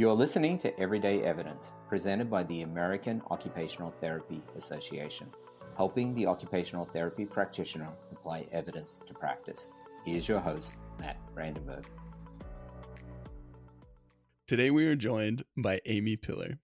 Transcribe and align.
You're 0.00 0.14
listening 0.14 0.56
to 0.60 0.80
Everyday 0.80 1.22
Evidence, 1.24 1.72
presented 1.86 2.30
by 2.30 2.44
the 2.44 2.62
American 2.62 3.20
Occupational 3.30 3.92
Therapy 4.00 4.40
Association, 4.56 5.26
helping 5.76 6.14
the 6.14 6.24
occupational 6.24 6.86
therapy 6.86 7.26
practitioner 7.26 7.90
apply 8.10 8.46
evidence 8.50 9.02
to 9.06 9.12
practice. 9.12 9.68
Here's 10.06 10.26
your 10.26 10.40
host, 10.40 10.78
Matt 10.98 11.18
Brandenburg. 11.34 11.84
Today 14.46 14.70
we 14.70 14.86
are 14.86 14.96
joined 14.96 15.44
by 15.54 15.82
Aimee 15.84 16.16
Piller. 16.16 16.56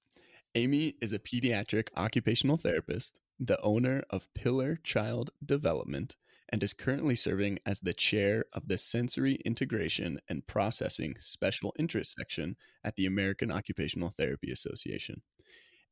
Aimee 0.54 0.94
is 1.02 1.12
a 1.12 1.18
pediatric 1.18 1.88
occupational 1.94 2.56
therapist, 2.56 3.18
the 3.38 3.60
owner 3.60 4.02
of 4.08 4.32
Piller 4.32 4.80
Child 4.82 5.28
Development, 5.44 6.16
and 6.48 6.62
is 6.62 6.72
currently 6.72 7.16
serving 7.16 7.58
as 7.66 7.80
the 7.80 7.92
chair 7.92 8.44
of 8.52 8.68
the 8.68 8.78
Sensory 8.78 9.34
Integration 9.44 10.18
and 10.28 10.46
Processing 10.46 11.16
Special 11.20 11.74
Interest 11.78 12.14
Section 12.16 12.56
at 12.84 12.96
the 12.96 13.06
American 13.06 13.50
Occupational 13.50 14.14
Therapy 14.16 14.50
Association. 14.50 15.22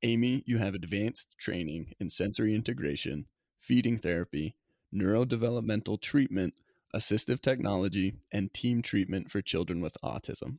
Aimee, 0.02 0.42
you 0.46 0.58
have 0.58 0.74
advanced 0.74 1.34
training 1.38 1.94
in 1.98 2.08
sensory 2.08 2.54
integration, 2.54 3.26
feeding 3.60 3.98
therapy, 3.98 4.56
neurodevelopmental 4.94 6.00
treatment, 6.00 6.54
assistive 6.94 7.40
technology, 7.40 8.14
and 8.30 8.52
team 8.52 8.82
treatment 8.82 9.30
for 9.30 9.42
children 9.42 9.80
with 9.80 9.96
autism. 10.04 10.58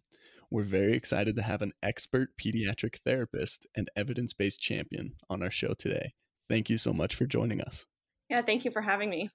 We're 0.52 0.64
very 0.64 0.94
excited 0.94 1.36
to 1.38 1.42
have 1.42 1.62
an 1.62 1.74
expert 1.82 2.30
pediatric 2.38 2.98
therapist 3.06 3.66
and 3.76 3.90
evidence 3.96 4.34
based 4.34 4.62
champion 4.62 5.14
on 5.30 5.42
our 5.42 5.52
show 5.52 5.74
today. 5.74 6.14
Thank 6.50 6.70
you 6.70 6.78
so 6.78 6.94
much 6.94 7.16
for 7.16 7.26
joining 7.26 7.62
us. 7.62 7.86
Yeah, 8.30 8.42
thank 8.42 8.66
you 8.66 8.72
for 8.72 8.82
having 8.82 9.10
me. 9.10 9.30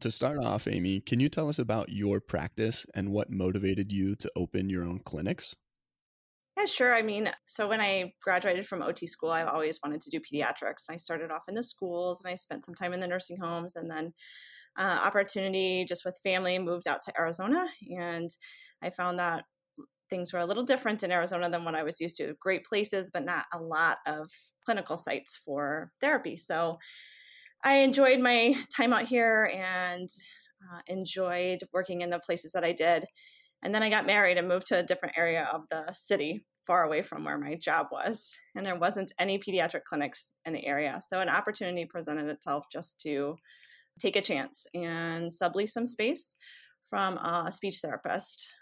To 0.00 0.10
start 0.10 0.38
off, 0.38 0.66
Aimee, 0.68 1.00
can 1.00 1.20
you 1.20 1.30
tell 1.30 1.48
us 1.48 1.58
about 1.58 1.88
your 1.88 2.20
practice 2.20 2.84
and 2.94 3.12
what 3.12 3.30
motivated 3.30 3.92
you 3.92 4.14
to 4.16 4.30
open 4.36 4.68
your 4.68 4.84
own 4.84 4.98
clinics? 4.98 5.56
Yeah, 6.56 6.66
sure. 6.66 6.94
I 6.94 7.02
mean, 7.02 7.30
so 7.46 7.66
when 7.68 7.80
I 7.80 8.12
graduated 8.22 8.66
from 8.66 8.82
OT 8.82 9.06
school, 9.06 9.30
I 9.30 9.44
always 9.44 9.80
wanted 9.82 10.02
to 10.02 10.10
do 10.10 10.20
pediatrics. 10.20 10.90
I 10.90 10.96
started 10.96 11.30
off 11.30 11.44
in 11.48 11.54
the 11.54 11.62
schools 11.62 12.22
and 12.22 12.30
I 12.30 12.34
spent 12.34 12.64
some 12.64 12.74
time 12.74 12.92
in 12.92 13.00
the 13.00 13.06
nursing 13.06 13.38
homes 13.38 13.76
and 13.76 13.90
then 13.90 14.12
uh, 14.78 15.00
opportunity 15.02 15.86
just 15.88 16.04
with 16.04 16.20
family 16.22 16.58
moved 16.58 16.86
out 16.86 17.00
to 17.02 17.12
Arizona. 17.18 17.66
And 17.98 18.30
I 18.82 18.90
found 18.90 19.18
that 19.18 19.44
things 20.10 20.32
were 20.32 20.40
a 20.40 20.46
little 20.46 20.62
different 20.62 21.02
in 21.02 21.10
Arizona 21.10 21.48
than 21.48 21.64
what 21.64 21.74
I 21.74 21.82
was 21.82 22.00
used 22.00 22.16
to. 22.18 22.36
Great 22.40 22.64
places, 22.64 23.10
but 23.12 23.24
not 23.24 23.46
a 23.52 23.58
lot 23.58 23.98
of 24.06 24.30
clinical 24.64 24.96
sites 24.96 25.40
for 25.42 25.90
therapy. 26.00 26.36
So 26.36 26.78
I 27.64 27.78
enjoyed 27.78 28.20
my 28.20 28.56
time 28.74 28.92
out 28.92 29.06
here 29.06 29.50
and 29.52 30.08
uh, 30.62 30.80
enjoyed 30.86 31.58
working 31.72 32.00
in 32.00 32.10
the 32.10 32.20
places 32.20 32.52
that 32.52 32.64
I 32.64 32.72
did. 32.72 33.04
And 33.62 33.74
then 33.74 33.82
I 33.82 33.90
got 33.90 34.06
married 34.06 34.38
and 34.38 34.48
moved 34.48 34.66
to 34.66 34.78
a 34.78 34.82
different 34.82 35.16
area 35.16 35.48
of 35.52 35.62
the 35.70 35.92
city, 35.92 36.44
far 36.66 36.84
away 36.84 37.02
from 37.02 37.24
where 37.24 37.38
my 37.38 37.54
job 37.54 37.86
was. 37.90 38.36
And 38.54 38.64
there 38.64 38.78
wasn't 38.78 39.12
any 39.18 39.38
pediatric 39.38 39.84
clinics 39.84 40.32
in 40.44 40.52
the 40.52 40.66
area. 40.66 41.00
So 41.08 41.20
an 41.20 41.28
opportunity 41.28 41.86
presented 41.86 42.28
itself 42.28 42.66
just 42.70 43.00
to 43.00 43.36
take 43.98 44.16
a 44.16 44.22
chance 44.22 44.66
and 44.74 45.30
sublease 45.30 45.70
some 45.70 45.86
space 45.86 46.34
from 46.82 47.16
a 47.18 47.50
speech 47.50 47.78
therapist 47.82 48.52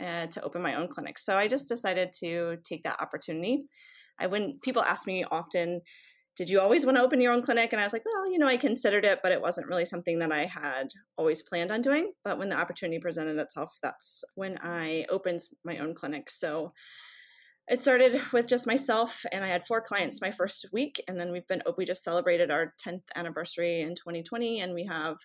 uh, 0.00 0.26
to 0.26 0.42
open 0.42 0.62
my 0.62 0.74
own 0.74 0.88
clinic. 0.88 1.18
So 1.18 1.36
I 1.36 1.48
just 1.48 1.68
decided 1.68 2.12
to 2.20 2.56
take 2.62 2.82
that 2.84 3.00
opportunity. 3.00 3.64
I 4.20 4.26
wouldn't, 4.26 4.62
people 4.62 4.82
ask 4.82 5.06
me 5.06 5.24
often, 5.30 5.80
did 6.36 6.48
you 6.48 6.60
always 6.60 6.86
want 6.86 6.96
to 6.96 7.02
open 7.02 7.20
your 7.20 7.32
own 7.32 7.42
clinic? 7.42 7.72
And 7.72 7.80
I 7.80 7.84
was 7.84 7.92
like, 7.92 8.04
well, 8.06 8.30
you 8.30 8.38
know, 8.38 8.46
I 8.46 8.56
considered 8.56 9.04
it, 9.04 9.20
but 9.22 9.32
it 9.32 9.42
wasn't 9.42 9.68
really 9.68 9.84
something 9.84 10.18
that 10.20 10.32
I 10.32 10.46
had 10.46 10.88
always 11.18 11.42
planned 11.42 11.70
on 11.70 11.82
doing. 11.82 12.12
But 12.24 12.38
when 12.38 12.48
the 12.48 12.56
opportunity 12.58 12.98
presented 12.98 13.38
itself, 13.38 13.76
that's 13.82 14.24
when 14.34 14.58
I 14.62 15.04
opened 15.10 15.40
my 15.64 15.78
own 15.78 15.94
clinic. 15.94 16.30
So 16.30 16.72
it 17.68 17.82
started 17.82 18.20
with 18.32 18.48
just 18.48 18.66
myself, 18.66 19.24
and 19.30 19.44
I 19.44 19.48
had 19.48 19.66
four 19.66 19.80
clients 19.80 20.20
my 20.20 20.30
first 20.30 20.66
week. 20.72 21.02
And 21.06 21.20
then 21.20 21.32
we've 21.32 21.46
been, 21.46 21.62
we 21.76 21.84
just 21.84 22.04
celebrated 22.04 22.50
our 22.50 22.74
10th 22.84 23.02
anniversary 23.14 23.82
in 23.82 23.94
2020, 23.94 24.60
and 24.60 24.74
we 24.74 24.86
have 24.86 25.16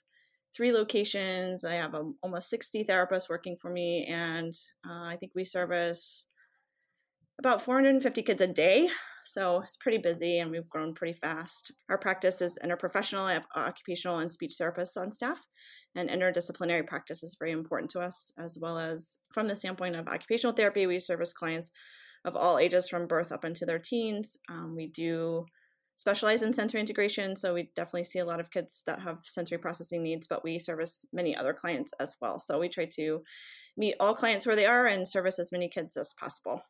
three 0.56 0.74
locations. 0.74 1.64
I 1.64 1.76
have 1.76 1.96
um, 1.96 2.16
almost 2.22 2.50
60 2.50 2.84
therapists 2.84 3.30
working 3.30 3.56
for 3.62 3.72
me, 3.72 4.06
and 4.10 4.54
uh, 4.88 5.06
I 5.06 5.18
think 5.20 5.32
we 5.36 5.46
service 5.46 6.28
about 7.40 7.62
450 7.62 8.24
kids 8.24 8.42
a 8.42 8.48
day. 8.48 8.90
So 9.24 9.62
it's 9.62 9.78
pretty 9.78 9.98
busy 9.98 10.40
and 10.40 10.50
we've 10.50 10.70
grown 10.70 10.94
pretty 10.94 11.14
fast. 11.14 11.72
Our 11.90 11.98
practice 11.98 12.42
is 12.42 12.58
interprofessional. 12.64 13.26
I 13.26 13.34
have 13.34 13.46
occupational 13.56 14.20
and 14.20 14.32
speech 14.32 14.56
therapists 14.60 14.98
on 14.98 15.12
staff, 15.12 15.42
and 15.96 16.10
interdisciplinary 16.10 16.88
practice 16.88 17.24
is 17.24 17.36
very 17.38 17.52
important 17.52 17.92
to 17.92 18.00
us, 18.00 18.32
as 18.38 18.58
well 18.60 18.80
as 18.80 19.20
from 19.34 19.48
the 19.48 19.56
standpoint 19.56 19.96
of 19.96 20.08
occupational 20.08 20.56
therapy, 20.56 20.88
we 20.88 21.00
service 21.00 21.34
clients 21.34 21.72
of 22.26 22.36
all 22.36 22.58
ages 22.58 22.88
from 22.88 23.08
birth 23.08 23.32
up 23.32 23.46
into 23.46 23.66
their 23.66 23.80
teens. 23.80 24.38
Um, 24.50 24.76
we 24.76 24.88
do 24.88 25.46
specialize 25.98 26.44
in 26.44 26.54
sensory 26.54 26.80
integration, 26.80 27.36
so 27.36 27.54
we 27.54 27.70
definitely 27.76 28.04
see 28.06 28.20
a 28.20 28.26
lot 28.26 28.40
of 28.40 28.52
kids 28.52 28.84
that 28.86 29.02
have 29.02 29.20
sensory 29.24 29.58
processing 29.58 30.04
needs, 30.04 30.28
but 30.28 30.44
we 30.44 30.58
service 30.60 31.06
many 31.12 31.36
other 31.36 31.54
clients 31.54 31.92
as 32.00 32.16
well. 32.22 32.40
So 32.40 32.60
we 32.60 32.70
try 32.70 32.86
to 32.94 33.22
meet 33.76 33.96
all 34.00 34.14
clients 34.14 34.46
where 34.46 34.56
they 34.56 34.66
are 34.66 34.88
and 34.88 35.08
service 35.08 35.40
as 35.40 35.52
many 35.52 35.68
kids 35.68 35.98
as 35.98 36.14
possible. 36.14 36.62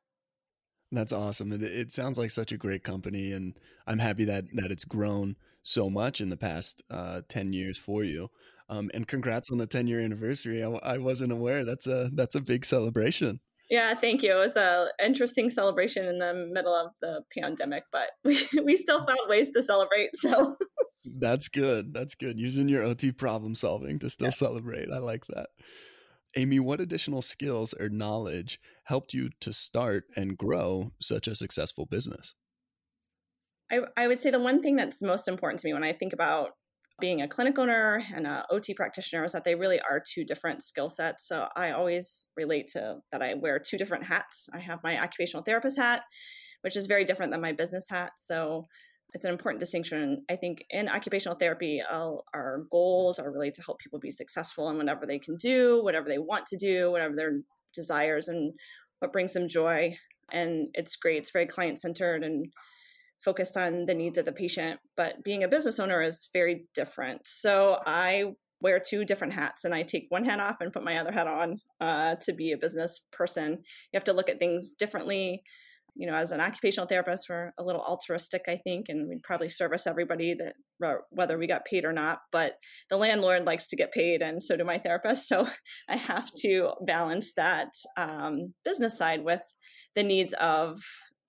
That's 0.92 1.12
awesome. 1.12 1.52
It, 1.52 1.62
it, 1.64 1.92
sounds 1.92 2.18
like 2.18 2.32
such 2.32 2.52
a 2.52 2.58
great 2.58 2.84
company, 2.84 3.34
and 3.34 3.58
I'm 3.86 4.00
happy 4.00 4.24
that 4.26 4.46
that 4.54 4.72
it's 4.72 4.86
grown 4.86 5.36
so 5.64 5.90
much 5.90 6.22
in 6.22 6.30
the 6.30 6.38
past 6.38 6.82
uh, 6.90 7.22
ten 7.28 7.54
years 7.54 7.78
for 7.78 8.04
you. 8.04 8.30
Um, 8.70 8.92
and 8.94 9.08
congrats 9.08 9.50
on 9.50 9.60
the 9.60 9.66
10 9.66 9.88
year 9.88 10.02
anniversary. 10.02 10.62
I, 10.62 10.68
I, 10.68 10.98
wasn't 10.98 11.32
aware. 11.32 11.64
That's 11.64 11.88
a 11.88 12.10
that's 12.14 12.36
a 12.36 12.42
big 12.42 12.66
celebration. 12.66 13.40
Yeah, 13.70 13.94
thank 13.96 14.24
you. 14.24 14.32
It 14.32 14.40
was 14.40 14.56
a 14.56 14.88
interesting 15.04 15.50
celebration 15.50 16.06
in 16.06 16.20
the 16.20 16.34
middle 16.52 16.74
of 16.74 16.92
the 17.02 17.22
pandemic, 17.38 17.84
but 17.92 18.10
we, 18.24 18.48
we 18.64 18.76
still 18.76 19.06
found 19.06 19.20
ways 19.28 19.52
to 19.52 19.64
celebrate. 19.64 20.10
So 20.16 20.56
that's 21.20 21.48
good. 21.48 21.94
That's 21.94 22.16
good. 22.16 22.40
Using 22.40 22.70
your 22.70 22.84
OT 22.84 23.12
problem 23.12 23.56
solving 23.56 24.00
to 24.00 24.10
still 24.10 24.28
yeah. 24.28 24.32
celebrate. 24.32 24.92
I 24.92 25.00
like 25.00 25.26
that. 25.28 25.50
Aimee, 26.36 26.60
what 26.60 26.82
additional 26.82 27.22
skills 27.22 27.74
or 27.74 27.90
knowledge 27.90 28.60
helped 28.86 29.14
you 29.14 29.30
to 29.40 29.54
start 29.54 30.06
and 30.16 30.38
grow 30.38 30.92
such 31.00 31.28
a 31.28 31.36
successful 31.36 31.86
business? 31.86 32.36
I, 33.72 33.80
I 33.96 34.08
would 34.08 34.20
say 34.20 34.32
the 34.32 34.40
one 34.40 34.62
thing 34.62 34.76
that's 34.76 35.02
most 35.02 35.28
important 35.28 35.60
to 35.62 35.68
me 35.68 35.74
when 35.74 35.84
I 35.84 35.94
think 35.94 36.14
about 36.14 36.52
being 37.00 37.22
a 37.22 37.28
clinic 37.28 37.60
owner 37.60 38.04
and 38.14 38.26
a 38.26 38.46
OT 38.50 38.74
practitioner 38.74 39.24
is 39.24 39.32
that 39.32 39.44
they 39.44 39.56
really 39.56 39.80
are 39.80 40.02
two 40.02 40.24
different 40.24 40.64
skill 40.64 40.90
sets. 40.90 41.28
So 41.28 41.48
I 41.56 41.72
always 41.72 42.30
relate 42.36 42.70
to 42.70 42.98
that 43.12 43.22
I 43.22 43.36
wear 43.36 43.60
two 43.60 43.78
different 43.78 44.06
hats. 44.06 44.50
I 44.54 44.60
have 44.60 44.84
my 44.84 45.00
occupational 45.02 45.44
therapist 45.44 45.78
hat, 45.78 46.04
which 46.62 46.76
is 46.76 46.88
very 46.88 47.06
different 47.06 47.32
than 47.32 47.42
my 47.42 47.52
business 47.52 47.86
hat. 47.90 48.14
So 48.18 48.68
it's 49.14 49.26
an 49.26 49.32
important 49.32 49.60
distinction. 49.60 50.24
I 50.30 50.36
think 50.36 50.66
in 50.70 50.90
occupational 50.90 51.38
therapy, 51.38 51.82
I'll, 51.88 52.26
our 52.34 52.66
goals 52.70 53.20
are 53.20 53.32
really 53.32 53.52
to 53.52 53.62
help 53.64 53.80
people 53.80 54.00
be 54.00 54.12
successful 54.12 54.70
in 54.70 54.78
whatever 54.78 55.06
they 55.06 55.20
can 55.20 55.38
do, 55.38 55.82
whatever 55.84 56.10
they 56.10 56.18
want 56.18 56.46
to 56.48 56.58
do, 56.58 56.92
whatever 56.92 57.16
their 57.16 57.40
desires, 57.74 58.28
and 58.28 58.54
what 59.00 59.14
brings 59.14 59.34
them 59.34 59.48
joy. 59.48 59.98
And 60.32 60.68
it's 60.74 60.98
great. 60.98 61.18
It's 61.18 61.32
very 61.32 61.48
client 61.48 61.80
centered 61.80 62.24
and 62.24 62.48
focused 63.24 63.58
on 63.58 63.86
the 63.86 63.94
needs 63.94 64.18
of 64.18 64.26
the 64.26 64.32
patient. 64.32 64.80
But 64.96 65.24
being 65.24 65.44
a 65.44 65.48
business 65.48 65.80
owner 65.80 66.02
is 66.02 66.30
very 66.34 66.66
different. 66.76 67.26
So 67.26 67.80
I 67.86 68.34
wear 68.62 68.80
two 68.80 69.06
different 69.06 69.34
hats 69.34 69.64
and 69.64 69.74
I 69.74 69.84
take 69.84 70.08
one 70.10 70.26
hat 70.26 70.40
off 70.40 70.58
and 70.62 70.74
put 70.74 70.84
my 70.84 70.98
other 70.98 71.12
hat 71.12 71.28
on 71.28 71.60
uh, 71.80 72.16
to 72.22 72.34
be 72.34 72.52
a 72.52 72.58
business 72.58 73.02
person. 73.12 73.52
You 73.52 73.98
have 73.98 74.04
to 74.06 74.14
look 74.14 74.30
at 74.30 74.40
things 74.40 74.74
differently 74.74 75.44
you 75.98 76.06
know, 76.06 76.16
as 76.16 76.32
an 76.32 76.40
occupational 76.40 76.88
therapist, 76.88 77.28
we're 77.28 77.52
a 77.58 77.64
little 77.64 77.82
altruistic, 77.82 78.44
I 78.48 78.58
think, 78.58 78.86
and 78.88 79.10
we'd 79.10 79.24
probably 79.24 79.50
service 79.50 79.88
everybody 79.88 80.36
that 80.36 80.54
whether 81.10 81.40
we 81.40 81.48
got 81.48 81.66
paid 81.66 81.86
or 81.86 81.92
not. 81.92 82.20
But 82.32 82.54
the 82.90 82.98
landlord 82.98 83.46
likes 83.46 83.68
to 83.68 83.76
get 83.76 83.92
paid, 83.92 84.22
and 84.22 84.42
so 84.42 84.56
do 84.56 84.64
my 84.64 84.78
therapist. 84.78 85.28
So 85.28 85.48
I 85.90 85.98
have 85.98 86.32
to 86.42 86.72
balance 86.86 87.34
that 87.34 87.70
um, 87.98 88.54
business 88.64 88.98
side 88.98 89.24
with 89.24 89.42
the 89.96 90.04
needs 90.04 90.34
of 90.34 90.80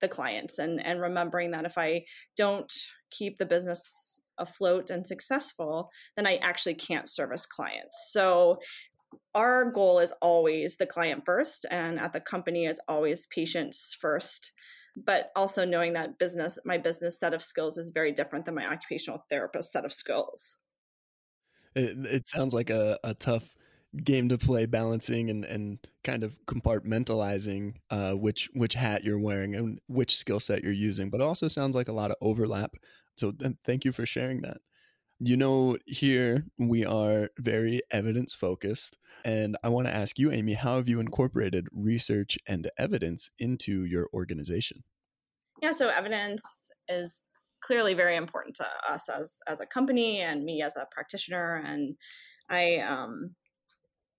the 0.01 0.07
clients, 0.07 0.59
and 0.59 0.85
and 0.85 1.01
remembering 1.01 1.51
that 1.51 1.65
if 1.65 1.77
I 1.77 2.03
don't 2.37 2.71
keep 3.11 3.37
the 3.37 3.47
business 3.47 4.19
afloat 4.37 4.91
and 4.91 5.05
successful, 5.05 5.89
then 6.15 6.27
I 6.27 6.35
actually 6.37 6.75
can't 6.75 7.09
service 7.09 7.45
clients. 7.45 8.11
So 8.11 8.59
our 9.33 9.71
goal 9.71 9.99
is 9.99 10.13
always 10.21 10.77
the 10.77 10.85
client 10.85 11.23
first 11.25 11.65
and 11.71 11.99
at 11.99 12.13
the 12.13 12.19
company 12.19 12.65
is 12.65 12.79
always 12.87 13.27
patients 13.27 13.95
first 13.99 14.51
but 14.95 15.31
also 15.35 15.65
knowing 15.65 15.93
that 15.93 16.17
business 16.17 16.59
my 16.65 16.77
business 16.77 17.19
set 17.19 17.33
of 17.33 17.43
skills 17.43 17.77
is 17.77 17.89
very 17.89 18.11
different 18.11 18.45
than 18.45 18.55
my 18.55 18.65
occupational 18.65 19.25
therapist 19.29 19.71
set 19.71 19.85
of 19.85 19.93
skills. 19.93 20.57
It, 21.75 22.05
it 22.05 22.27
sounds 22.27 22.53
like 22.53 22.69
a, 22.69 22.97
a 23.03 23.13
tough 23.13 23.55
game 24.03 24.29
to 24.29 24.37
play 24.37 24.65
balancing 24.65 25.29
and, 25.29 25.43
and 25.45 25.79
kind 26.03 26.23
of 26.23 26.39
compartmentalizing 26.45 27.75
uh, 27.89 28.13
which 28.13 28.49
which 28.53 28.75
hat 28.75 29.03
you're 29.03 29.19
wearing 29.19 29.55
and 29.55 29.79
which 29.87 30.15
skill 30.15 30.39
set 30.39 30.63
you're 30.63 30.71
using 30.71 31.09
but 31.09 31.21
it 31.21 31.23
also 31.23 31.47
sounds 31.47 31.75
like 31.75 31.87
a 31.87 31.93
lot 31.93 32.11
of 32.11 32.17
overlap. 32.21 32.75
So 33.17 33.33
thank 33.65 33.83
you 33.83 33.91
for 33.91 34.05
sharing 34.05 34.41
that 34.41 34.57
You 35.19 35.35
know, 35.35 35.77
here 35.85 36.45
we 36.57 36.85
are 36.85 37.29
very 37.37 37.81
evidence 37.91 38.33
focused. 38.33 38.97
And 39.25 39.57
I 39.63 39.69
want 39.69 39.87
to 39.87 39.93
ask 39.93 40.17
you, 40.17 40.31
Aimee, 40.31 40.53
how 40.53 40.77
have 40.77 40.87
you 40.87 41.01
incorporated 41.01 41.67
research 41.73 42.37
and 42.47 42.69
evidence 42.77 43.29
into 43.37 43.83
your 43.83 44.07
organization? 44.13 44.83
Yeah, 45.61 45.71
so 45.71 45.89
evidence 45.89 46.71
is 46.87 47.21
clearly 47.61 47.93
very 47.93 48.15
important 48.15 48.55
to 48.55 48.65
us 48.89 49.09
as 49.09 49.39
as 49.45 49.59
a 49.59 49.65
company 49.65 50.21
and 50.21 50.45
me 50.45 50.61
as 50.61 50.77
a 50.77 50.87
practitioner. 50.89 51.61
And 51.65 51.95
I 52.49 52.77
um, 52.77 53.35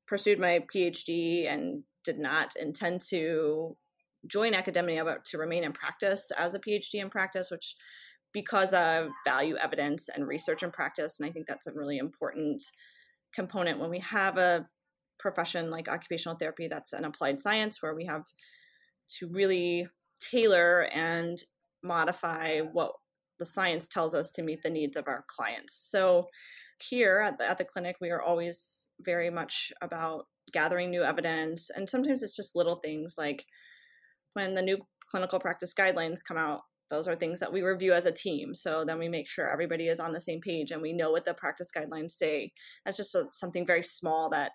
pursued 0.06 0.38
my 0.38 0.64
PhD 0.74 1.50
and 1.50 1.82
did 2.04 2.18
not 2.18 2.56
intend 2.56 3.00
to 3.08 3.76
join 4.26 4.54
academia, 4.54 5.04
but 5.04 5.24
to 5.26 5.38
remain 5.38 5.64
in 5.64 5.72
practice 5.72 6.30
as 6.36 6.54
a 6.54 6.58
PhD 6.58 6.96
in 6.96 7.08
practice, 7.08 7.50
which 7.50 7.74
because 8.32 8.72
of 8.72 9.08
value 9.24 9.56
evidence 9.56 10.08
and 10.08 10.26
research 10.26 10.62
and 10.62 10.72
practice. 10.72 11.18
And 11.18 11.28
I 11.28 11.32
think 11.32 11.46
that's 11.46 11.66
a 11.66 11.72
really 11.72 11.98
important 11.98 12.62
component 13.34 13.78
when 13.78 13.90
we 13.90 14.00
have 14.00 14.38
a 14.38 14.66
profession 15.18 15.70
like 15.70 15.88
occupational 15.88 16.36
therapy 16.36 16.66
that's 16.68 16.92
an 16.92 17.04
applied 17.04 17.42
science 17.42 17.82
where 17.82 17.94
we 17.94 18.06
have 18.06 18.24
to 19.18 19.28
really 19.28 19.86
tailor 20.20 20.88
and 20.92 21.38
modify 21.82 22.60
what 22.60 22.92
the 23.38 23.44
science 23.44 23.88
tells 23.88 24.14
us 24.14 24.30
to 24.30 24.42
meet 24.42 24.62
the 24.62 24.70
needs 24.70 24.96
of 24.96 25.08
our 25.08 25.24
clients. 25.26 25.74
So 25.90 26.28
here 26.82 27.20
at 27.20 27.38
the, 27.38 27.48
at 27.48 27.58
the 27.58 27.64
clinic, 27.64 27.96
we 28.00 28.10
are 28.10 28.22
always 28.22 28.88
very 29.00 29.30
much 29.30 29.72
about 29.82 30.26
gathering 30.52 30.90
new 30.90 31.02
evidence. 31.02 31.70
And 31.74 31.88
sometimes 31.88 32.22
it's 32.22 32.36
just 32.36 32.56
little 32.56 32.76
things 32.76 33.14
like 33.18 33.44
when 34.34 34.54
the 34.54 34.62
new 34.62 34.78
clinical 35.10 35.40
practice 35.40 35.74
guidelines 35.74 36.18
come 36.26 36.36
out, 36.36 36.60
those 36.90 37.08
are 37.08 37.16
things 37.16 37.40
that 37.40 37.52
we 37.52 37.62
review 37.62 37.92
as 37.92 38.06
a 38.06 38.12
team. 38.12 38.54
So 38.54 38.84
then 38.84 38.98
we 38.98 39.08
make 39.08 39.28
sure 39.28 39.48
everybody 39.48 39.88
is 39.88 40.00
on 40.00 40.12
the 40.12 40.20
same 40.20 40.40
page 40.40 40.70
and 40.70 40.82
we 40.82 40.92
know 40.92 41.10
what 41.10 41.24
the 41.24 41.34
practice 41.34 41.70
guidelines 41.74 42.10
say. 42.10 42.52
That's 42.84 42.96
just 42.96 43.14
a, 43.14 43.26
something 43.32 43.66
very 43.66 43.82
small 43.82 44.28
that 44.30 44.52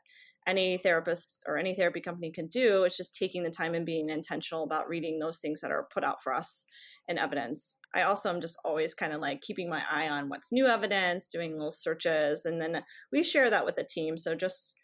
any 0.47 0.77
therapist 0.77 1.43
or 1.47 1.57
any 1.57 1.73
therapy 1.73 2.01
company 2.01 2.31
can 2.31 2.47
do. 2.47 2.83
It's 2.83 2.97
just 2.97 3.15
taking 3.15 3.43
the 3.43 3.49
time 3.49 3.73
and 3.73 3.85
being 3.85 4.09
intentional 4.09 4.63
about 4.63 4.87
reading 4.87 5.17
those 5.17 5.39
things 5.39 5.61
that 5.61 5.71
are 5.71 5.87
put 5.91 6.03
out 6.03 6.21
for 6.21 6.33
us 6.33 6.65
in 7.07 7.17
evidence. 7.17 7.75
I 7.93 8.03
also 8.03 8.29
am 8.29 8.41
just 8.41 8.57
always 8.63 8.93
kind 8.93 9.13
of 9.13 9.21
like 9.21 9.41
keeping 9.41 9.69
my 9.69 9.81
eye 9.89 10.07
on 10.07 10.29
what's 10.29 10.51
new 10.51 10.67
evidence, 10.67 11.27
doing 11.27 11.53
little 11.53 11.71
searches, 11.71 12.45
and 12.45 12.61
then 12.61 12.83
we 13.11 13.23
share 13.23 13.49
that 13.49 13.65
with 13.65 13.75
the 13.75 13.83
team. 13.83 14.17
So 14.17 14.35
just 14.35 14.75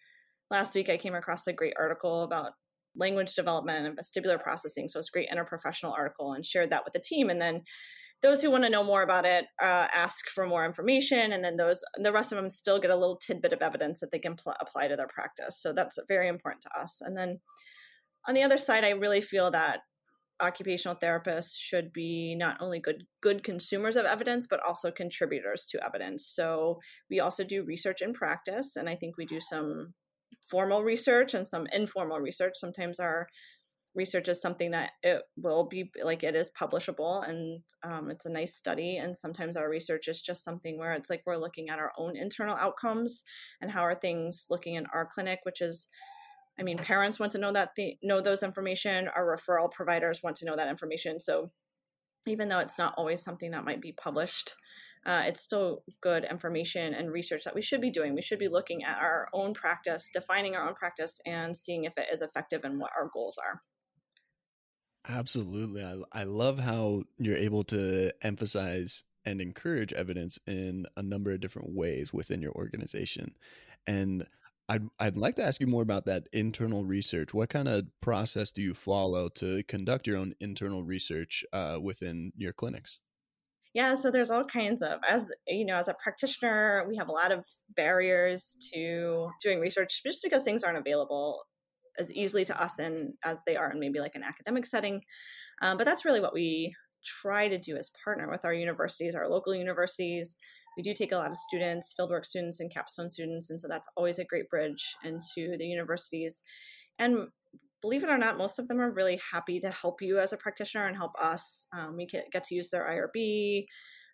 last 0.50 0.76
week, 0.76 0.90
I 0.90 0.98
came 0.98 1.16
across 1.16 1.48
a 1.48 1.54
great 1.54 1.74
article 1.78 2.24
about 2.24 2.54
language 2.96 3.36
development 3.36 3.88
and 3.88 3.98
vestibular 3.98 4.42
processing. 4.42 4.88
So 4.88 5.00
it's 5.00 5.10
a 5.10 5.12
great 5.12 5.30
interprofessional 5.30 5.98
article 5.98 6.34
and 6.34 6.46
shared 6.46 6.70
that 6.72 6.84
with 6.84 6.94
the 6.94 7.00
team. 7.00 7.30
And 7.30 7.42
then 7.42 7.62
those 8.22 8.42
who 8.42 8.52
want 8.52 8.64
to 8.64 8.70
know 8.70 8.84
more 8.84 9.02
about 9.02 9.26
it 9.26 9.46
uh, 9.62 9.88
ask 9.94 10.30
for 10.30 10.46
more 10.46 10.66
information 10.66 11.34
and 11.34 11.44
then 11.44 11.58
those 11.58 11.84
the 11.96 12.12
rest 12.12 12.32
of 12.32 12.38
them 12.38 12.50
still 12.50 12.80
get 12.80 12.92
a 12.92 12.96
little 12.96 13.18
tidbit 13.18 13.54
of 13.54 13.62
evidence 13.62 14.00
that 14.00 14.12
they 14.12 14.20
can 14.20 14.36
pl- 14.36 14.56
apply 14.60 14.88
to 14.88 14.96
their 14.96 15.08
practice 15.08 15.60
so 15.60 15.74
that's 15.74 15.98
very 16.08 16.28
important 16.28 16.62
to 16.62 16.80
us 16.80 17.02
and 17.02 17.18
then 17.18 17.40
on 18.28 18.36
the 18.36 18.44
other 18.44 18.58
side 18.58 18.84
i 18.84 18.90
really 18.90 19.22
feel 19.22 19.52
that 19.52 19.80
occupational 20.42 20.96
therapists 20.96 21.56
should 21.58 21.94
be 21.94 22.36
not 22.36 22.58
only 22.60 22.80
good 22.80 23.04
good 23.22 23.44
consumers 23.44 23.96
of 23.96 24.06
evidence 24.06 24.48
but 24.50 24.60
also 24.66 24.92
contributors 24.92 25.66
to 25.66 25.84
evidence 25.86 26.26
so 26.26 26.80
we 27.10 27.20
also 27.20 27.44
do 27.44 27.64
research 27.64 28.02
in 28.02 28.14
practice 28.14 28.76
and 28.76 28.90
i 28.90 28.96
think 28.96 29.18
we 29.18 29.26
do 29.26 29.40
some 29.40 29.94
formal 30.50 30.84
research 30.84 31.34
and 31.34 31.48
some 31.48 31.68
informal 31.72 32.20
research. 32.20 32.54
Sometimes 32.56 33.00
our 33.00 33.28
research 33.94 34.30
is 34.30 34.42
something 34.42 34.72
that 34.72 34.92
it 35.04 35.22
will 35.36 35.66
be 35.66 35.92
like 36.02 36.24
it 36.24 36.36
is 36.36 36.52
publishable 36.60 37.28
and 37.28 37.62
um, 37.84 38.10
it's 38.10 38.26
a 38.26 38.32
nice 38.32 38.56
study 38.56 38.98
and 38.98 39.18
sometimes 39.18 39.58
our 39.58 39.70
research 39.70 40.08
is 40.08 40.22
just 40.22 40.44
something 40.44 40.78
where 40.80 40.94
it's 40.94 41.10
like 41.10 41.22
we're 41.26 41.36
looking 41.36 41.70
at 41.70 41.80
our 41.80 41.92
own 41.98 42.16
internal 42.16 42.56
outcomes 42.56 43.24
and 43.60 43.70
how 43.70 43.82
are 43.82 43.94
things 43.94 44.46
looking 44.50 44.76
in 44.76 44.86
our 44.94 45.06
clinic 45.06 45.40
which 45.44 45.60
is 45.60 45.90
i 46.58 46.64
mean 46.64 46.78
parents 46.78 47.20
want 47.20 47.34
to 47.34 47.38
know 47.38 47.52
that 47.52 47.72
the 47.76 47.98
know 48.02 48.22
those 48.22 48.44
information 48.44 49.10
our 49.14 49.26
referral 49.26 49.70
providers 49.70 50.22
want 50.24 50.38
to 50.38 50.46
know 50.46 50.56
that 50.56 50.70
information. 50.70 51.20
So 51.20 51.52
even 52.28 52.50
though 52.50 52.60
it's 52.60 52.78
not 52.78 52.94
always 52.98 53.22
something 53.22 53.52
that 53.52 53.66
might 53.66 53.82
be 53.82 53.92
published 53.92 54.56
uh, 55.06 55.24
it's 55.26 55.42
still 55.42 55.84
good 56.02 56.26
information 56.30 56.94
and 56.94 57.12
research 57.12 57.44
that 57.44 57.56
we 57.56 57.62
should 57.62 57.82
be 57.82 57.90
doing. 57.90 58.14
We 58.14 58.22
should 58.22 58.40
be 58.40 58.48
looking 58.48 58.84
at 58.84 59.00
our 59.00 59.30
own 59.34 59.54
practice, 59.54 60.10
defining 60.14 60.56
our 60.56 60.68
own 60.68 60.76
practice, 60.76 61.20
and 61.26 61.58
seeing 61.58 61.86
if 61.86 61.98
it 61.98 62.08
is 62.12 62.22
effective 62.22 62.62
and 62.64 62.80
what 62.80 62.92
our 62.98 63.10
goals 63.12 63.38
are. 63.40 63.62
Absolutely. 65.08 65.84
I, 65.84 66.02
I 66.14 66.24
love 66.24 66.60
how 66.60 67.04
you're 67.18 67.38
able 67.38 67.64
to 67.66 68.12
emphasize 68.22 69.04
and 69.26 69.42
encourage 69.42 69.94
evidence 69.94 70.38
in 70.46 70.86
a 70.96 71.02
number 71.02 71.32
of 71.32 71.42
different 71.42 71.74
ways 71.74 72.14
within 72.14 72.42
your 72.42 72.52
organization. 72.52 73.34
And 73.88 74.28
I'd, 74.72 74.88
I'd 75.00 75.18
like 75.18 75.36
to 75.36 75.44
ask 75.44 75.60
you 75.60 75.68
more 75.68 75.82
about 75.82 76.06
that 76.06 76.28
internal 76.32 76.86
research. 76.86 77.34
What 77.34 77.50
kind 77.50 77.68
of 77.68 77.88
process 78.00 78.54
do 78.54 78.62
you 78.62 78.74
follow 78.74 79.28
to 79.36 79.64
conduct 79.64 80.08
your 80.08 80.16
own 80.16 80.34
internal 80.40 80.82
research 80.82 81.44
uh, 81.52 81.78
within 81.84 82.32
your 82.38 82.54
clinics? 82.54 83.00
Yeah, 83.74 83.96
so 83.96 84.12
there's 84.12 84.32
all 84.32 84.46
kinds 84.46 84.82
of 84.82 85.00
as 85.08 85.30
you 85.46 85.66
know, 85.66 85.76
as 85.76 85.90
a 85.90 85.96
practitioner, 86.02 86.86
we 86.88 86.96
have 86.96 87.10
a 87.10 87.12
lot 87.12 87.34
of 87.34 87.46
barriers 87.76 88.56
to 88.74 89.30
doing 89.42 89.60
research 89.60 90.02
just 90.04 90.24
because 90.24 90.44
things 90.44 90.64
aren't 90.64 90.78
available 90.78 91.42
as 92.00 92.10
easily 92.14 92.46
to 92.46 92.62
us 92.62 92.80
in 92.80 93.14
as 93.26 93.42
they 93.46 93.58
are 93.58 93.72
in 93.72 93.80
maybe 93.80 94.00
like 94.00 94.16
an 94.16 94.24
academic 94.24 94.66
setting. 94.66 95.02
Um, 95.62 95.78
but 95.78 95.84
that's 95.84 96.06
really 96.06 96.22
what 96.22 96.34
we 96.34 96.74
try 97.04 97.50
to 97.50 97.58
do 97.58 97.76
as 97.76 97.92
partner 98.06 98.30
with 98.32 98.46
our 98.46 98.54
universities, 98.54 99.16
our 99.16 99.28
local 99.28 99.54
universities. 99.54 100.38
We 100.78 100.84
do 100.84 100.94
take 100.94 101.12
a 101.12 101.18
lot 101.18 101.30
of 101.30 101.36
students, 101.36 101.94
fieldwork 102.00 102.26
students, 102.26 102.60
and 102.60 102.72
capstone 102.72 103.10
students, 103.10 103.50
and 103.50 103.60
so 103.60 103.68
that's 103.68 103.90
always 103.96 104.20
a 104.20 104.26
great 104.26 104.50
bridge 104.50 104.96
into 105.04 105.58
the 105.58 105.66
universities. 105.66 106.44
And 106.98 107.28
believe 107.82 108.04
it 108.04 108.10
or 108.10 108.18
not, 108.18 108.38
most 108.38 108.60
of 108.60 108.68
them 108.68 108.80
are 108.80 108.92
really 108.92 109.20
happy 109.32 109.60
to 109.60 109.70
help 109.70 110.02
you 110.02 110.20
as 110.20 110.34
a 110.34 110.38
practitioner 110.38 110.88
and 110.88 110.96
help 110.96 111.14
us. 111.20 111.66
Um, 111.74 111.98
we 111.98 112.06
get, 112.06 112.32
to 112.32 112.56
use 112.56 112.70
their 112.70 112.86
IRB. 112.86 113.66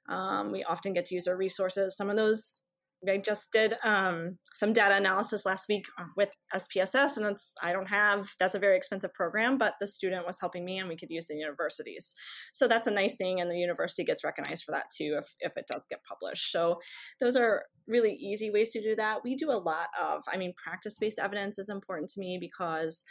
Um, 0.10 0.52
we 0.52 0.64
often 0.64 0.94
get 0.94 1.06
to 1.06 1.16
use 1.16 1.28
our 1.28 1.36
resources. 1.36 1.98
Some 1.98 2.10
of 2.10 2.16
those 2.16 2.62
I 3.08 3.18
just 3.18 3.52
did 3.52 3.76
um, 3.84 4.38
some 4.54 4.74
data 4.74 4.96
analysis 4.96 5.46
last 5.46 5.68
week 5.70 5.86
with 6.16 6.30
SPSS, 6.54 7.18
and 7.18 7.26
it's 7.28 7.54
I 7.62 7.72
don't 7.72 7.88
have 7.88 8.30
that's 8.40 8.56
a 8.56 8.60
very 8.60 8.76
expensive 8.76 9.14
program, 9.14 9.58
but 9.58 9.76
the 9.80 9.88
student 9.88 10.26
was 10.26 10.40
helping 10.40 10.66
me, 10.66 10.80
and 10.80 10.90
we 10.90 10.98
could 10.98 11.12
use 11.12 11.28
the 11.28 11.36
universities. 11.36 12.16
So 12.54 12.68
that's 12.68 12.88
a 12.88 12.92
nice 12.92 13.16
thing, 13.16 13.40
and 13.40 13.52
the 13.52 13.58
university 13.58 14.04
gets 14.04 14.24
recognized 14.24 14.64
for 14.64 14.72
that 14.72 14.86
too 14.96 15.18
if 15.20 15.36
if 15.40 15.58
it 15.58 15.66
does 15.68 15.82
get 15.90 16.04
published. 16.04 16.52
So 16.52 16.80
those 17.20 17.36
are 17.36 17.66
really 17.88 18.14
easy 18.14 18.52
ways 18.52 18.70
to 18.72 18.82
do 18.82 18.96
that. 18.96 19.24
We 19.24 19.36
do 19.36 19.52
a 19.52 19.54
lot 19.54 19.88
of, 20.02 20.24
I 20.28 20.38
mean, 20.38 20.54
practice 20.62 20.98
based 21.00 21.20
evidence 21.20 21.58
is 21.58 21.70
important 21.70 22.10
to 22.12 22.20
me 22.20 22.38
because 22.40 23.04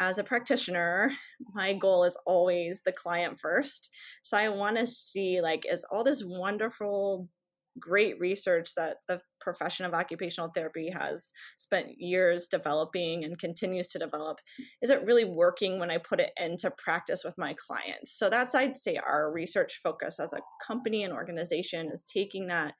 as 0.00 0.18
a 0.18 0.24
practitioner, 0.24 1.12
my 1.54 1.72
goal 1.72 2.04
is 2.04 2.16
always 2.26 2.82
the 2.84 2.92
client 2.92 3.38
first. 3.40 3.90
So 4.22 4.36
I 4.36 4.48
want 4.48 4.76
to 4.76 4.86
see 4.86 5.40
like 5.40 5.64
is 5.70 5.84
all 5.90 6.02
this 6.02 6.24
wonderful 6.24 7.28
great 7.78 8.18
research 8.20 8.74
that 8.76 8.98
the 9.08 9.20
profession 9.40 9.84
of 9.84 9.94
occupational 9.94 10.50
therapy 10.54 10.90
has 10.90 11.32
spent 11.56 11.98
years 11.98 12.46
developing 12.46 13.24
and 13.24 13.38
continues 13.38 13.88
to 13.88 13.98
develop 13.98 14.38
is 14.80 14.90
it 14.90 15.04
really 15.04 15.24
working 15.24 15.78
when 15.78 15.90
i 15.90 15.98
put 15.98 16.20
it 16.20 16.30
into 16.40 16.70
practice 16.78 17.22
with 17.24 17.34
my 17.36 17.54
clients. 17.54 18.16
So 18.18 18.30
that's 18.30 18.54
i'd 18.54 18.76
say 18.76 18.96
our 18.96 19.32
research 19.32 19.80
focus 19.82 20.18
as 20.20 20.32
a 20.32 20.40
company 20.66 21.04
and 21.04 21.12
organization 21.12 21.88
is 21.92 22.04
taking 22.04 22.46
that 22.46 22.74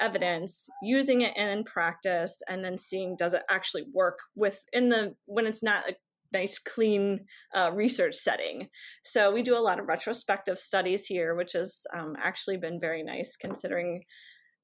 evidence 0.00 0.68
using 0.82 1.22
it 1.22 1.36
in 1.36 1.64
practice 1.64 2.38
and 2.48 2.62
then 2.62 2.76
seeing 2.76 3.16
does 3.16 3.34
it 3.34 3.42
actually 3.48 3.84
work 3.94 4.18
with 4.34 4.64
in 4.72 4.90
the 4.90 5.14
when 5.24 5.46
it's 5.46 5.62
not 5.62 5.88
a 5.88 5.94
nice 6.32 6.58
clean 6.58 7.26
uh, 7.54 7.70
research 7.72 8.14
setting. 8.14 8.68
So 9.02 9.32
we 9.32 9.42
do 9.42 9.56
a 9.56 9.60
lot 9.60 9.78
of 9.78 9.88
retrospective 9.88 10.58
studies 10.58 11.06
here 11.06 11.34
which 11.34 11.52
has 11.52 11.86
um, 11.94 12.16
actually 12.18 12.56
been 12.56 12.80
very 12.80 13.02
nice 13.02 13.36
considering 13.36 14.04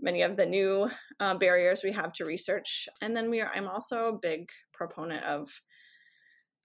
many 0.00 0.22
of 0.22 0.36
the 0.36 0.46
new 0.46 0.90
uh, 1.20 1.34
barriers 1.34 1.82
we 1.84 1.92
have 1.92 2.12
to 2.14 2.24
research. 2.24 2.88
And 3.00 3.16
then 3.16 3.30
we 3.30 3.40
are 3.40 3.50
i'm 3.54 3.68
also 3.68 4.08
a 4.08 4.18
big 4.18 4.48
proponent 4.72 5.24
of 5.24 5.48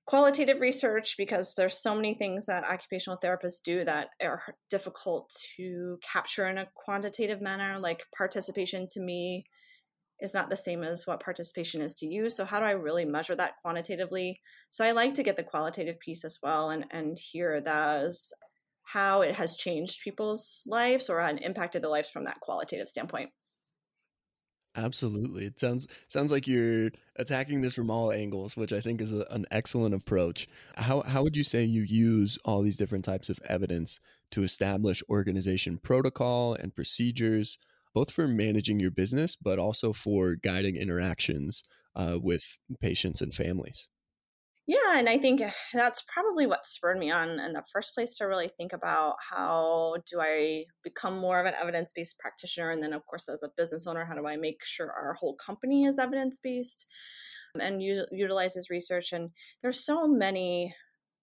qualitative 0.07 0.61
research 0.61 1.15
because 1.17 1.53
there's 1.55 1.77
so 1.77 1.93
many 1.93 2.13
things 2.13 2.45
that 2.45 2.63
occupational 2.63 3.19
therapists 3.23 3.61
do 3.61 3.83
that 3.83 4.07
are 4.21 4.41
difficult 4.69 5.29
to 5.57 5.99
capture 6.01 6.47
in 6.47 6.57
a 6.57 6.67
quantitative 6.75 7.41
manner 7.41 7.77
like 7.77 8.05
participation 8.17 8.87
to 8.89 9.01
me 9.01 9.43
is 10.19 10.33
not 10.33 10.50
the 10.50 10.57
same 10.57 10.83
as 10.83 11.05
what 11.05 11.19
participation 11.19 11.81
is 11.81 11.95
to 11.95 12.07
you. 12.07 12.29
So 12.29 12.45
how 12.45 12.59
do 12.59 12.65
I 12.65 12.71
really 12.71 13.05
measure 13.05 13.36
that 13.36 13.57
quantitatively? 13.62 14.39
So 14.69 14.83
I 14.86 14.91
like 14.91 15.13
to 15.15 15.24
get 15.24 15.36
the 15.36 15.43
qualitative 15.43 16.00
piece 16.00 16.24
as 16.25 16.39
well 16.41 16.69
and 16.69 16.86
and 16.91 17.17
hear 17.17 17.62
those 17.62 18.33
how 18.83 19.21
it 19.21 19.36
has 19.36 19.57
changed 19.57 20.01
people's 20.01 20.63
lives 20.65 21.09
or 21.09 21.19
impacted 21.19 21.81
their 21.81 21.91
lives 21.91 22.09
from 22.09 22.24
that 22.24 22.39
qualitative 22.39 22.88
standpoint. 22.88 23.29
Absolutely. 24.77 25.45
It 25.45 25.59
sounds 25.59 25.88
sounds 26.07 26.31
like 26.31 26.47
you're 26.47 26.91
attacking 27.15 27.62
this 27.62 27.74
from 27.74 27.89
all 27.89 28.12
angles, 28.12 28.55
which 28.55 28.71
I 28.71 28.79
think 28.79 29.01
is 29.01 29.12
a, 29.12 29.25
an 29.31 29.45
excellent 29.50 29.95
approach. 29.95 30.47
How 30.75 31.01
how 31.01 31.24
would 31.24 31.36
you 31.36 31.43
say 31.43 31.63
you 31.63 31.81
use 31.81 32.38
all 32.45 32.62
these 32.62 32.77
different 32.77 33.03
types 33.03 33.29
of 33.29 33.39
evidence 33.45 34.00
to 34.31 34.43
establish 34.43 35.01
organization 35.09 35.79
protocol 35.79 36.53
and 36.53 36.75
procedures 36.75 37.57
both 37.97 38.11
for 38.11 38.27
managing 38.27 38.79
your 38.79 38.91
business, 38.91 39.35
but 39.35 39.57
also 39.57 39.91
for 39.91 40.35
guiding 40.35 40.75
interactions 40.75 41.63
uh, 41.95 42.19
with 42.21 42.59
patients 42.79 43.21
and 43.21 43.33
families. 43.33 43.89
Yeah, 44.67 44.97
and 44.97 45.09
I 45.09 45.17
think 45.17 45.41
that's 45.73 46.03
probably 46.03 46.45
what 46.45 46.67
spurred 46.67 46.99
me 46.99 47.09
on 47.09 47.39
in 47.39 47.53
the 47.53 47.63
first 47.73 47.95
place 47.95 48.15
to 48.17 48.25
really 48.25 48.49
think 48.49 48.71
about 48.71 49.15
how 49.31 49.95
do 50.07 50.21
I 50.21 50.65
become 50.83 51.17
more 51.17 51.39
of 51.39 51.47
an 51.47 51.55
evidence 51.59 51.91
based 51.95 52.19
practitioner. 52.19 52.69
And 52.69 52.83
then, 52.83 52.93
of 52.93 53.03
course, 53.07 53.27
as 53.29 53.41
a 53.41 53.49
business 53.57 53.87
owner, 53.87 54.05
how 54.05 54.13
do 54.13 54.27
I 54.27 54.37
make 54.37 54.63
sure 54.63 54.91
our 54.91 55.15
whole 55.15 55.35
company 55.35 55.85
is 55.85 55.97
evidence 55.97 56.37
based 56.43 56.85
and 57.59 57.81
utilizes 57.81 58.69
research? 58.69 59.11
And 59.11 59.31
there's 59.63 59.83
so 59.83 60.07
many 60.07 60.75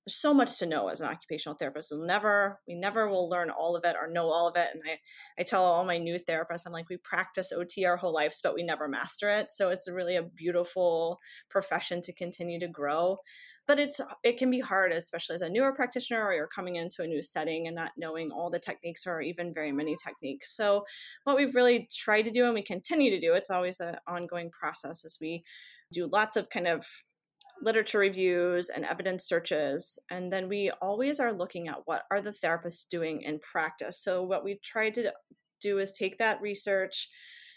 there's 0.05 0.17
so 0.17 0.35
much 0.35 0.59
to 0.59 0.67
know 0.67 0.89
as 0.89 1.01
an 1.01 1.09
occupational 1.09 1.57
therapist. 1.57 1.91
We'll 1.91 2.07
never, 2.07 2.61
we 2.69 2.75
never 2.75 3.09
will 3.09 3.29
learn 3.29 3.51
all 3.51 3.75
of 3.75 3.85
it 3.85 3.97
or 3.99 4.11
know 4.11 4.29
all 4.29 4.47
of 4.47 4.57
it. 4.57 4.69
And 4.73 4.83
I, 4.85 4.99
I 5.41 5.45
tell 5.45 5.65
all 5.65 5.85
my 5.85 5.97
new 5.97 6.19
therapists, 6.19 6.67
I'm 6.67 6.73
like, 6.73 6.91
we 6.91 6.99
practice 6.99 7.53
OT 7.53 7.87
our 7.87 7.97
whole 7.97 8.13
lives, 8.13 8.41
but 8.43 8.55
we 8.55 8.63
never 8.63 8.87
master 8.87 9.31
it. 9.31 9.51
So 9.51 9.71
it's 9.71 9.91
really 9.91 10.17
a 10.17 10.23
beautiful 10.23 11.21
profession 11.49 12.03
to 12.03 12.13
continue 12.13 12.61
to 12.61 12.69
grow. 12.69 13.19
But 13.67 13.79
it's 13.79 13.99
it 14.23 14.37
can 14.37 14.51
be 14.51 14.61
hard, 14.61 14.93
especially 14.93 15.37
as 15.37 15.41
a 15.41 15.49
newer 15.49 15.73
practitioner 15.73 16.23
or 16.23 16.35
you're 16.35 16.47
coming 16.47 16.77
into 16.77 17.03
a 17.03 17.07
new 17.07 17.23
setting 17.23 17.67
and 17.67 17.75
not 17.75 17.93
knowing 17.97 18.31
all 18.31 18.51
the 18.51 18.59
techniques 18.59 19.07
or 19.07 19.23
even 19.23 19.55
very 19.55 19.73
many 19.73 19.97
techniques. 19.97 20.55
So 20.55 20.85
what 21.23 21.37
we've 21.37 21.55
really 21.55 21.89
tried 21.91 22.23
to 22.27 22.31
do 22.31 22.45
and 22.45 22.53
we 22.53 22.63
continue 22.63 23.11
to 23.11 23.21
do, 23.21 23.33
it's 23.33 23.49
always 23.49 23.81
an 23.81 23.97
ongoing 24.07 24.51
process 24.51 25.03
as 25.07 25.17
we 25.19 25.45
do 25.91 26.07
lots 26.07 26.37
of 26.37 26.51
kind 26.51 26.69
of 26.69 26.85
literature 27.63 27.99
reviews 27.99 28.69
and 28.69 28.85
evidence 28.85 29.27
searches 29.27 29.99
and 30.11 30.33
then 30.33 30.49
we 30.49 30.71
always 30.83 31.21
are 31.21 31.33
looking 31.33 31.69
at 31.69 31.79
what 31.87 32.03
are 32.11 32.21
the 32.21 32.33
therapists 32.33 32.89
doing 32.89 33.23
in 33.23 33.39
practice. 33.41 34.03
So 34.03 34.23
what 34.23 34.45
we 34.45 34.59
try 34.63 34.91
to 34.91 35.13
do 35.61 35.79
is 35.79 35.93
take 35.93 36.19
that 36.19 36.41
research 36.41 37.09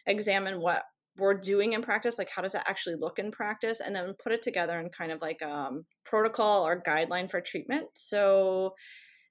examine 0.06 0.62
what 0.62 0.84
we're 1.18 1.34
doing 1.34 1.74
in 1.74 1.82
practice 1.82 2.18
like 2.18 2.30
how 2.30 2.42
does 2.42 2.54
that 2.54 2.70
actually 2.70 2.96
look 2.96 3.20
in 3.20 3.32
practice 3.32 3.82
and 3.82 3.96
then 3.96 4.14
put 4.24 4.32
it 4.32 4.42
together 4.42 4.80
in 4.80 4.90
kind 4.90 5.12
of 5.12 5.20
like 5.22 5.40
a 5.42 5.50
um, 5.50 5.86
protocol 6.06 6.66
or 6.66 6.82
guideline 6.82 7.30
for 7.30 7.42
treatment. 7.42 7.88
So 7.94 8.76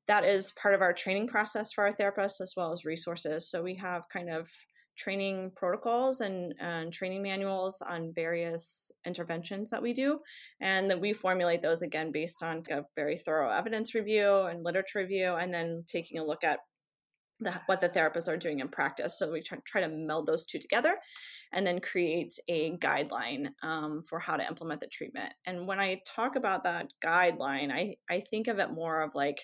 that 0.08 0.25
is 0.25 0.52
part 0.52 0.75
of 0.75 0.82
our 0.82 0.92
training 0.92 1.28
process 1.28 1.73
for 1.73 1.85
our 1.85 1.92
therapists 1.92 2.40
as 2.40 2.54
well 2.56 2.73
as 2.73 2.85
resources. 2.85 3.49
So 3.49 3.62
we 3.62 3.76
have 3.76 4.02
kind 4.12 4.30
of 4.30 4.49
training 4.96 5.52
protocols 5.54 6.20
and, 6.20 6.54
and 6.58 6.92
training 6.92 7.22
manuals 7.22 7.82
on 7.82 8.12
various 8.14 8.90
interventions 9.06 9.70
that 9.70 9.82
we 9.82 9.92
do. 9.92 10.18
And 10.60 10.90
then 10.90 11.00
we 11.00 11.12
formulate 11.12 11.62
those 11.62 11.82
again 11.82 12.12
based 12.12 12.42
on 12.42 12.62
a 12.70 12.82
very 12.94 13.16
thorough 13.16 13.50
evidence 13.50 13.94
review 13.94 14.42
and 14.42 14.64
literature 14.64 15.00
review, 15.00 15.34
and 15.34 15.52
then 15.52 15.84
taking 15.86 16.18
a 16.18 16.24
look 16.24 16.44
at 16.44 16.60
the, 17.40 17.52
what 17.66 17.80
the 17.80 17.88
therapists 17.90 18.28
are 18.28 18.38
doing 18.38 18.60
in 18.60 18.68
practice. 18.68 19.18
So 19.18 19.30
we 19.30 19.42
try, 19.42 19.58
try 19.66 19.82
to 19.82 19.88
meld 19.88 20.26
those 20.26 20.46
two 20.46 20.58
together 20.58 20.96
and 21.52 21.66
then 21.66 21.80
create 21.80 22.32
a 22.48 22.72
guideline 22.78 23.48
um, 23.62 24.02
for 24.08 24.18
how 24.18 24.36
to 24.36 24.46
implement 24.46 24.80
the 24.80 24.86
treatment. 24.86 25.32
And 25.44 25.66
when 25.66 25.78
I 25.78 26.00
talk 26.06 26.36
about 26.36 26.64
that 26.64 26.86
guideline, 27.04 27.70
I, 27.70 27.96
I 28.10 28.20
think 28.20 28.48
of 28.48 28.58
it 28.58 28.72
more 28.72 29.02
of 29.02 29.14
like 29.14 29.38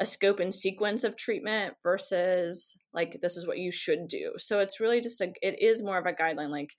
a 0.00 0.06
scope 0.06 0.40
and 0.40 0.54
sequence 0.54 1.04
of 1.04 1.16
treatment 1.16 1.74
versus 1.82 2.76
like 2.92 3.18
this 3.20 3.36
is 3.36 3.46
what 3.46 3.58
you 3.58 3.70
should 3.70 4.08
do. 4.08 4.32
So 4.38 4.60
it's 4.60 4.80
really 4.80 5.00
just 5.00 5.20
a 5.20 5.32
it 5.42 5.60
is 5.60 5.82
more 5.82 5.98
of 5.98 6.06
a 6.06 6.12
guideline 6.12 6.50
like 6.50 6.70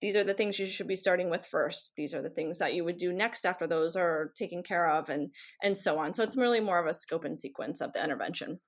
these 0.00 0.16
are 0.16 0.24
the 0.24 0.34
things 0.34 0.58
you 0.58 0.66
should 0.66 0.88
be 0.88 0.96
starting 0.96 1.30
with 1.30 1.46
first. 1.46 1.92
These 1.96 2.12
are 2.12 2.20
the 2.20 2.28
things 2.28 2.58
that 2.58 2.74
you 2.74 2.84
would 2.84 2.96
do 2.96 3.12
next 3.12 3.46
after 3.46 3.68
those 3.68 3.94
are 3.94 4.32
taken 4.36 4.62
care 4.62 4.88
of 4.90 5.08
and 5.08 5.30
and 5.62 5.76
so 5.76 5.98
on. 5.98 6.12
So 6.12 6.24
it's 6.24 6.36
really 6.36 6.60
more 6.60 6.80
of 6.80 6.86
a 6.86 6.94
scope 6.94 7.24
and 7.24 7.38
sequence 7.38 7.80
of 7.80 7.92
the 7.92 8.02
intervention. 8.02 8.58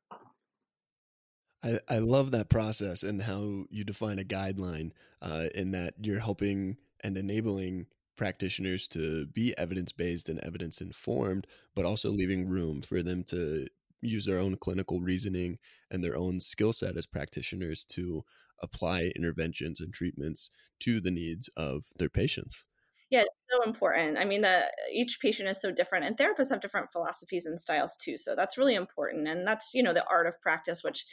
I, 1.62 1.80
I 1.88 1.98
love 1.98 2.30
that 2.30 2.50
process 2.50 3.02
and 3.02 3.22
how 3.22 3.64
you 3.70 3.84
define 3.84 4.18
a 4.18 4.24
guideline 4.24 4.92
uh, 5.22 5.46
in 5.54 5.72
that 5.72 5.94
you're 6.00 6.20
helping 6.20 6.76
and 7.00 7.16
enabling 7.16 7.86
practitioners 8.16 8.88
to 8.88 9.26
be 9.26 9.56
evidence 9.58 9.92
based 9.92 10.28
and 10.28 10.40
evidence 10.40 10.80
informed, 10.80 11.46
but 11.74 11.84
also 11.84 12.08
mm-hmm. 12.08 12.18
leaving 12.18 12.48
room 12.48 12.82
for 12.82 13.02
them 13.02 13.24
to 13.24 13.66
use 14.00 14.26
their 14.26 14.38
own 14.38 14.56
clinical 14.56 15.00
reasoning 15.00 15.58
and 15.90 16.02
their 16.04 16.16
own 16.16 16.40
skill 16.40 16.72
set 16.72 16.96
as 16.96 17.06
practitioners 17.06 17.84
to 17.84 18.24
apply 18.62 19.12
interventions 19.16 19.80
and 19.80 19.92
treatments 19.92 20.50
to 20.80 21.00
the 21.00 21.10
needs 21.10 21.48
of 21.56 21.84
their 21.98 22.08
patients. 22.08 22.64
Yeah, 23.10 23.20
it's 23.20 23.30
so 23.50 23.62
important. 23.62 24.18
I 24.18 24.24
mean, 24.24 24.42
the 24.42 24.64
each 24.92 25.20
patient 25.20 25.48
is 25.48 25.60
so 25.60 25.70
different, 25.70 26.04
and 26.04 26.16
therapists 26.16 26.50
have 26.50 26.60
different 26.60 26.90
philosophies 26.90 27.46
and 27.46 27.60
styles 27.60 27.96
too. 27.96 28.16
So 28.16 28.34
that's 28.34 28.58
really 28.58 28.74
important, 28.74 29.28
and 29.28 29.46
that's 29.46 29.72
you 29.74 29.82
know 29.82 29.92
the 29.92 30.04
art 30.10 30.26
of 30.26 30.40
practice, 30.40 30.82
which 30.82 31.04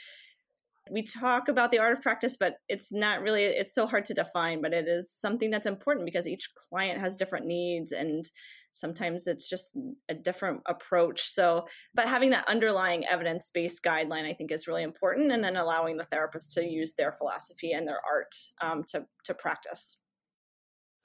we 0.91 1.01
talk 1.01 1.47
about 1.47 1.71
the 1.71 1.79
art 1.79 1.93
of 1.93 2.01
practice 2.01 2.37
but 2.37 2.55
it's 2.67 2.91
not 2.91 3.21
really 3.21 3.43
it's 3.43 3.73
so 3.73 3.87
hard 3.87 4.03
to 4.05 4.13
define 4.13 4.61
but 4.61 4.73
it 4.73 4.87
is 4.87 5.11
something 5.11 5.49
that's 5.49 5.65
important 5.65 6.05
because 6.05 6.27
each 6.27 6.49
client 6.55 6.99
has 6.99 7.15
different 7.15 7.45
needs 7.45 7.91
and 7.91 8.29
sometimes 8.73 9.27
it's 9.27 9.49
just 9.49 9.75
a 10.09 10.13
different 10.13 10.61
approach 10.67 11.21
so 11.21 11.65
but 11.93 12.07
having 12.07 12.29
that 12.29 12.47
underlying 12.47 13.05
evidence-based 13.07 13.81
guideline 13.83 14.29
i 14.29 14.33
think 14.33 14.51
is 14.51 14.67
really 14.67 14.83
important 14.83 15.31
and 15.31 15.43
then 15.43 15.55
allowing 15.55 15.97
the 15.97 16.05
therapist 16.05 16.53
to 16.53 16.63
use 16.63 16.93
their 16.93 17.11
philosophy 17.11 17.71
and 17.71 17.87
their 17.87 18.01
art 18.09 18.35
um, 18.61 18.83
to 18.83 19.05
to 19.23 19.33
practice 19.33 19.97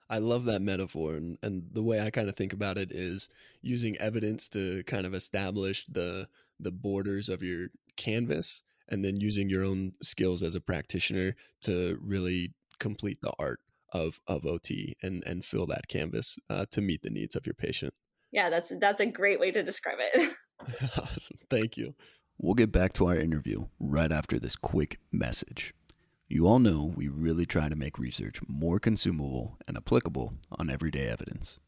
I 0.08 0.18
love 0.18 0.44
that 0.44 0.62
metaphor. 0.62 1.14
And, 1.14 1.36
and 1.42 1.64
the 1.72 1.82
way 1.82 2.00
I 2.00 2.10
kind 2.10 2.28
of 2.28 2.36
think 2.36 2.52
about 2.52 2.78
it 2.78 2.92
is 2.92 3.28
using 3.60 3.96
evidence 3.96 4.48
to 4.50 4.84
kind 4.84 5.04
of 5.04 5.14
establish 5.14 5.84
the 5.86 6.28
the 6.60 6.70
borders 6.70 7.28
of 7.28 7.42
your 7.42 7.70
canvas 7.96 8.62
and 8.88 9.04
then 9.04 9.20
using 9.20 9.48
your 9.48 9.64
own 9.64 9.92
skills 10.02 10.42
as 10.42 10.54
a 10.54 10.60
practitioner 10.60 11.34
to 11.62 11.98
really 12.00 12.54
complete 12.78 13.18
the 13.22 13.32
art 13.38 13.60
of 13.92 14.20
of 14.26 14.44
OT 14.44 14.96
and 15.02 15.22
and 15.24 15.44
fill 15.44 15.66
that 15.66 15.88
canvas 15.88 16.38
uh, 16.50 16.66
to 16.70 16.80
meet 16.80 17.02
the 17.02 17.10
needs 17.10 17.36
of 17.36 17.46
your 17.46 17.54
patient. 17.54 17.94
Yeah, 18.32 18.50
that's 18.50 18.72
that's 18.80 19.00
a 19.00 19.06
great 19.06 19.40
way 19.40 19.50
to 19.50 19.62
describe 19.62 19.98
it. 20.00 20.34
awesome. 20.98 21.38
Thank 21.50 21.76
you. 21.76 21.94
We'll 22.38 22.54
get 22.54 22.72
back 22.72 22.92
to 22.94 23.06
our 23.06 23.16
interview 23.16 23.66
right 23.78 24.12
after 24.12 24.38
this 24.38 24.56
quick 24.56 24.98
message. 25.10 25.72
You 26.28 26.46
all 26.46 26.58
know 26.58 26.92
we 26.96 27.08
really 27.08 27.46
try 27.46 27.68
to 27.68 27.76
make 27.76 27.98
research 27.98 28.40
more 28.48 28.80
consumable 28.80 29.58
and 29.66 29.76
applicable 29.76 30.34
on 30.50 30.68
everyday 30.68 31.06
evidence. 31.06 31.58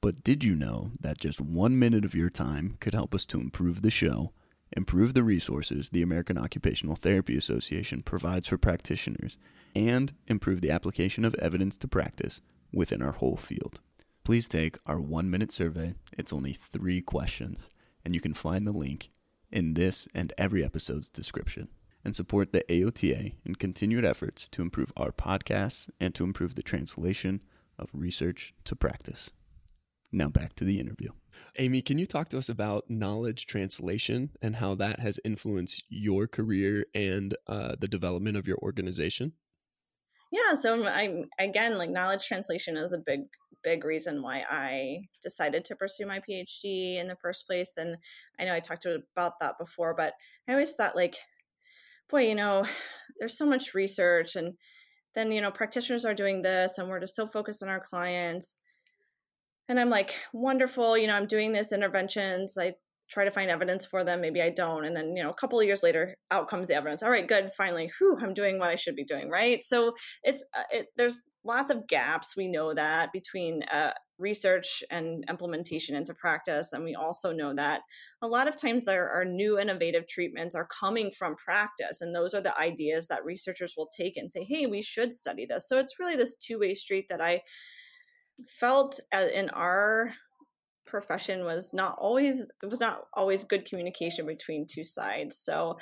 But 0.00 0.24
did 0.24 0.42
you 0.42 0.54
know 0.54 0.92
that 1.00 1.18
just 1.18 1.40
one 1.40 1.78
minute 1.78 2.04
of 2.04 2.14
your 2.14 2.30
time 2.30 2.76
could 2.80 2.94
help 2.94 3.14
us 3.14 3.26
to 3.26 3.40
improve 3.40 3.82
the 3.82 3.90
show 3.90 4.32
improve 4.72 5.14
the 5.14 5.22
resources 5.22 5.90
the 5.90 6.02
American 6.02 6.38
Occupational 6.38 6.96
Therapy 6.96 7.36
Association 7.36 8.02
provides 8.02 8.48
for 8.48 8.58
practitioners, 8.58 9.38
and 9.74 10.12
improve 10.26 10.60
the 10.60 10.70
application 10.70 11.24
of 11.24 11.34
evidence 11.36 11.76
to 11.78 11.88
practice 11.88 12.40
within 12.72 13.02
our 13.02 13.12
whole 13.12 13.36
field. 13.36 13.80
Please 14.24 14.48
take 14.48 14.78
our 14.86 15.00
one 15.00 15.30
minute 15.30 15.50
survey. 15.50 15.94
It's 16.12 16.32
only 16.32 16.52
three 16.52 17.00
questions, 17.00 17.70
and 18.04 18.14
you 18.14 18.20
can 18.20 18.34
find 18.34 18.66
the 18.66 18.72
link 18.72 19.10
in 19.50 19.74
this 19.74 20.06
and 20.14 20.32
every 20.36 20.64
episode's 20.64 21.08
description. 21.08 21.68
And 22.04 22.14
support 22.14 22.52
the 22.52 22.64
AOTA 22.70 23.34
in 23.44 23.54
continued 23.56 24.04
efforts 24.04 24.48
to 24.50 24.62
improve 24.62 24.92
our 24.96 25.10
podcasts 25.10 25.90
and 26.00 26.14
to 26.14 26.24
improve 26.24 26.54
the 26.54 26.62
translation 26.62 27.42
of 27.78 27.90
research 27.92 28.54
to 28.64 28.76
practice. 28.76 29.30
Now 30.10 30.28
back 30.28 30.54
to 30.54 30.64
the 30.64 30.80
interview. 30.80 31.10
Aimee, 31.58 31.82
can 31.82 31.98
you 31.98 32.06
talk 32.06 32.28
to 32.30 32.38
us 32.38 32.48
about 32.48 32.88
knowledge 32.88 33.46
translation 33.46 34.30
and 34.40 34.56
how 34.56 34.74
that 34.76 35.00
has 35.00 35.20
influenced 35.24 35.84
your 35.88 36.26
career 36.26 36.86
and 36.94 37.36
uh, 37.46 37.74
the 37.78 37.88
development 37.88 38.36
of 38.36 38.46
your 38.46 38.58
organization? 38.58 39.32
Yeah, 40.30 40.54
so 40.54 40.86
I'm 40.86 41.24
again 41.38 41.78
like 41.78 41.90
knowledge 41.90 42.26
translation 42.26 42.76
is 42.76 42.92
a 42.92 42.98
big 42.98 43.20
big 43.64 43.84
reason 43.84 44.22
why 44.22 44.44
I 44.48 45.00
decided 45.22 45.64
to 45.64 45.76
pursue 45.76 46.06
my 46.06 46.20
PhD 46.20 46.98
in 46.98 47.08
the 47.08 47.16
first 47.16 47.46
place 47.46 47.76
and 47.76 47.96
I 48.38 48.44
know 48.44 48.54
I 48.54 48.60
talked 48.60 48.86
about 48.86 49.40
that 49.40 49.58
before 49.58 49.94
but 49.94 50.14
I 50.46 50.52
always 50.52 50.74
thought 50.74 50.96
like 50.96 51.16
boy, 52.08 52.28
you 52.28 52.34
know, 52.34 52.66
there's 53.18 53.36
so 53.36 53.46
much 53.46 53.74
research 53.74 54.36
and 54.36 54.54
then 55.14 55.32
you 55.32 55.40
know 55.40 55.50
practitioners 55.50 56.04
are 56.04 56.14
doing 56.14 56.42
this 56.42 56.78
and 56.78 56.88
we're 56.88 57.00
just 57.00 57.16
so 57.16 57.26
focused 57.26 57.62
on 57.62 57.68
our 57.68 57.80
clients 57.80 58.58
and 59.68 59.78
i'm 59.78 59.90
like 59.90 60.18
wonderful 60.32 60.96
you 60.96 61.06
know 61.06 61.14
i'm 61.14 61.26
doing 61.26 61.52
this 61.52 61.72
interventions 61.72 62.56
i 62.58 62.72
try 63.08 63.24
to 63.24 63.30
find 63.30 63.50
evidence 63.50 63.86
for 63.86 64.04
them 64.04 64.20
maybe 64.20 64.40
i 64.42 64.50
don't. 64.50 64.84
And 64.84 64.96
then 64.96 65.16
you 65.16 65.22
know 65.22 65.30
a 65.30 65.34
couple 65.34 65.58
of 65.58 65.66
years 65.66 65.82
later 65.82 66.14
out 66.30 66.48
comes 66.48 66.68
the 66.68 66.74
evidence. 66.74 67.02
All 67.02 67.10
right 67.10 67.26
good 67.26 67.50
finally 67.56 67.90
whew 67.98 68.18
i'm 68.20 68.34
doing 68.34 68.58
what 68.58 68.70
i 68.70 68.74
should 68.74 68.96
be 68.96 69.04
doing 69.04 69.30
right? 69.30 69.62
So 69.62 69.94
it's 70.22 70.44
uh, 70.56 70.62
it, 70.70 70.86
there's 70.96 71.20
lots 71.44 71.70
of 71.70 71.86
gaps 71.86 72.36
we 72.36 72.48
know 72.48 72.74
that 72.74 73.12
between 73.12 73.62
uh, 73.64 73.92
research 74.18 74.82
and 74.90 75.24
implementation 75.28 75.94
into 75.94 76.12
practice 76.12 76.72
and 76.72 76.84
we 76.84 76.94
also 76.94 77.32
know 77.32 77.54
that 77.54 77.80
a 78.20 78.26
lot 78.26 78.48
of 78.48 78.56
times 78.56 78.88
our, 78.88 79.08
our 79.08 79.24
new 79.24 79.58
innovative 79.58 80.06
treatments 80.08 80.54
are 80.54 80.66
coming 80.66 81.10
from 81.10 81.36
practice 81.36 82.00
and 82.00 82.14
those 82.14 82.34
are 82.34 82.40
the 82.40 82.58
ideas 82.58 83.06
that 83.06 83.24
researchers 83.24 83.74
will 83.76 83.88
take 83.96 84.16
and 84.16 84.30
say 84.30 84.44
hey 84.44 84.66
we 84.66 84.82
should 84.82 85.14
study 85.14 85.46
this. 85.46 85.68
So 85.68 85.78
it's 85.78 85.98
really 85.98 86.16
this 86.16 86.36
two-way 86.36 86.74
street 86.74 87.06
that 87.08 87.20
i 87.20 87.40
felt 88.46 89.00
uh, 89.12 89.26
in 89.34 89.50
our 89.50 90.12
profession 90.86 91.44
was 91.44 91.74
not 91.74 91.96
always 91.98 92.50
was 92.62 92.80
not 92.80 93.02
always 93.14 93.44
good 93.44 93.64
communication 93.64 94.26
between 94.26 94.66
two 94.66 94.84
sides. 94.84 95.38
So 95.38 95.76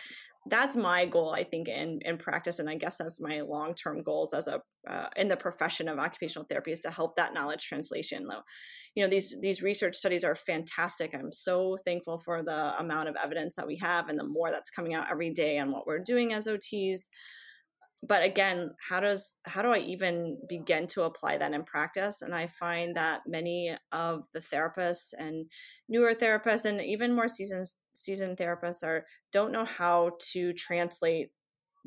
that's 0.48 0.76
my 0.76 1.04
goal 1.04 1.30
i 1.30 1.42
think 1.42 1.66
in 1.66 1.98
in 2.02 2.16
practice 2.16 2.60
and 2.60 2.70
i 2.70 2.76
guess 2.76 2.98
that's 2.98 3.20
my 3.20 3.40
long-term 3.40 4.00
goals 4.04 4.32
as 4.32 4.46
a 4.46 4.60
uh, 4.86 5.08
in 5.16 5.28
the 5.28 5.36
profession 5.36 5.88
of 5.88 5.98
occupational 5.98 6.46
therapy 6.48 6.72
is 6.72 6.80
to 6.80 6.90
help 6.90 7.16
that 7.16 7.34
knowledge 7.34 7.66
translation 7.66 8.26
though. 8.28 8.42
You 8.94 9.02
know 9.02 9.10
these 9.10 9.34
these 9.42 9.62
research 9.62 9.96
studies 9.96 10.24
are 10.24 10.34
fantastic. 10.34 11.14
I'm 11.14 11.32
so 11.32 11.76
thankful 11.84 12.18
for 12.18 12.42
the 12.42 12.78
amount 12.78 13.08
of 13.08 13.16
evidence 13.22 13.56
that 13.56 13.66
we 13.66 13.76
have 13.78 14.08
and 14.08 14.18
the 14.18 14.24
more 14.24 14.50
that's 14.50 14.70
coming 14.70 14.94
out 14.94 15.10
every 15.10 15.32
day 15.32 15.58
on 15.58 15.70
what 15.70 15.86
we're 15.86 15.98
doing 15.98 16.32
as 16.32 16.46
ots 16.46 17.00
but 18.02 18.22
again 18.22 18.70
how 18.88 19.00
does 19.00 19.36
how 19.46 19.62
do 19.62 19.68
i 19.68 19.78
even 19.78 20.38
begin 20.48 20.86
to 20.86 21.02
apply 21.02 21.36
that 21.36 21.52
in 21.52 21.64
practice? 21.64 22.22
And 22.22 22.34
i 22.34 22.46
find 22.46 22.96
that 22.96 23.22
many 23.26 23.76
of 23.92 24.26
the 24.32 24.40
therapists 24.40 25.12
and 25.16 25.46
newer 25.88 26.14
therapists 26.14 26.64
and 26.64 26.80
even 26.80 27.14
more 27.14 27.28
seasoned 27.28 27.66
seasoned 27.94 28.36
therapists 28.36 28.82
are 28.82 29.06
don't 29.32 29.52
know 29.52 29.64
how 29.64 30.12
to 30.32 30.52
translate 30.52 31.30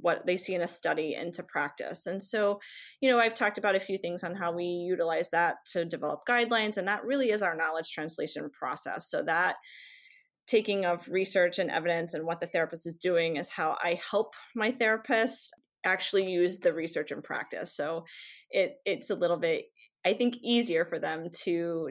what 0.02 0.26
they 0.26 0.38
see 0.38 0.56
in 0.56 0.62
a 0.62 0.68
study 0.68 1.14
into 1.14 1.44
practice. 1.44 2.08
And 2.08 2.24
so 2.24 2.60
you 3.02 3.10
know 3.10 3.20
i've 3.20 3.36
talked 3.36 3.58
about 3.58 3.76
a 3.76 3.80
few 3.80 3.98
things 3.98 4.24
on 4.24 4.36
how 4.36 4.52
we 4.52 4.64
utilize 4.64 5.30
that 5.32 5.58
to 5.74 5.86
develop 5.86 6.22
guidelines 6.28 6.78
and 6.78 6.88
that 6.88 7.06
really 7.06 7.32
is 7.32 7.42
our 7.42 7.56
knowledge 7.56 7.92
translation 7.92 8.50
process. 8.50 9.10
So 9.10 9.22
that 9.24 9.56
taking 10.48 10.84
of 10.84 11.08
research 11.10 11.60
and 11.60 11.70
evidence 11.70 12.16
and 12.16 12.26
what 12.26 12.40
the 12.40 12.48
therapist 12.48 12.88
is 12.88 12.96
doing 12.96 13.36
is 13.36 13.50
how 13.50 13.78
I 13.84 14.00
help 14.10 14.34
my 14.56 14.72
therapist 14.72 15.54
actually 15.86 16.30
use 16.30 16.60
the 16.60 16.74
research 16.74 17.12
and 17.12 17.24
practice. 17.24 17.76
So 17.76 18.06
it 18.50 18.76
it's 18.86 19.10
a 19.10 19.16
little 19.16 19.38
bit 19.38 19.66
I 20.06 20.14
think 20.14 20.38
easier 20.44 20.86
for 20.86 21.00
them 21.00 21.28
to 21.44 21.90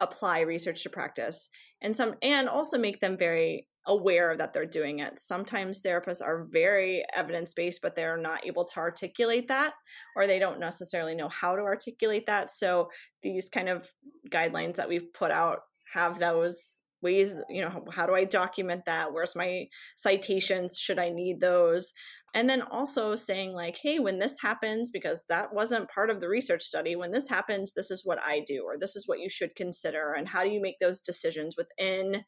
apply 0.00 0.40
research 0.40 0.82
to 0.82 0.90
practice 0.90 1.48
and 1.80 1.96
some 1.96 2.14
and 2.22 2.48
also 2.48 2.78
make 2.78 3.00
them 3.00 3.16
very 3.16 3.66
aware 3.86 4.36
that 4.36 4.52
they're 4.52 4.66
doing 4.66 4.98
it. 4.98 5.18
Sometimes 5.18 5.80
therapists 5.80 6.20
are 6.20 6.48
very 6.50 7.04
evidence 7.14 7.54
based, 7.54 7.80
but 7.82 7.94
they're 7.94 8.16
not 8.16 8.44
able 8.44 8.64
to 8.64 8.80
articulate 8.80 9.48
that, 9.48 9.74
or 10.16 10.26
they 10.26 10.40
don't 10.40 10.58
necessarily 10.58 11.14
know 11.14 11.28
how 11.28 11.54
to 11.54 11.62
articulate 11.62 12.26
that. 12.26 12.50
So 12.50 12.88
these 13.22 13.48
kind 13.48 13.68
of 13.68 13.88
guidelines 14.30 14.74
that 14.74 14.88
we've 14.88 15.12
put 15.14 15.30
out 15.30 15.60
have 15.94 16.18
those 16.18 16.80
ways, 17.02 17.34
you 17.48 17.62
know, 17.62 17.84
how, 17.90 18.06
do 18.06 18.14
I 18.14 18.24
document 18.24 18.84
that? 18.86 19.12
Where's 19.12 19.36
my 19.36 19.66
citations? 19.94 20.78
Should 20.78 20.98
I 20.98 21.10
need 21.10 21.40
those? 21.40 21.92
and 22.36 22.50
then 22.50 22.60
also 22.60 23.14
saying 23.14 23.52
like 23.54 23.78
hey 23.78 23.98
when 23.98 24.18
this 24.18 24.38
happens 24.40 24.90
because 24.90 25.24
that 25.28 25.54
wasn't 25.54 25.88
part 25.88 26.10
of 26.10 26.20
the 26.20 26.28
research 26.28 26.62
study 26.62 26.94
when 26.94 27.10
this 27.10 27.28
happens 27.28 27.72
this 27.72 27.90
is 27.90 28.04
what 28.04 28.22
i 28.22 28.40
do 28.46 28.62
or 28.64 28.78
this 28.78 28.94
is 28.94 29.08
what 29.08 29.20
you 29.20 29.28
should 29.28 29.56
consider 29.56 30.12
and 30.12 30.28
how 30.28 30.44
do 30.44 30.50
you 30.50 30.60
make 30.60 30.78
those 30.78 31.00
decisions 31.00 31.56
within 31.56 32.22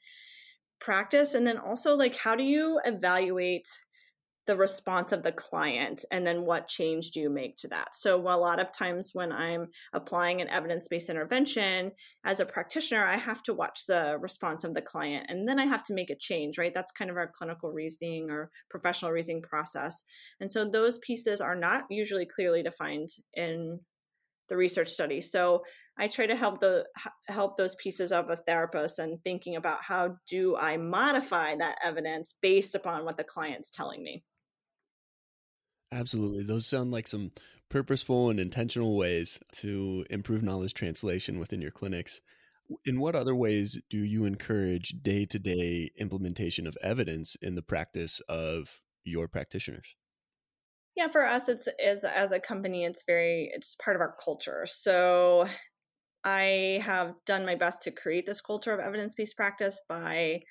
practice 0.81 1.35
and 1.35 1.47
then 1.47 1.59
also 1.59 1.95
like 1.95 2.17
how 2.17 2.35
do 2.35 2.43
you 2.43 2.81
evaluate 2.85 3.69
the 4.49 4.57
response 4.57 5.13
of 5.13 5.23
the 5.23 5.33
client 5.33 6.05
and 6.11 6.27
then 6.27 6.45
what 6.45 6.67
change 6.67 7.13
do 7.13 7.21
you 7.21 7.31
make 7.31 7.57
to 7.59 7.69
that? 7.69 7.95
So 7.95 8.17
a 8.17 8.37
lot 8.37 8.59
of 8.59 8.73
times 8.73 9.11
when 9.13 9.31
i'm 9.31 9.69
applying 9.93 10.41
an 10.41 10.49
evidence-based 10.49 11.09
intervention 11.09 11.93
as 12.25 12.41
a 12.41 12.47
practitioner 12.47 13.05
i 13.05 13.17
have 13.17 13.43
to 13.45 13.55
watch 13.55 13.87
the 13.87 14.19
response 14.21 14.65
of 14.65 14.75
the 14.75 14.83
client 14.83 15.27
and 15.29 15.47
then 15.47 15.61
i 15.61 15.65
have 15.65 15.85
to 15.85 15.95
make 15.95 16.11
a 16.11 16.17
change 16.17 16.59
right? 16.59 16.75
That's 16.75 16.93
kind 16.93 17.11
of 17.11 17.17
our 17.17 17.31
clinical 17.37 17.71
reasoning 17.71 18.31
or 18.31 18.51
professional 18.71 19.13
reasoning 19.13 19.43
process. 19.43 20.05
And 20.41 20.51
so 20.51 20.65
those 20.65 20.99
pieces 20.99 21.41
are 21.41 21.57
not 21.57 21.85
usually 21.91 22.27
clearly 22.27 22.63
defined 22.63 23.09
in 23.35 23.81
the 24.49 24.57
research 24.57 24.89
study. 24.89 25.21
So 25.21 25.63
I 25.99 26.07
try 26.07 26.27
to 26.27 26.37
help 26.37 26.61
the 26.61 26.85
help 27.29 27.57
those 27.57 27.75
pieces 27.75 28.13
of 28.13 28.31
a 28.31 28.37
therapist 28.37 28.99
and 28.99 29.23
thinking 29.23 29.57
about 29.57 29.83
how 29.83 30.17
do 30.29 30.57
I 30.57 30.77
modify 30.77 31.57
that 31.57 31.79
evidence 31.85 32.35
based 32.41 32.75
upon 32.75 33.05
what 33.05 33.17
the 33.17 33.25
client's 33.25 33.71
telling 33.71 34.03
me. 34.03 34.23
Absolutely. 35.91 36.43
Those 36.43 36.67
sound 36.67 36.91
like 36.91 37.09
some 37.09 37.33
purposeful 37.69 38.31
and 38.31 38.41
intentional 38.41 38.97
ways 38.97 39.41
to 39.53 40.05
improve 40.11 40.43
knowledge 40.43 40.75
translation 40.75 41.39
within 41.39 41.61
your 41.61 41.71
clinics. 41.71 42.21
In 42.85 43.01
what 43.01 43.15
other 43.15 43.35
ways 43.35 43.81
do 43.89 43.99
you 43.99 44.27
encourage 44.27 45.03
day 45.03 45.25
to 45.27 45.39
day 45.39 45.91
implementation 45.97 46.67
of 46.67 46.77
evidence 46.83 47.35
in 47.37 47.55
the 47.55 47.63
practice 47.63 48.21
of 48.29 48.83
your 49.05 49.29
practitioners? 49.29 49.97
Yeah, 50.97 51.09
for 51.09 51.25
us, 51.25 51.49
it's 51.49 51.69
is 51.79 52.05
as 52.05 52.33
a 52.33 52.41
company, 52.41 52.85
it's 52.85 53.05
very 53.07 53.51
it's 53.55 53.75
part 53.77 53.97
of 53.97 54.01
our 54.03 54.17
culture. 54.23 54.67
So 54.67 55.47
I 56.25 56.81
have 56.85 57.15
done 57.27 57.47
my 57.47 57.55
best 57.55 57.83
to 57.83 57.93
create 57.93 58.27
this 58.27 58.41
culture 58.41 58.73
of 58.75 58.81
evidence 58.81 59.15
based 59.15 59.37
practice 59.37 59.81
by 59.89 60.43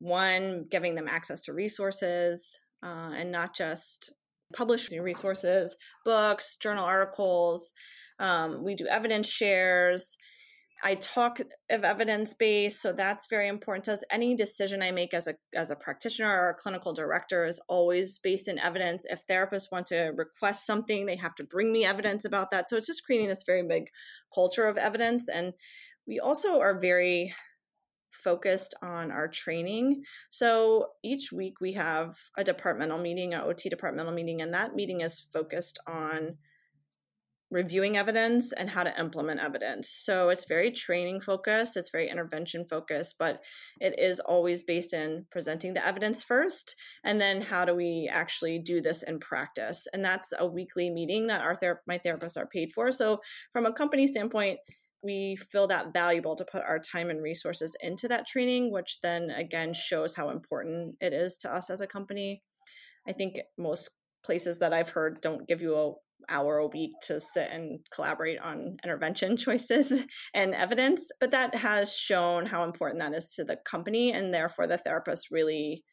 one 0.00 0.66
giving 0.70 0.94
them 0.94 1.08
access 1.08 1.42
to 1.42 1.52
resources 1.52 2.58
uh, 2.82 3.10
and 3.16 3.30
not 3.30 3.54
just 3.54 4.12
publishing 4.54 5.00
resources, 5.00 5.76
books, 6.04 6.56
journal 6.56 6.84
articles. 6.84 7.72
Um, 8.18 8.64
we 8.64 8.74
do 8.74 8.86
evidence 8.86 9.28
shares. 9.28 10.16
I 10.82 10.94
talk 10.94 11.40
of 11.70 11.82
evidence 11.82 12.34
base, 12.34 12.80
so 12.80 12.92
that's 12.92 13.26
very 13.28 13.48
important 13.48 13.84
to 13.86 13.94
us. 13.94 14.04
Any 14.12 14.36
decision 14.36 14.80
I 14.80 14.92
make 14.92 15.12
as 15.12 15.26
a 15.26 15.34
as 15.52 15.72
a 15.72 15.76
practitioner 15.76 16.30
or 16.30 16.50
a 16.50 16.54
clinical 16.54 16.92
director 16.92 17.46
is 17.46 17.60
always 17.68 18.18
based 18.18 18.46
in 18.46 18.60
evidence. 18.60 19.04
If 19.08 19.26
therapists 19.26 19.72
want 19.72 19.88
to 19.88 20.12
request 20.14 20.66
something, 20.66 21.04
they 21.04 21.16
have 21.16 21.34
to 21.36 21.44
bring 21.44 21.72
me 21.72 21.84
evidence 21.84 22.24
about 22.24 22.52
that. 22.52 22.68
So 22.68 22.76
it's 22.76 22.86
just 22.86 23.04
creating 23.04 23.28
this 23.28 23.42
very 23.44 23.64
big 23.66 23.88
culture 24.32 24.66
of 24.66 24.76
evidence, 24.76 25.28
and 25.28 25.52
we 26.06 26.20
also 26.20 26.60
are 26.60 26.78
very 26.78 27.34
focused 28.10 28.74
on 28.82 29.10
our 29.10 29.28
training. 29.28 30.02
So 30.30 30.88
each 31.02 31.32
week 31.32 31.60
we 31.60 31.72
have 31.74 32.16
a 32.36 32.44
departmental 32.44 32.98
meeting, 32.98 33.34
an 33.34 33.42
OT 33.42 33.68
departmental 33.68 34.12
meeting, 34.12 34.42
and 34.42 34.54
that 34.54 34.74
meeting 34.74 35.00
is 35.00 35.20
focused 35.32 35.78
on 35.86 36.36
reviewing 37.50 37.96
evidence 37.96 38.52
and 38.52 38.68
how 38.68 38.82
to 38.82 39.00
implement 39.00 39.40
evidence. 39.40 39.88
So 39.88 40.28
it's 40.28 40.44
very 40.44 40.70
training 40.70 41.20
focused, 41.20 41.76
it's 41.76 41.90
very 41.90 42.10
intervention 42.10 42.66
focused, 42.66 43.16
but 43.18 43.42
it 43.80 43.98
is 43.98 44.20
always 44.20 44.64
based 44.64 44.92
in 44.92 45.24
presenting 45.30 45.72
the 45.72 45.86
evidence 45.86 46.22
first 46.22 46.76
and 47.04 47.20
then 47.20 47.40
how 47.40 47.64
do 47.64 47.74
we 47.74 48.08
actually 48.12 48.58
do 48.58 48.80
this 48.80 49.02
in 49.02 49.18
practice. 49.18 49.86
And 49.92 50.04
that's 50.04 50.32
a 50.38 50.46
weekly 50.46 50.90
meeting 50.90 51.28
that 51.28 51.40
our 51.40 51.54
ther- 51.54 51.82
my 51.86 51.98
therapists 51.98 52.36
are 52.36 52.46
paid 52.46 52.72
for. 52.72 52.92
So 52.92 53.20
from 53.50 53.64
a 53.64 53.72
company 53.72 54.06
standpoint, 54.06 54.58
we 55.02 55.36
feel 55.36 55.66
that 55.68 55.92
valuable 55.92 56.36
to 56.36 56.44
put 56.44 56.62
our 56.62 56.78
time 56.78 57.10
and 57.10 57.22
resources 57.22 57.76
into 57.80 58.08
that 58.08 58.26
training, 58.26 58.72
which 58.72 58.98
then 59.02 59.30
again 59.30 59.72
shows 59.72 60.14
how 60.14 60.30
important 60.30 60.96
it 61.00 61.12
is 61.12 61.36
to 61.38 61.52
us 61.54 61.70
as 61.70 61.80
a 61.80 61.86
company. 61.86 62.42
I 63.08 63.12
think 63.12 63.38
most 63.56 63.90
places 64.24 64.58
that 64.58 64.72
I've 64.72 64.90
heard 64.90 65.20
don't 65.20 65.46
give 65.46 65.62
you 65.62 65.76
a 65.76 65.92
hour 66.28 66.58
a 66.58 66.66
week 66.66 66.92
to 67.00 67.20
sit 67.20 67.48
and 67.50 67.78
collaborate 67.92 68.40
on 68.40 68.76
intervention 68.84 69.36
choices 69.36 70.04
and 70.34 70.54
evidence 70.54 71.10
but 71.20 71.30
that 71.30 71.54
has 71.54 71.94
shown 71.94 72.44
how 72.44 72.64
important 72.64 73.00
that 73.00 73.14
is 73.14 73.34
to 73.34 73.44
the 73.44 73.56
company 73.64 74.12
and 74.12 74.34
therefore 74.34 74.66
the 74.66 74.76
therapist 74.76 75.28
really 75.30 75.84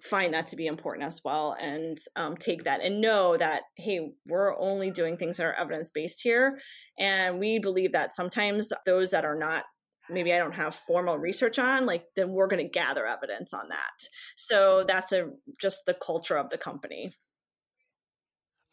find 0.00 0.34
that 0.34 0.48
to 0.48 0.56
be 0.56 0.66
important 0.66 1.06
as 1.06 1.20
well 1.24 1.56
and 1.60 1.98
um, 2.16 2.36
take 2.36 2.64
that 2.64 2.82
and 2.82 3.00
know 3.00 3.36
that 3.36 3.62
hey 3.76 4.12
we're 4.26 4.58
only 4.58 4.90
doing 4.90 5.16
things 5.16 5.36
that 5.36 5.46
are 5.46 5.54
evidence 5.54 5.90
based 5.90 6.22
here. 6.22 6.58
And 6.98 7.38
we 7.38 7.58
believe 7.58 7.92
that 7.92 8.10
sometimes 8.10 8.72
those 8.84 9.10
that 9.10 9.24
are 9.24 9.38
not 9.38 9.64
maybe 10.08 10.32
i 10.32 10.38
don't 10.38 10.54
have 10.54 10.72
formal 10.72 11.18
research 11.18 11.58
on 11.58 11.84
like 11.84 12.04
then 12.14 12.30
we're 12.30 12.46
going 12.46 12.64
to 12.64 12.70
gather 12.70 13.06
evidence 13.06 13.52
on 13.52 13.68
that. 13.70 14.08
So 14.36 14.84
that's 14.86 15.12
a 15.12 15.30
just 15.60 15.86
the 15.86 15.94
culture 15.94 16.36
of 16.36 16.50
the 16.50 16.58
company. 16.58 17.12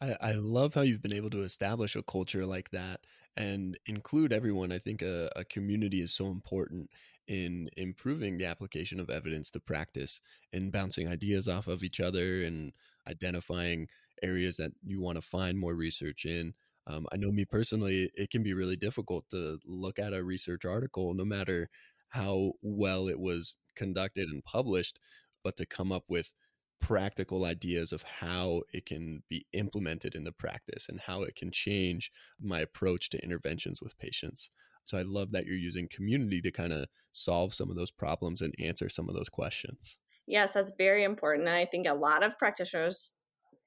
I, 0.00 0.16
I 0.20 0.32
love 0.34 0.74
how 0.74 0.82
you've 0.82 1.02
been 1.02 1.12
able 1.12 1.30
to 1.30 1.42
establish 1.42 1.96
a 1.96 2.02
culture 2.02 2.44
like 2.44 2.70
that 2.70 3.00
and 3.36 3.78
include 3.86 4.32
everyone. 4.32 4.72
I 4.72 4.78
think 4.78 5.02
a, 5.02 5.30
a 5.36 5.44
community 5.44 6.00
is 6.00 6.14
so 6.14 6.26
important 6.26 6.90
in 7.26 7.68
improving 7.76 8.38
the 8.38 8.44
application 8.44 9.00
of 9.00 9.10
evidence 9.10 9.50
to 9.50 9.60
practice 9.60 10.20
and 10.52 10.72
bouncing 10.72 11.08
ideas 11.08 11.48
off 11.48 11.66
of 11.66 11.82
each 11.82 12.00
other 12.00 12.42
and 12.42 12.72
identifying 13.08 13.88
areas 14.22 14.56
that 14.56 14.72
you 14.82 15.00
want 15.00 15.16
to 15.16 15.22
find 15.22 15.58
more 15.58 15.74
research 15.74 16.24
in. 16.24 16.54
Um, 16.86 17.06
I 17.12 17.16
know 17.16 17.32
me 17.32 17.44
personally, 17.44 18.10
it 18.14 18.30
can 18.30 18.42
be 18.42 18.52
really 18.52 18.76
difficult 18.76 19.24
to 19.30 19.58
look 19.64 19.98
at 19.98 20.12
a 20.12 20.22
research 20.22 20.64
article, 20.64 21.14
no 21.14 21.24
matter 21.24 21.70
how 22.10 22.52
well 22.62 23.08
it 23.08 23.18
was 23.18 23.56
conducted 23.74 24.28
and 24.28 24.44
published, 24.44 24.98
but 25.42 25.56
to 25.56 25.66
come 25.66 25.92
up 25.92 26.04
with 26.08 26.34
practical 26.80 27.46
ideas 27.46 27.92
of 27.92 28.02
how 28.20 28.60
it 28.72 28.84
can 28.84 29.22
be 29.30 29.46
implemented 29.54 30.14
in 30.14 30.24
the 30.24 30.32
practice 30.32 30.86
and 30.88 31.00
how 31.00 31.22
it 31.22 31.34
can 31.34 31.50
change 31.50 32.12
my 32.38 32.60
approach 32.60 33.08
to 33.08 33.22
interventions 33.22 33.80
with 33.80 33.96
patients. 33.96 34.50
So 34.84 34.98
I 34.98 35.02
love 35.02 35.32
that 35.32 35.46
you're 35.46 35.56
using 35.56 35.88
community 35.90 36.40
to 36.42 36.50
kind 36.50 36.72
of 36.72 36.86
solve 37.12 37.54
some 37.54 37.70
of 37.70 37.76
those 37.76 37.90
problems 37.90 38.40
and 38.40 38.54
answer 38.58 38.88
some 38.88 39.08
of 39.08 39.14
those 39.14 39.28
questions. 39.28 39.98
Yes, 40.26 40.52
that's 40.52 40.72
very 40.78 41.04
important. 41.04 41.48
And 41.48 41.56
I 41.56 41.66
think 41.66 41.86
a 41.86 41.94
lot 41.94 42.22
of 42.22 42.38
practitioners 42.38 43.14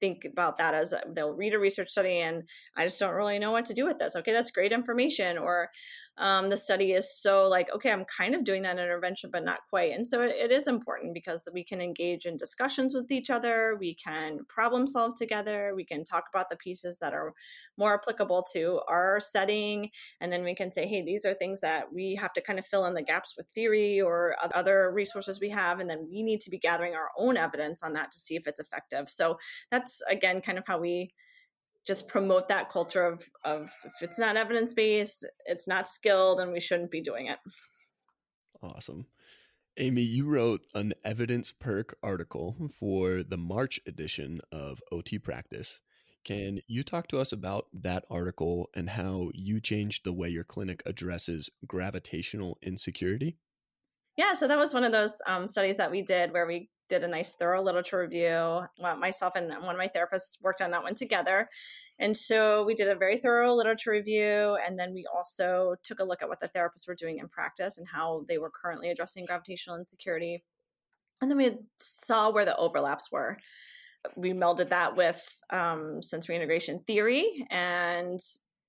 think 0.00 0.24
about 0.24 0.58
that 0.58 0.74
as 0.74 0.92
uh, 0.92 1.00
they'll 1.12 1.32
read 1.32 1.54
a 1.54 1.58
research 1.58 1.90
study 1.90 2.20
and 2.20 2.44
I 2.76 2.84
just 2.84 3.00
don't 3.00 3.14
really 3.14 3.38
know 3.38 3.52
what 3.52 3.64
to 3.66 3.74
do 3.74 3.84
with 3.84 3.98
this. 3.98 4.14
Okay, 4.16 4.32
that's 4.32 4.50
great 4.50 4.72
information. 4.72 5.38
Or 5.38 5.70
um, 6.18 6.50
the 6.50 6.56
study 6.56 6.92
is 6.92 7.20
so 7.20 7.48
like 7.48 7.68
okay 7.74 7.90
i'm 7.90 8.04
kind 8.04 8.34
of 8.34 8.44
doing 8.44 8.62
that 8.62 8.78
intervention 8.78 9.30
but 9.30 9.44
not 9.44 9.60
quite. 9.68 9.92
And 9.92 10.06
so 10.06 10.22
it, 10.22 10.34
it 10.36 10.52
is 10.52 10.66
important 10.66 11.14
because 11.14 11.48
we 11.52 11.64
can 11.64 11.80
engage 11.80 12.26
in 12.26 12.36
discussions 12.36 12.94
with 12.94 13.10
each 13.10 13.30
other. 13.30 13.76
We 13.78 13.94
can 13.94 14.40
problem 14.48 14.86
solve 14.86 15.16
together. 15.16 15.72
We 15.74 15.84
can 15.84 16.04
talk 16.04 16.24
about 16.32 16.50
the 16.50 16.56
pieces 16.56 16.98
that 16.98 17.14
are 17.14 17.34
more 17.76 17.94
applicable 17.94 18.44
to 18.52 18.80
our 18.88 19.20
setting. 19.20 19.90
And 20.20 20.32
then 20.32 20.44
we 20.44 20.54
can 20.54 20.70
say 20.70 20.86
hey 20.86 21.02
these 21.04 21.24
are 21.24 21.34
things 21.34 21.60
that 21.60 21.92
we 21.92 22.14
have 22.16 22.32
to 22.34 22.40
kind 22.40 22.58
of 22.58 22.66
fill 22.66 22.86
in 22.86 22.94
the 22.94 23.02
gaps 23.02 23.34
with 23.36 23.46
theory 23.54 24.00
or 24.00 24.36
other 24.54 24.90
resources 24.92 25.40
we 25.40 25.50
have. 25.50 25.80
And 25.80 25.88
then 25.88 26.08
we 26.10 26.22
need 26.22 26.40
to 26.40 26.50
be 26.50 26.58
gathering 26.58 26.94
our 26.94 27.10
own 27.16 27.36
evidence 27.36 27.82
on 27.82 27.92
that 27.94 28.10
to 28.12 28.18
see 28.18 28.36
if 28.36 28.46
it's 28.46 28.60
effective. 28.60 29.08
So 29.08 29.38
that's 29.70 30.02
again 30.08 30.40
kind 30.40 30.58
of 30.58 30.64
how 30.66 30.78
we 30.78 31.12
just 31.88 32.06
promote 32.06 32.48
that 32.48 32.68
culture 32.68 33.04
of 33.04 33.24
of 33.44 33.72
if 33.84 34.02
it's 34.02 34.18
not 34.18 34.36
evidence 34.36 34.74
based, 34.74 35.26
it's 35.46 35.66
not 35.66 35.88
skilled, 35.88 36.38
and 36.38 36.52
we 36.52 36.60
shouldn't 36.60 36.90
be 36.90 37.00
doing 37.00 37.26
it. 37.26 37.38
Awesome. 38.62 39.06
Aimee, 39.78 40.02
you 40.02 40.26
wrote 40.26 40.60
an 40.74 40.92
evidence 41.04 41.50
perk 41.52 41.96
article 42.02 42.68
for 42.78 43.22
the 43.22 43.36
March 43.36 43.80
edition 43.86 44.40
of 44.52 44.80
OT 44.92 45.18
Practice. 45.18 45.80
Can 46.24 46.60
you 46.66 46.82
talk 46.82 47.08
to 47.08 47.20
us 47.20 47.32
about 47.32 47.68
that 47.72 48.04
article 48.10 48.68
and 48.74 48.90
how 48.90 49.30
you 49.32 49.60
changed 49.60 50.04
the 50.04 50.12
way 50.12 50.28
your 50.28 50.44
clinic 50.44 50.82
addresses 50.84 51.48
gravitational 51.66 52.58
insecurity? 52.60 53.38
Yeah, 54.16 54.34
so 54.34 54.48
that 54.48 54.58
was 54.58 54.74
one 54.74 54.84
of 54.84 54.92
those 54.92 55.12
um, 55.26 55.46
studies 55.46 55.76
that 55.76 55.92
we 55.92 56.02
did 56.02 56.32
where 56.32 56.46
we 56.46 56.68
did 56.88 57.04
a 57.04 57.08
nice 57.08 57.34
thorough 57.34 57.62
literature 57.62 57.98
review. 57.98 58.62
Well, 58.78 58.96
myself 58.98 59.34
and 59.36 59.48
one 59.62 59.74
of 59.74 59.78
my 59.78 59.88
therapists 59.88 60.40
worked 60.42 60.60
on 60.60 60.70
that 60.72 60.82
one 60.82 60.94
together. 60.94 61.48
And 61.98 62.16
so 62.16 62.64
we 62.64 62.74
did 62.74 62.88
a 62.88 62.94
very 62.94 63.16
thorough 63.16 63.54
literature 63.54 63.90
review. 63.90 64.56
And 64.64 64.78
then 64.78 64.94
we 64.94 65.04
also 65.12 65.74
took 65.82 65.98
a 65.98 66.04
look 66.04 66.22
at 66.22 66.28
what 66.28 66.40
the 66.40 66.48
therapists 66.48 66.86
were 66.86 66.94
doing 66.94 67.18
in 67.18 67.28
practice 67.28 67.78
and 67.78 67.88
how 67.88 68.24
they 68.28 68.38
were 68.38 68.50
currently 68.50 68.90
addressing 68.90 69.26
gravitational 69.26 69.76
insecurity. 69.76 70.44
And 71.20 71.30
then 71.30 71.38
we 71.38 71.56
saw 71.80 72.30
where 72.30 72.44
the 72.44 72.56
overlaps 72.56 73.10
were. 73.10 73.38
We 74.14 74.32
melded 74.32 74.68
that 74.68 74.96
with 74.96 75.20
um, 75.50 76.00
sensory 76.02 76.36
integration 76.36 76.80
theory, 76.86 77.44
and 77.50 78.20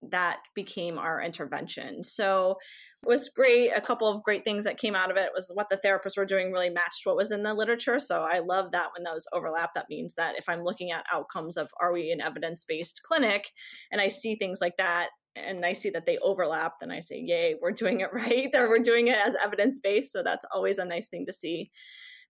that 0.01 0.39
became 0.55 0.97
our 0.97 1.21
intervention. 1.21 2.03
So 2.03 2.57
it 3.03 3.07
was 3.07 3.29
great. 3.29 3.71
A 3.75 3.81
couple 3.81 4.07
of 4.07 4.23
great 4.23 4.43
things 4.43 4.63
that 4.63 4.77
came 4.77 4.95
out 4.95 5.11
of 5.11 5.17
it 5.17 5.31
was 5.33 5.51
what 5.53 5.69
the 5.69 5.77
therapists 5.77 6.17
were 6.17 6.25
doing 6.25 6.51
really 6.51 6.69
matched 6.69 7.05
what 7.05 7.15
was 7.15 7.31
in 7.31 7.43
the 7.43 7.53
literature. 7.53 7.99
So 7.99 8.23
I 8.23 8.39
love 8.39 8.71
that 8.71 8.89
when 8.95 9.03
those 9.03 9.27
overlap. 9.33 9.73
That 9.73 9.89
means 9.89 10.15
that 10.15 10.37
if 10.37 10.47
I'm 10.47 10.63
looking 10.63 10.91
at 10.91 11.05
outcomes 11.11 11.57
of 11.57 11.69
are 11.79 11.93
we 11.93 12.11
an 12.11 12.21
evidence 12.21 12.65
based 12.65 13.03
clinic 13.03 13.51
and 13.91 14.01
I 14.01 14.07
see 14.07 14.35
things 14.35 14.59
like 14.61 14.77
that 14.77 15.09
and 15.35 15.65
I 15.65 15.73
see 15.73 15.89
that 15.91 16.05
they 16.05 16.17
overlap, 16.19 16.73
then 16.79 16.91
I 16.91 16.99
say, 16.99 17.19
yay, 17.19 17.55
we're 17.61 17.71
doing 17.71 18.01
it 18.01 18.09
right 18.13 18.49
or 18.53 18.67
we're 18.67 18.79
doing 18.79 19.07
it 19.07 19.17
as 19.17 19.35
evidence 19.41 19.79
based. 19.79 20.11
So 20.11 20.23
that's 20.23 20.45
always 20.53 20.77
a 20.77 20.85
nice 20.85 21.09
thing 21.09 21.25
to 21.25 21.33
see. 21.33 21.71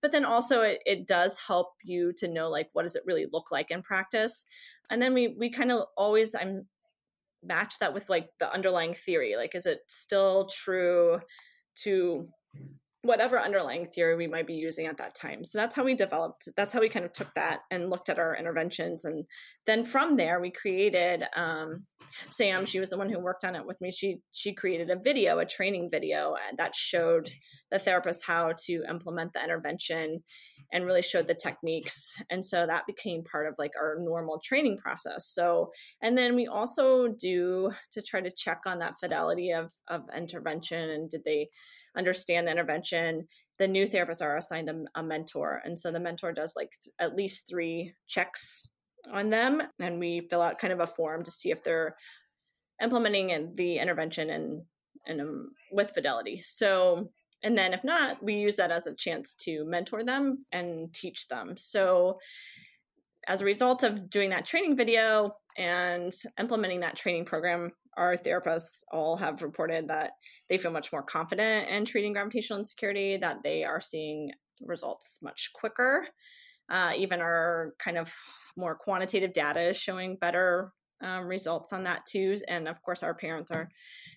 But 0.01 0.12
then 0.12 0.25
also 0.25 0.62
it, 0.62 0.79
it 0.86 1.08
does 1.08 1.39
help 1.39 1.73
you 1.84 2.13
to 2.17 2.27
know 2.27 2.49
like 2.49 2.69
what 2.73 2.84
does 2.84 2.95
it 2.95 3.03
really 3.05 3.27
look 3.32 3.51
like 3.51 3.69
in 3.69 3.82
practice. 3.82 4.45
And 4.89 5.01
then 5.01 5.13
we 5.13 5.36
we 5.38 5.51
kind 5.51 5.71
of 5.71 5.86
always 5.97 6.36
I'm 6.36 6.67
match 7.43 7.80
that 7.80 7.93
with 7.93 8.10
like 8.10 8.30
the 8.39 8.52
underlying 8.52 8.93
theory? 8.93 9.36
Like 9.36 9.56
is 9.56 9.65
it 9.65 9.82
still 9.88 10.45
true 10.45 11.19
to 11.78 12.28
whatever 13.03 13.39
underlying 13.39 13.85
theory 13.85 14.15
we 14.15 14.27
might 14.27 14.47
be 14.47 14.55
using 14.55 14.85
at 14.85 14.97
that 14.97 15.15
time 15.15 15.43
so 15.43 15.57
that's 15.57 15.75
how 15.75 15.83
we 15.83 15.95
developed 15.95 16.49
that's 16.57 16.73
how 16.73 16.81
we 16.81 16.89
kind 16.89 17.05
of 17.05 17.13
took 17.13 17.33
that 17.33 17.59
and 17.71 17.89
looked 17.89 18.09
at 18.09 18.19
our 18.19 18.35
interventions 18.35 19.05
and 19.05 19.25
then 19.65 19.85
from 19.85 20.17
there 20.17 20.41
we 20.41 20.51
created 20.51 21.23
um, 21.35 21.85
sam 22.29 22.65
she 22.65 22.79
was 22.79 22.89
the 22.89 22.97
one 22.97 23.09
who 23.09 23.19
worked 23.19 23.45
on 23.45 23.55
it 23.55 23.65
with 23.65 23.79
me 23.79 23.89
she 23.89 24.17
she 24.31 24.53
created 24.53 24.89
a 24.89 24.99
video 25.01 25.39
a 25.39 25.45
training 25.45 25.88
video 25.89 26.35
that 26.57 26.75
showed 26.75 27.29
the 27.71 27.79
therapist 27.79 28.25
how 28.25 28.53
to 28.65 28.83
implement 28.89 29.31
the 29.33 29.43
intervention 29.43 30.21
and 30.71 30.85
really 30.85 31.01
showed 31.01 31.27
the 31.27 31.33
techniques. 31.33 32.15
And 32.29 32.43
so 32.43 32.65
that 32.65 32.85
became 32.85 33.23
part 33.23 33.47
of 33.47 33.55
like 33.57 33.71
our 33.79 33.97
normal 33.99 34.39
training 34.43 34.77
process. 34.77 35.27
So, 35.27 35.71
and 36.01 36.17
then 36.17 36.35
we 36.35 36.47
also 36.47 37.07
do 37.07 37.71
to 37.91 38.01
try 38.01 38.21
to 38.21 38.31
check 38.31 38.62
on 38.65 38.79
that 38.79 38.95
fidelity 38.99 39.51
of, 39.51 39.71
of 39.88 40.01
intervention 40.15 40.89
and 40.89 41.09
did 41.09 41.23
they 41.23 41.49
understand 41.99 42.47
the 42.47 42.51
intervention. 42.51 43.27
The 43.59 43.67
new 43.67 43.85
therapists 43.85 44.21
are 44.21 44.38
assigned 44.38 44.69
a, 44.69 44.99
a 44.99 45.03
mentor. 45.03 45.62
And 45.63 45.77
so 45.77 45.91
the 45.91 45.99
mentor 45.99 46.31
does 46.31 46.53
like 46.55 46.71
th- 46.83 46.93
at 46.99 47.15
least 47.15 47.47
three 47.47 47.93
checks 48.07 48.69
on 49.12 49.29
them. 49.29 49.62
And 49.79 49.99
we 49.99 50.27
fill 50.29 50.41
out 50.41 50.57
kind 50.57 50.73
of 50.73 50.79
a 50.79 50.88
form 50.88 51.23
to 51.23 51.31
see 51.31 51.51
if 51.51 51.63
they're 51.63 51.95
implementing 52.81 53.51
the 53.55 53.77
intervention 53.77 54.29
and, 54.29 54.63
and 55.05 55.21
um, 55.21 55.51
with 55.71 55.91
fidelity. 55.91 56.41
So 56.41 57.12
and 57.43 57.57
then 57.57 57.73
if 57.73 57.83
not, 57.83 58.21
we 58.21 58.35
use 58.35 58.55
that 58.57 58.71
as 58.71 58.88
a 58.88 58.95
chance 58.95 59.33
to 59.35 59.63
mentor 59.65 60.03
them 60.03 60.45
and 60.51 60.93
teach 60.93 61.27
them. 61.27 61.55
So 61.55 62.19
as 63.27 63.41
a 63.41 63.45
result 63.45 63.83
of 63.83 64.09
doing 64.09 64.31
that 64.31 64.45
training 64.45 64.75
video 64.75 65.35
and 65.57 66.13
implementing 66.39 66.81
that 66.81 66.95
training 66.95 67.25
program, 67.25 67.71
our 67.97 68.15
therapists 68.15 68.84
all 68.91 69.17
have 69.17 69.41
reported 69.41 69.88
that 69.88 70.12
they 70.47 70.58
feel 70.58 70.71
much 70.71 70.91
more 70.91 71.04
confident 71.04 71.69
in 71.69 71.86
treating 71.86 72.13
gravitational 72.13 72.60
insecurity, 72.60 73.17
that 73.17 73.43
they 73.43 73.63
are 73.63 73.82
seeing 73.82 74.32
results 74.62 75.19
much 75.21 75.52
quicker. 75.54 76.08
Uh, 76.69 76.93
even 76.97 77.19
our 77.19 77.73
kind 77.80 77.97
of 77.97 78.13
more 78.56 78.75
quantitative 78.75 79.34
data 79.34 79.69
is 79.69 79.78
showing 79.78 80.15
better 80.15 80.71
um, 81.02 81.25
results 81.25 81.73
on 81.73 81.84
that 81.84 82.06
too. 82.06 82.38
And 82.47 82.67
of 82.67 82.82
course, 82.82 83.04
our 83.04 83.13
parents 83.13 83.52
are 83.52 83.69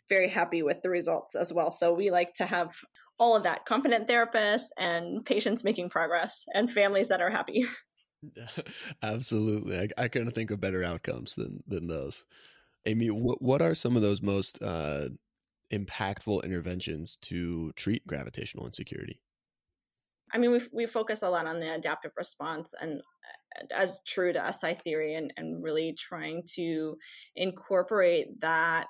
very 0.09 0.29
happy 0.29 0.63
with 0.63 0.83
the 0.83 0.91
results 0.91 1.35
as 1.35 1.53
well. 1.53 1.71
So 1.71 1.95
we 1.95 2.11
like 2.11 2.35
to 2.35 2.47
have 2.47 2.75
all 3.19 3.37
of 3.37 3.45
that 3.45 3.65
confident 3.67 4.09
therapists 4.09 4.67
and 4.77 5.25
patients 5.25 5.65
making 5.65 5.91
progress 5.91 6.45
and 6.55 6.71
families 6.71 7.09
that 7.09 7.21
are 7.21 7.31
happy. 7.31 7.67
Absolutely. 9.03 9.79
I, 9.79 10.05
I 10.05 10.09
couldn't 10.09 10.33
think 10.33 10.51
of 10.51 10.61
better 10.61 10.83
outcomes 10.83 11.35
than, 11.35 11.63
than 11.67 11.87
those. 11.87 12.25
Aimee, 12.87 13.11
what, 13.11 13.41
what 13.41 13.63
are 13.63 13.75
some 13.75 13.97
of 13.97 14.03
those 14.03 14.23
most 14.23 14.63
uh, 14.63 15.09
impactful 15.73 16.45
interventions 16.45 17.17
to 17.23 17.73
treat 17.73 18.07
gravitational 18.07 18.67
insecurity? 18.67 19.21
I 20.33 20.39
mean, 20.39 20.53
we, 20.53 20.61
we 20.73 20.87
focus 20.87 21.23
a 21.23 21.31
lot 21.31 21.47
on 21.47 21.59
the 21.61 21.75
adaptive 21.75 22.13
response 22.17 22.75
and 22.81 23.03
as 23.71 24.01
true 24.07 24.33
to 24.33 24.53
SI 24.53 24.75
theory 24.75 25.15
and, 25.15 25.33
and 25.37 25.63
really 25.63 25.93
trying 25.93 26.43
to 26.55 26.97
incorporate 27.37 28.41
that 28.41 28.89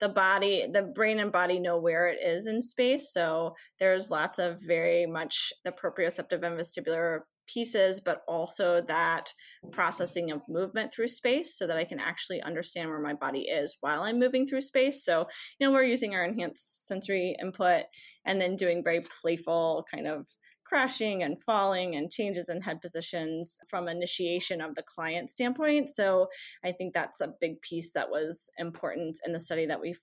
the 0.00 0.08
body 0.08 0.66
the 0.70 0.82
brain 0.82 1.20
and 1.20 1.32
body 1.32 1.58
know 1.58 1.78
where 1.78 2.08
it 2.08 2.18
is 2.22 2.46
in 2.46 2.60
space 2.60 3.12
so 3.12 3.54
there's 3.78 4.10
lots 4.10 4.38
of 4.38 4.60
very 4.60 5.06
much 5.06 5.52
the 5.64 5.72
proprioceptive 5.72 6.42
and 6.42 6.58
vestibular 6.58 7.20
pieces 7.46 8.00
but 8.00 8.22
also 8.28 8.80
that 8.82 9.32
processing 9.70 10.30
of 10.30 10.40
movement 10.48 10.92
through 10.92 11.08
space 11.08 11.56
so 11.56 11.66
that 11.66 11.76
i 11.76 11.84
can 11.84 12.00
actually 12.00 12.40
understand 12.42 12.88
where 12.88 13.00
my 13.00 13.14
body 13.14 13.42
is 13.42 13.76
while 13.80 14.02
i'm 14.02 14.18
moving 14.18 14.46
through 14.46 14.60
space 14.60 15.04
so 15.04 15.26
you 15.58 15.66
know 15.66 15.72
we're 15.72 15.82
using 15.82 16.14
our 16.14 16.24
enhanced 16.24 16.86
sensory 16.86 17.36
input 17.40 17.84
and 18.24 18.40
then 18.40 18.56
doing 18.56 18.82
very 18.82 19.00
playful 19.20 19.84
kind 19.90 20.06
of 20.06 20.26
crashing 20.66 21.22
and 21.22 21.40
falling 21.42 21.94
and 21.96 22.10
changes 22.10 22.48
in 22.48 22.60
head 22.60 22.80
positions 22.80 23.58
from 23.68 23.88
initiation 23.88 24.60
of 24.60 24.74
the 24.74 24.82
client 24.82 25.30
standpoint. 25.30 25.88
So 25.88 26.26
I 26.64 26.72
think 26.72 26.92
that's 26.92 27.20
a 27.20 27.32
big 27.40 27.60
piece 27.62 27.92
that 27.92 28.10
was 28.10 28.50
important 28.58 29.20
in 29.24 29.32
the 29.32 29.40
study 29.40 29.66
that 29.66 29.80
we 29.80 29.94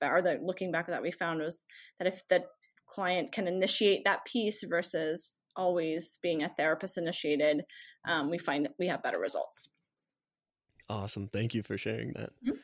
or 0.00 0.20
looking 0.42 0.72
back 0.72 0.88
that 0.88 1.02
we 1.02 1.12
found 1.12 1.40
was 1.40 1.62
that 1.98 2.08
if 2.08 2.26
the 2.28 2.44
client 2.92 3.32
can 3.32 3.48
initiate 3.48 4.04
that 4.04 4.24
piece 4.26 4.62
versus 4.62 5.42
always 5.56 6.18
being 6.22 6.42
a 6.42 6.48
therapist 6.48 6.98
initiated, 6.98 7.64
um, 8.06 8.30
we 8.30 8.38
find 8.38 8.66
that 8.66 8.74
we 8.78 8.86
have 8.88 9.02
better 9.02 9.18
results. 9.18 9.68
Awesome. 10.90 11.28
Thank 11.28 11.54
you 11.54 11.62
for 11.62 11.78
sharing 11.78 12.12
that. 12.12 12.30
Mm-hmm. 12.30 12.58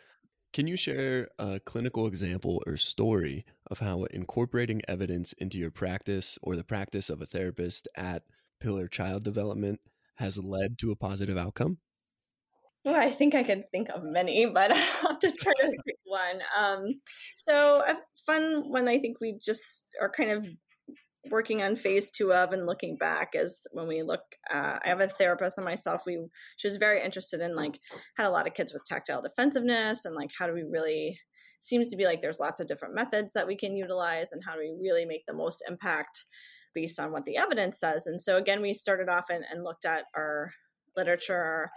Can 0.52 0.66
you 0.66 0.76
share 0.76 1.28
a 1.38 1.60
clinical 1.60 2.06
example 2.06 2.62
or 2.66 2.76
story 2.76 3.44
of 3.70 3.78
how 3.78 4.04
incorporating 4.04 4.82
evidence 4.86 5.32
into 5.34 5.58
your 5.58 5.70
practice 5.70 6.38
or 6.42 6.56
the 6.56 6.64
practice 6.64 7.08
of 7.10 7.22
a 7.22 7.26
therapist 7.26 7.88
at 7.94 8.22
Piller 8.60 8.88
Child 8.88 9.22
Development 9.22 9.80
has 10.16 10.38
led 10.42 10.78
to 10.78 10.90
a 10.90 10.96
positive 10.96 11.38
outcome? 11.38 11.78
I 12.94 13.10
think 13.10 13.34
I 13.34 13.42
could 13.42 13.68
think 13.70 13.88
of 13.88 14.02
many, 14.02 14.46
but 14.46 14.70
I'll 14.72 14.78
have 14.78 15.18
to 15.20 15.30
try 15.30 15.52
to 15.52 15.76
pick 15.86 15.96
one. 16.04 16.40
Um, 16.56 17.00
so, 17.36 17.82
a 17.86 17.96
fun 18.26 18.64
one 18.70 18.88
I 18.88 18.98
think 18.98 19.20
we 19.20 19.38
just 19.42 19.84
are 20.00 20.10
kind 20.10 20.30
of 20.30 20.44
working 21.30 21.62
on 21.62 21.76
phase 21.76 22.10
two 22.10 22.32
of 22.32 22.52
and 22.52 22.66
looking 22.66 22.96
back 22.96 23.30
is 23.34 23.66
when 23.72 23.86
we 23.86 24.02
look 24.02 24.22
uh, 24.50 24.78
i 24.84 24.88
have 24.88 25.00
a 25.00 25.08
therapist 25.08 25.58
and 25.58 25.64
myself 25.64 26.02
we 26.06 26.18
she 26.56 26.66
was 26.66 26.76
very 26.76 27.04
interested 27.04 27.40
in 27.40 27.54
like 27.54 27.78
had 28.16 28.26
a 28.26 28.30
lot 28.30 28.46
of 28.46 28.54
kids 28.54 28.72
with 28.72 28.84
tactile 28.84 29.20
defensiveness 29.20 30.04
and 30.04 30.14
like 30.14 30.30
how 30.38 30.46
do 30.46 30.54
we 30.54 30.62
really 30.62 31.18
seems 31.60 31.90
to 31.90 31.96
be 31.96 32.04
like 32.04 32.20
there's 32.20 32.40
lots 32.40 32.60
of 32.60 32.66
different 32.66 32.94
methods 32.94 33.32
that 33.32 33.46
we 33.46 33.56
can 33.56 33.76
utilize 33.76 34.32
and 34.32 34.42
how 34.46 34.54
do 34.54 34.60
we 34.60 34.74
really 34.80 35.04
make 35.04 35.22
the 35.26 35.34
most 35.34 35.62
impact 35.68 36.24
based 36.74 37.00
on 37.00 37.10
what 37.10 37.24
the 37.24 37.36
evidence 37.36 37.80
says 37.80 38.06
and 38.06 38.20
so 38.20 38.36
again 38.36 38.62
we 38.62 38.72
started 38.72 39.08
off 39.08 39.26
and, 39.30 39.44
and 39.52 39.64
looked 39.64 39.84
at 39.84 40.04
our 40.16 40.52
literature 40.96 41.70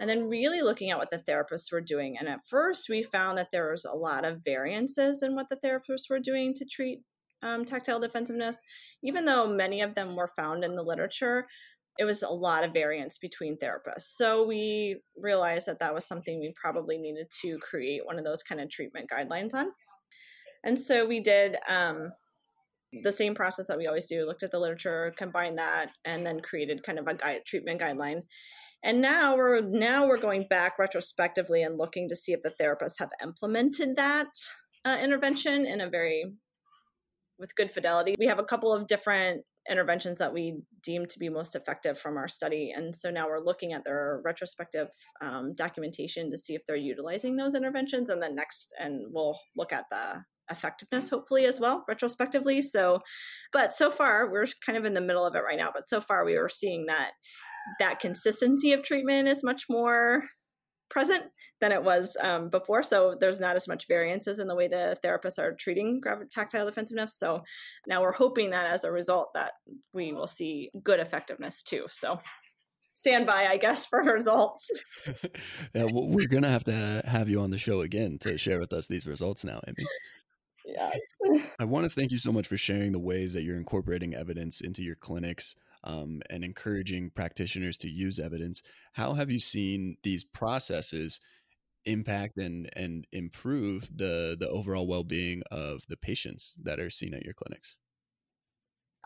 and 0.00 0.08
then 0.10 0.28
really 0.28 0.62
looking 0.62 0.90
at 0.90 0.98
what 0.98 1.10
the 1.10 1.18
therapists 1.18 1.72
were 1.72 1.80
doing. 1.80 2.16
And 2.18 2.28
at 2.28 2.46
first, 2.46 2.88
we 2.88 3.02
found 3.02 3.38
that 3.38 3.50
there 3.50 3.70
was 3.70 3.84
a 3.84 3.96
lot 3.96 4.24
of 4.24 4.44
variances 4.44 5.22
in 5.22 5.34
what 5.34 5.48
the 5.48 5.56
therapists 5.56 6.10
were 6.10 6.20
doing 6.20 6.52
to 6.54 6.64
treat 6.64 7.00
um, 7.42 7.64
tactile 7.64 8.00
defensiveness. 8.00 8.60
Even 9.02 9.24
though 9.24 9.48
many 9.48 9.80
of 9.80 9.94
them 9.94 10.16
were 10.16 10.30
found 10.36 10.64
in 10.64 10.74
the 10.74 10.82
literature, 10.82 11.46
it 11.98 12.04
was 12.04 12.22
a 12.22 12.28
lot 12.28 12.64
of 12.64 12.74
variance 12.74 13.18
between 13.18 13.56
therapists. 13.56 14.16
So 14.16 14.46
we 14.46 15.00
realized 15.16 15.66
that 15.66 15.78
that 15.80 15.94
was 15.94 16.06
something 16.06 16.40
we 16.40 16.52
probably 16.60 16.98
needed 16.98 17.28
to 17.42 17.58
create 17.58 18.04
one 18.04 18.18
of 18.18 18.24
those 18.24 18.42
kind 18.42 18.60
of 18.60 18.68
treatment 18.68 19.08
guidelines 19.10 19.54
on. 19.54 19.68
And 20.62 20.78
so 20.78 21.06
we 21.06 21.20
did 21.20 21.56
um, 21.68 22.10
the 23.02 23.12
same 23.12 23.34
process 23.34 23.68
that 23.68 23.78
we 23.78 23.86
always 23.86 24.06
do 24.06 24.26
looked 24.26 24.42
at 24.42 24.50
the 24.50 24.58
literature, 24.58 25.14
combined 25.16 25.58
that, 25.58 25.90
and 26.04 26.26
then 26.26 26.40
created 26.40 26.82
kind 26.82 26.98
of 26.98 27.06
a 27.06 27.14
guide, 27.14 27.42
treatment 27.46 27.80
guideline 27.80 28.22
and 28.82 29.00
now 29.00 29.36
we're 29.36 29.60
now 29.60 30.06
we're 30.06 30.20
going 30.20 30.46
back 30.48 30.78
retrospectively 30.78 31.62
and 31.62 31.78
looking 31.78 32.08
to 32.08 32.16
see 32.16 32.32
if 32.32 32.42
the 32.42 32.54
therapists 32.60 32.98
have 32.98 33.10
implemented 33.22 33.96
that 33.96 34.28
uh, 34.84 34.98
intervention 35.00 35.66
in 35.66 35.80
a 35.80 35.90
very 35.90 36.24
with 37.38 37.54
good 37.54 37.70
fidelity. 37.70 38.14
We 38.18 38.26
have 38.26 38.38
a 38.38 38.44
couple 38.44 38.72
of 38.72 38.86
different 38.86 39.42
interventions 39.68 40.20
that 40.20 40.32
we 40.32 40.62
deem 40.82 41.06
to 41.06 41.18
be 41.18 41.28
most 41.28 41.56
effective 41.56 41.98
from 41.98 42.16
our 42.16 42.28
study, 42.28 42.72
and 42.74 42.94
so 42.94 43.10
now 43.10 43.26
we're 43.26 43.44
looking 43.44 43.72
at 43.72 43.84
their 43.84 44.20
retrospective 44.24 44.88
um, 45.20 45.54
documentation 45.54 46.30
to 46.30 46.38
see 46.38 46.54
if 46.54 46.62
they're 46.66 46.76
utilizing 46.76 47.36
those 47.36 47.54
interventions, 47.54 48.10
and 48.10 48.22
then 48.22 48.34
next, 48.34 48.72
and 48.78 49.06
we'll 49.10 49.38
look 49.56 49.72
at 49.72 49.86
the 49.90 50.22
effectiveness 50.50 51.10
hopefully 51.10 51.44
as 51.44 51.58
well 51.58 51.84
retrospectively. 51.88 52.62
So 52.62 53.00
but 53.52 53.72
so 53.72 53.90
far 53.90 54.30
we're 54.30 54.46
kind 54.64 54.78
of 54.78 54.84
in 54.84 54.94
the 54.94 55.00
middle 55.00 55.26
of 55.26 55.34
it 55.34 55.40
right 55.40 55.58
now. 55.58 55.70
But 55.74 55.88
so 55.88 56.00
far 56.00 56.24
we 56.24 56.38
were 56.38 56.48
seeing 56.48 56.86
that 56.86 57.10
that 57.80 58.00
consistency 58.00 58.72
of 58.72 58.82
treatment 58.82 59.28
is 59.28 59.44
much 59.44 59.64
more 59.68 60.24
present 60.88 61.24
than 61.60 61.72
it 61.72 61.82
was 61.82 62.16
um, 62.20 62.48
before. 62.50 62.82
So 62.82 63.16
there's 63.18 63.40
not 63.40 63.56
as 63.56 63.66
much 63.66 63.88
variances 63.88 64.38
in 64.38 64.46
the 64.46 64.54
way 64.54 64.68
the 64.68 64.96
therapists 65.02 65.38
are 65.38 65.54
treating 65.54 66.02
tactile 66.30 66.66
defensiveness. 66.66 67.18
So 67.18 67.42
now 67.86 68.02
we're 68.02 68.12
hoping 68.12 68.50
that 68.50 68.66
as 68.66 68.84
a 68.84 68.92
result 68.92 69.28
that 69.34 69.52
we 69.94 70.12
will 70.12 70.26
see 70.26 70.70
good 70.82 71.00
effectiveness 71.00 71.62
too. 71.62 71.86
So 71.88 72.18
stand 72.92 73.26
by, 73.26 73.46
I 73.46 73.56
guess, 73.56 73.86
for 73.86 74.02
results. 74.04 74.68
yeah, 75.74 75.84
well, 75.84 76.08
we're 76.08 76.28
gonna 76.28 76.48
have 76.48 76.64
to 76.64 77.02
have 77.06 77.28
you 77.28 77.40
on 77.40 77.50
the 77.50 77.58
show 77.58 77.80
again 77.80 78.18
to 78.20 78.36
share 78.36 78.58
with 78.58 78.72
us 78.72 78.86
these 78.86 79.06
results 79.06 79.44
now, 79.44 79.60
Aimee. 79.66 79.86
Yeah. 80.66 80.90
I 81.60 81.64
want 81.64 81.84
to 81.84 81.90
thank 81.90 82.10
you 82.10 82.18
so 82.18 82.32
much 82.32 82.46
for 82.46 82.56
sharing 82.56 82.90
the 82.90 82.98
ways 82.98 83.32
that 83.34 83.44
you're 83.44 83.56
incorporating 83.56 84.14
evidence 84.14 84.60
into 84.60 84.82
your 84.82 84.96
clinics 84.96 85.54
um, 85.86 86.20
and 86.28 86.44
encouraging 86.44 87.10
practitioners 87.10 87.78
to 87.78 87.88
use 87.88 88.18
evidence. 88.18 88.62
How 88.94 89.14
have 89.14 89.30
you 89.30 89.38
seen 89.38 89.96
these 90.02 90.24
processes 90.24 91.20
impact 91.84 92.36
and 92.36 92.68
and 92.74 93.06
improve 93.12 93.88
the 93.94 94.36
the 94.38 94.48
overall 94.48 94.88
well 94.88 95.04
being 95.04 95.42
of 95.50 95.82
the 95.88 95.96
patients 95.96 96.54
that 96.62 96.80
are 96.80 96.90
seen 96.90 97.14
at 97.14 97.24
your 97.24 97.34
clinics? 97.34 97.76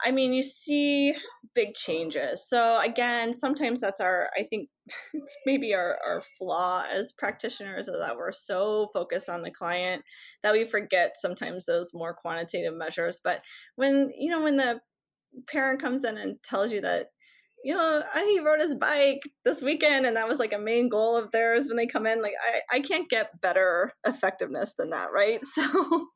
I 0.05 0.13
mean, 0.13 0.33
you 0.33 0.43
see 0.43 1.15
big 1.55 1.75
changes. 1.75 2.49
So 2.49 2.81
again, 2.81 3.33
sometimes 3.33 3.81
that's 3.81 4.01
our, 4.01 4.31
I 4.37 4.45
think 4.45 4.69
it's 5.15 5.37
maybe 5.47 5.75
our, 5.75 5.99
our 6.05 6.23
flaw 6.39 6.85
as 6.91 7.13
practitioners 7.13 7.89
is 7.89 7.97
that 7.99 8.17
we're 8.17 8.33
so 8.33 8.89
focused 8.93 9.29
on 9.29 9.43
the 9.43 9.51
client 9.51 10.03
that 10.43 10.53
we 10.53 10.65
forget 10.65 11.17
sometimes 11.17 11.67
those 11.67 11.93
more 11.93 12.15
quantitative 12.15 12.75
measures. 12.75 13.21
But 13.23 13.43
when, 13.77 14.11
you 14.17 14.31
know, 14.31 14.43
when 14.43 14.57
the 14.57 14.81
parent 15.49 15.81
comes 15.81 16.05
in 16.05 16.19
and 16.19 16.43
tells 16.43 16.73
you 16.73 16.81
that 16.81 17.09
you 17.65 17.75
know 17.75 18.03
he 18.15 18.41
rode 18.41 18.61
his 18.61 18.75
bike 18.75 19.23
this 19.45 19.63
weekend 19.63 20.07
and 20.07 20.17
that 20.17 20.29
was 20.29 20.39
like 20.39 20.53
a 20.53 20.59
main 20.59 20.89
goal 20.89 21.17
of 21.17 21.31
theirs 21.31 21.69
when 21.69 21.77
they 21.77 21.87
come 21.87 22.07
in. 22.07 22.23
Like 22.23 22.35
i, 22.43 22.77
I 22.77 22.81
can't 22.81 23.09
get 23.09 23.41
better 23.41 23.93
effectiveness 24.07 24.75
than 24.79 24.91
that 24.91 25.13
right? 25.13 25.41
So 25.55 26.07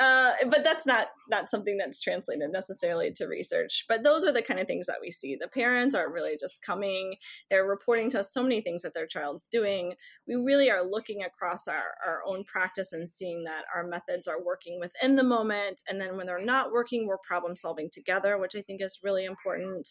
uh, 0.00 0.32
but 0.48 0.64
that's 0.64 0.86
not 0.86 1.08
not 1.28 1.48
something 1.48 1.76
that's 1.76 2.00
translated 2.00 2.50
necessarily 2.52 3.10
to 3.10 3.26
research 3.26 3.84
but 3.88 4.02
those 4.02 4.24
are 4.24 4.32
the 4.32 4.42
kind 4.42 4.60
of 4.60 4.66
things 4.66 4.86
that 4.86 4.98
we 5.00 5.10
see. 5.10 5.36
The 5.38 5.48
parents 5.48 5.94
are 5.94 6.12
really 6.12 6.36
just 6.38 6.64
coming. 6.64 7.14
They're 7.50 7.66
reporting 7.66 8.10
to 8.10 8.20
us 8.20 8.32
so 8.32 8.42
many 8.42 8.60
things 8.60 8.82
that 8.82 8.94
their 8.94 9.06
child's 9.06 9.48
doing. 9.48 9.94
We 10.26 10.34
really 10.34 10.70
are 10.70 10.82
looking 10.82 11.22
across 11.22 11.68
our, 11.68 11.94
our 12.06 12.20
own 12.26 12.44
practice 12.44 12.92
and 12.92 13.08
seeing 13.08 13.44
that 13.44 13.64
our 13.74 13.86
methods 13.86 14.28
are 14.28 14.42
working 14.42 14.78
within 14.80 15.16
the 15.16 15.24
moment 15.24 15.82
and 15.88 16.00
then 16.00 16.16
when 16.16 16.26
they're 16.26 16.44
not 16.44 16.72
working 16.72 17.06
we're 17.06 17.18
problem 17.18 17.56
solving 17.56 17.90
together 17.90 18.38
which 18.38 18.54
i 18.56 18.62
think 18.62 18.80
is 18.80 19.00
really 19.02 19.24
important. 19.24 19.88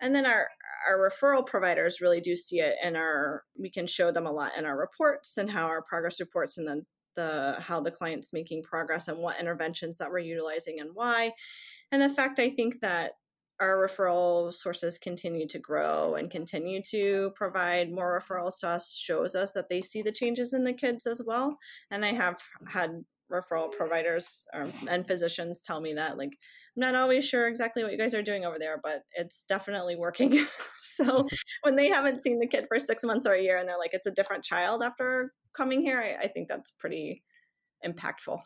And 0.00 0.14
then 0.14 0.26
our 0.26 0.48
our 0.88 0.98
referral 0.98 1.46
providers 1.46 2.00
really 2.00 2.20
do 2.20 2.36
see 2.36 2.60
it 2.60 2.74
and 2.82 2.96
our 2.96 3.44
we 3.58 3.70
can 3.70 3.86
show 3.86 4.10
them 4.10 4.26
a 4.26 4.32
lot 4.32 4.52
in 4.58 4.64
our 4.64 4.78
reports 4.78 5.38
and 5.38 5.50
how 5.50 5.66
our 5.66 5.82
progress 5.82 6.20
reports 6.20 6.58
and 6.58 6.68
then 6.68 6.82
the 7.14 7.56
how 7.60 7.80
the 7.80 7.90
client's 7.90 8.32
making 8.32 8.62
progress 8.62 9.08
and 9.08 9.18
what 9.18 9.40
interventions 9.40 9.98
that 9.98 10.10
we're 10.10 10.18
utilizing 10.18 10.80
and 10.80 10.90
why. 10.94 11.32
And 11.92 12.02
the 12.02 12.08
fact 12.08 12.38
i 12.38 12.50
think 12.50 12.80
that 12.80 13.12
our 13.60 13.76
referral 13.76 14.52
sources 14.52 14.98
continue 14.98 15.46
to 15.46 15.60
grow 15.60 16.16
and 16.16 16.28
continue 16.30 16.82
to 16.82 17.30
provide 17.36 17.92
more 17.92 18.20
referrals 18.20 18.58
to 18.58 18.68
us 18.68 18.96
shows 18.96 19.36
us 19.36 19.52
that 19.52 19.68
they 19.68 19.80
see 19.80 20.02
the 20.02 20.10
changes 20.10 20.52
in 20.52 20.64
the 20.64 20.72
kids 20.72 21.06
as 21.06 21.22
well. 21.24 21.56
And 21.90 22.04
i 22.04 22.12
have 22.12 22.40
had 22.66 23.04
referral 23.32 23.72
providers 23.72 24.46
or, 24.52 24.70
and 24.88 25.06
physicians 25.06 25.62
tell 25.62 25.80
me 25.80 25.94
that 25.94 26.18
like 26.18 26.36
i'm 26.76 26.80
not 26.80 26.94
always 26.94 27.24
sure 27.24 27.46
exactly 27.46 27.82
what 27.82 27.92
you 27.92 27.98
guys 27.98 28.14
are 28.14 28.22
doing 28.22 28.44
over 28.44 28.58
there 28.58 28.80
but 28.82 29.02
it's 29.14 29.44
definitely 29.48 29.96
working 29.96 30.46
so 30.80 31.26
when 31.62 31.76
they 31.76 31.88
haven't 31.88 32.20
seen 32.20 32.38
the 32.38 32.46
kid 32.46 32.66
for 32.68 32.78
six 32.78 33.02
months 33.02 33.26
or 33.26 33.32
a 33.32 33.42
year 33.42 33.56
and 33.56 33.68
they're 33.68 33.78
like 33.78 33.94
it's 33.94 34.06
a 34.06 34.12
different 34.12 34.44
child 34.44 34.82
after 34.82 35.32
coming 35.54 35.80
here 35.80 36.00
i, 36.00 36.24
I 36.24 36.28
think 36.28 36.48
that's 36.48 36.70
pretty 36.70 37.22
impactful 37.86 38.40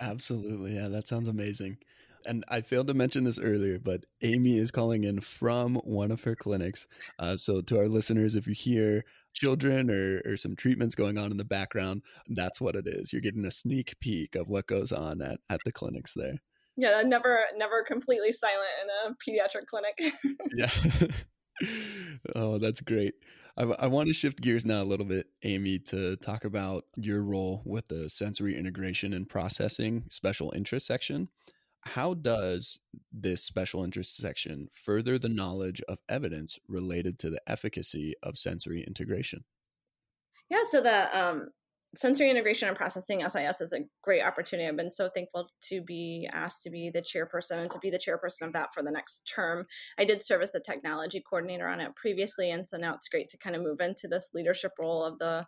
absolutely 0.00 0.74
yeah 0.74 0.88
that 0.88 1.08
sounds 1.08 1.28
amazing 1.28 1.78
and 2.26 2.44
I 2.48 2.60
failed 2.60 2.88
to 2.88 2.94
mention 2.94 3.24
this 3.24 3.38
earlier, 3.38 3.78
but 3.78 4.04
Aimee 4.22 4.58
is 4.58 4.70
calling 4.70 5.04
in 5.04 5.20
from 5.20 5.76
one 5.76 6.10
of 6.10 6.24
her 6.24 6.34
clinics. 6.34 6.86
Uh, 7.18 7.36
so, 7.36 7.60
to 7.62 7.78
our 7.78 7.88
listeners, 7.88 8.34
if 8.34 8.46
you 8.46 8.54
hear 8.54 9.04
children 9.34 9.90
or, 9.90 10.20
or 10.24 10.36
some 10.36 10.56
treatments 10.56 10.94
going 10.94 11.18
on 11.18 11.30
in 11.30 11.36
the 11.36 11.44
background, 11.44 12.02
that's 12.28 12.60
what 12.60 12.74
it 12.74 12.86
is. 12.86 13.12
You're 13.12 13.22
getting 13.22 13.44
a 13.44 13.50
sneak 13.50 13.94
peek 14.00 14.34
of 14.34 14.48
what 14.48 14.66
goes 14.66 14.92
on 14.92 15.22
at, 15.22 15.38
at 15.48 15.60
the 15.64 15.72
clinics 15.72 16.12
there. 16.14 16.38
Yeah, 16.78 17.02
never 17.04 17.40
never 17.56 17.82
completely 17.82 18.32
silent 18.32 18.68
in 18.82 19.10
a 19.10 19.14
pediatric 19.14 19.66
clinic. 19.66 20.14
yeah. 20.54 20.70
oh, 22.36 22.58
that's 22.58 22.80
great. 22.80 23.14
I, 23.56 23.64
I 23.64 23.86
want 23.88 24.06
to 24.06 24.14
shift 24.14 24.40
gears 24.40 24.64
now 24.64 24.80
a 24.80 24.84
little 24.84 25.04
bit, 25.04 25.26
Aimee, 25.42 25.80
to 25.86 26.14
talk 26.16 26.44
about 26.44 26.84
your 26.96 27.22
role 27.22 27.62
with 27.66 27.88
the 27.88 28.08
sensory 28.08 28.56
integration 28.56 29.12
and 29.12 29.28
processing 29.28 30.04
special 30.08 30.52
interest 30.54 30.86
section 30.86 31.28
how 31.82 32.14
does 32.14 32.80
this 33.12 33.42
special 33.42 33.84
interest 33.84 34.16
section 34.16 34.68
further 34.72 35.18
the 35.18 35.28
knowledge 35.28 35.80
of 35.88 35.98
evidence 36.08 36.58
related 36.68 37.18
to 37.20 37.30
the 37.30 37.40
efficacy 37.46 38.14
of 38.22 38.36
sensory 38.36 38.82
integration? 38.86 39.44
Yeah, 40.50 40.62
so 40.70 40.80
the 40.80 41.18
um, 41.18 41.48
sensory 41.94 42.30
integration 42.30 42.68
and 42.68 42.76
processing 42.76 43.26
SIS 43.26 43.60
is 43.60 43.72
a 43.72 43.80
great 44.02 44.22
opportunity. 44.22 44.68
I've 44.68 44.76
been 44.76 44.90
so 44.90 45.08
thankful 45.08 45.48
to 45.68 45.80
be 45.80 46.28
asked 46.32 46.62
to 46.64 46.70
be 46.70 46.90
the 46.90 47.00
chairperson 47.00 47.62
and 47.62 47.70
to 47.70 47.78
be 47.78 47.90
the 47.90 47.98
chairperson 47.98 48.46
of 48.46 48.52
that 48.52 48.74
for 48.74 48.82
the 48.82 48.90
next 48.90 49.30
term. 49.32 49.66
I 49.98 50.04
did 50.04 50.24
serve 50.24 50.42
as 50.42 50.54
a 50.54 50.60
technology 50.60 51.22
coordinator 51.28 51.66
on 51.66 51.80
it 51.80 51.96
previously, 51.96 52.50
and 52.50 52.66
so 52.66 52.76
now 52.76 52.94
it's 52.94 53.08
great 53.08 53.28
to 53.30 53.38
kind 53.38 53.56
of 53.56 53.62
move 53.62 53.80
into 53.80 54.06
this 54.08 54.30
leadership 54.34 54.72
role 54.78 55.02
of 55.02 55.18
the 55.18 55.46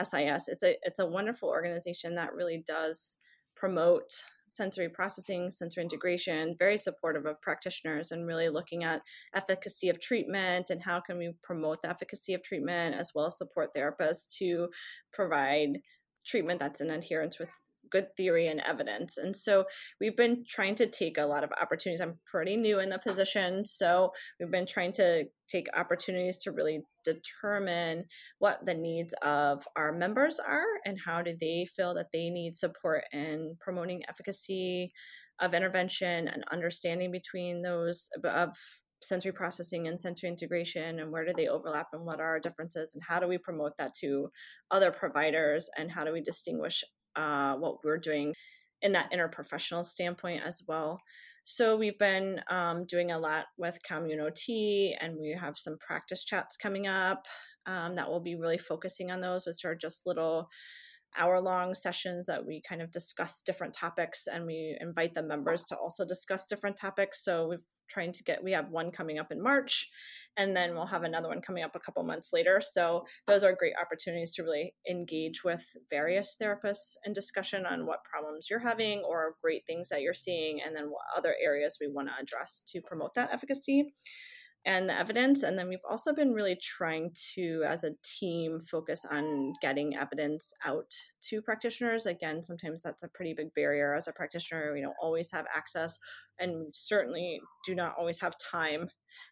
SIS. 0.00 0.48
It's 0.48 0.62
a 0.62 0.76
it's 0.82 1.00
a 1.00 1.06
wonderful 1.06 1.48
organization 1.48 2.14
that 2.14 2.34
really 2.34 2.62
does 2.66 3.18
promote 3.56 4.10
sensory 4.52 4.88
processing, 4.88 5.50
sensory 5.50 5.82
integration, 5.82 6.54
very 6.58 6.76
supportive 6.76 7.24
of 7.26 7.40
practitioners 7.40 8.12
and 8.12 8.26
really 8.26 8.50
looking 8.50 8.84
at 8.84 9.02
efficacy 9.34 9.88
of 9.88 9.98
treatment 9.98 10.68
and 10.70 10.82
how 10.82 11.00
can 11.00 11.18
we 11.18 11.32
promote 11.42 11.80
the 11.80 11.88
efficacy 11.88 12.34
of 12.34 12.42
treatment 12.42 12.94
as 12.94 13.12
well 13.14 13.26
as 13.26 13.38
support 13.38 13.74
therapists 13.74 14.28
to 14.38 14.68
provide 15.12 15.78
treatment 16.24 16.60
that's 16.60 16.80
in 16.80 16.90
adherence 16.90 17.38
with 17.38 17.50
good 17.92 18.06
theory 18.16 18.48
and 18.48 18.60
evidence. 18.60 19.18
And 19.18 19.36
so 19.36 19.66
we've 20.00 20.16
been 20.16 20.44
trying 20.48 20.74
to 20.76 20.86
take 20.86 21.18
a 21.18 21.26
lot 21.26 21.44
of 21.44 21.52
opportunities. 21.60 22.00
I'm 22.00 22.18
pretty 22.26 22.56
new 22.56 22.80
in 22.80 22.88
the 22.88 22.98
position, 22.98 23.64
so 23.64 24.12
we've 24.40 24.50
been 24.50 24.66
trying 24.66 24.92
to 24.92 25.26
take 25.48 25.68
opportunities 25.76 26.38
to 26.38 26.52
really 26.52 26.80
determine 27.04 28.04
what 28.38 28.64
the 28.64 28.74
needs 28.74 29.14
of 29.22 29.64
our 29.76 29.92
members 29.92 30.40
are 30.40 30.64
and 30.86 30.98
how 31.04 31.22
do 31.22 31.36
they 31.38 31.66
feel 31.76 31.94
that 31.94 32.10
they 32.12 32.30
need 32.30 32.56
support 32.56 33.04
in 33.12 33.56
promoting 33.60 34.02
efficacy 34.08 34.92
of 35.40 35.54
intervention 35.54 36.28
and 36.28 36.44
understanding 36.50 37.10
between 37.10 37.62
those 37.62 38.08
of 38.24 38.56
sensory 39.02 39.32
processing 39.32 39.88
and 39.88 40.00
sensory 40.00 40.28
integration 40.28 41.00
and 41.00 41.10
where 41.10 41.24
do 41.24 41.32
they 41.36 41.48
overlap 41.48 41.88
and 41.92 42.04
what 42.04 42.20
are 42.20 42.28
our 42.28 42.40
differences 42.40 42.94
and 42.94 43.02
how 43.02 43.18
do 43.18 43.26
we 43.26 43.38
promote 43.38 43.76
that 43.76 43.92
to 43.94 44.30
other 44.70 44.90
providers 44.90 45.68
and 45.76 45.90
how 45.90 46.04
do 46.04 46.12
we 46.12 46.20
distinguish 46.20 46.84
uh, 47.16 47.54
what 47.56 47.84
we're 47.84 47.98
doing 47.98 48.34
in 48.82 48.92
that 48.92 49.12
interprofessional 49.12 49.84
standpoint 49.84 50.42
as 50.44 50.62
well. 50.66 51.00
So 51.44 51.76
we've 51.76 51.98
been 51.98 52.40
um, 52.48 52.84
doing 52.86 53.10
a 53.10 53.18
lot 53.18 53.46
with 53.58 53.78
CommunOT, 53.88 54.94
and 55.00 55.16
we 55.18 55.36
have 55.38 55.58
some 55.58 55.76
practice 55.78 56.24
chats 56.24 56.56
coming 56.56 56.86
up 56.86 57.26
um, 57.66 57.96
that 57.96 58.08
will 58.08 58.20
be 58.20 58.36
really 58.36 58.58
focusing 58.58 59.10
on 59.10 59.20
those, 59.20 59.46
which 59.46 59.64
are 59.64 59.74
just 59.74 60.06
little 60.06 60.48
hour 61.16 61.40
long 61.40 61.74
sessions 61.74 62.26
that 62.26 62.44
we 62.44 62.62
kind 62.66 62.82
of 62.82 62.90
discuss 62.90 63.42
different 63.42 63.74
topics 63.74 64.26
and 64.26 64.46
we 64.46 64.76
invite 64.80 65.14
the 65.14 65.22
members 65.22 65.64
to 65.64 65.76
also 65.76 66.04
discuss 66.04 66.46
different 66.46 66.76
topics. 66.76 67.24
So 67.24 67.48
we've 67.48 67.64
trying 67.92 68.12
to 68.12 68.24
get 68.24 68.42
we 68.42 68.52
have 68.52 68.70
one 68.70 68.90
coming 68.90 69.18
up 69.18 69.30
in 69.30 69.42
March 69.42 69.90
and 70.36 70.56
then 70.56 70.72
we'll 70.72 70.86
have 70.86 71.02
another 71.02 71.28
one 71.28 71.42
coming 71.42 71.62
up 71.62 71.76
a 71.76 71.80
couple 71.80 72.02
months 72.04 72.32
later. 72.32 72.60
So 72.60 73.04
those 73.26 73.44
are 73.44 73.52
great 73.52 73.74
opportunities 73.80 74.30
to 74.32 74.42
really 74.42 74.74
engage 74.88 75.44
with 75.44 75.76
various 75.90 76.36
therapists 76.40 76.96
and 77.04 77.14
discussion 77.14 77.66
on 77.66 77.84
what 77.84 78.04
problems 78.04 78.48
you're 78.48 78.58
having 78.58 79.02
or 79.06 79.36
great 79.42 79.66
things 79.66 79.90
that 79.90 80.00
you're 80.00 80.14
seeing 80.14 80.60
and 80.64 80.74
then 80.74 80.84
what 80.84 81.02
other 81.16 81.34
areas 81.42 81.78
we 81.80 81.88
want 81.88 82.08
to 82.08 82.14
address 82.22 82.62
to 82.68 82.80
promote 82.80 83.14
that 83.14 83.32
efficacy 83.32 83.92
and 84.64 84.88
the 84.88 84.98
evidence. 84.98 85.42
And 85.42 85.58
then 85.58 85.68
we've 85.68 85.78
also 85.88 86.14
been 86.14 86.32
really 86.32 86.56
trying 86.56 87.10
to, 87.34 87.64
as 87.66 87.84
a 87.84 87.94
team, 88.04 88.60
focus 88.60 89.04
on 89.10 89.54
getting 89.60 89.96
evidence 89.96 90.52
out 90.64 90.92
to 91.22 91.42
practitioners. 91.42 92.06
Again, 92.06 92.42
sometimes 92.42 92.82
that's 92.82 93.02
a 93.02 93.08
pretty 93.08 93.34
big 93.34 93.52
barrier. 93.54 93.94
As 93.94 94.06
a 94.06 94.12
practitioner, 94.12 94.72
we 94.72 94.80
don't 94.80 94.94
always 95.02 95.30
have 95.32 95.46
access, 95.54 95.98
and 96.38 96.52
we 96.58 96.66
certainly 96.72 97.40
do 97.66 97.74
not 97.74 97.94
always 97.98 98.20
have 98.20 98.34
time 98.38 98.88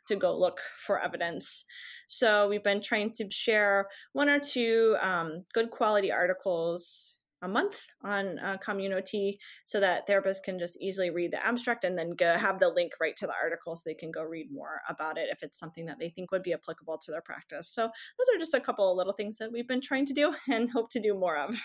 to 0.07 0.17
go 0.17 0.37
look 0.37 0.61
for 0.77 1.01
evidence. 1.01 1.65
So 2.09 2.49
we've 2.49 2.65
been 2.65 2.83
trying 2.83 3.13
to 3.13 3.31
share 3.31 3.87
one 4.13 4.29
or 4.29 4.41
two 4.41 4.97
um, 5.01 5.45
good 5.55 5.71
quality 5.71 6.11
articles 6.11 7.15
a 7.43 7.49
month 7.49 7.87
on 8.03 8.39
uh, 8.39 8.57
CommunOT 8.65 9.39
so 9.65 9.81
that 9.81 10.07
therapists 10.07 10.43
can 10.43 10.59
just 10.59 10.77
easily 10.81 11.11
read 11.11 11.31
the 11.31 11.45
abstract 11.45 11.85
and 11.85 11.99
then 11.99 12.11
go 12.11 12.37
have 12.37 12.59
the 12.59 12.69
link 12.69 12.93
right 13.01 13.17
to 13.17 13.27
the 13.27 13.35
article 13.35 13.77
so 13.77 13.83
they 13.87 13.95
can 13.95 14.11
go 14.11 14.23
read 14.23 14.51
more 14.51 14.81
about 14.89 15.19
it 15.19 15.29
if 15.33 15.43
it's 15.43 15.59
something 15.59 15.87
that 15.87 15.99
they 15.99 16.11
think 16.11 16.31
would 16.31 16.43
be 16.43 16.53
applicable 16.53 16.99
to 16.99 17.11
their 17.11 17.23
practice. 17.23 17.69
So 17.69 17.83
those 17.83 18.35
are 18.35 18.39
just 18.39 18.55
a 18.55 18.61
couple 18.61 18.91
of 18.91 18.97
little 18.97 19.13
things 19.13 19.39
that 19.39 19.53
we've 19.53 19.69
been 19.69 19.81
trying 19.81 20.07
to 20.07 20.13
do 20.13 20.35
and 20.49 20.71
hope 20.71 20.91
to 20.91 21.01
do 21.01 21.15
more 21.15 21.37
of. 21.37 21.57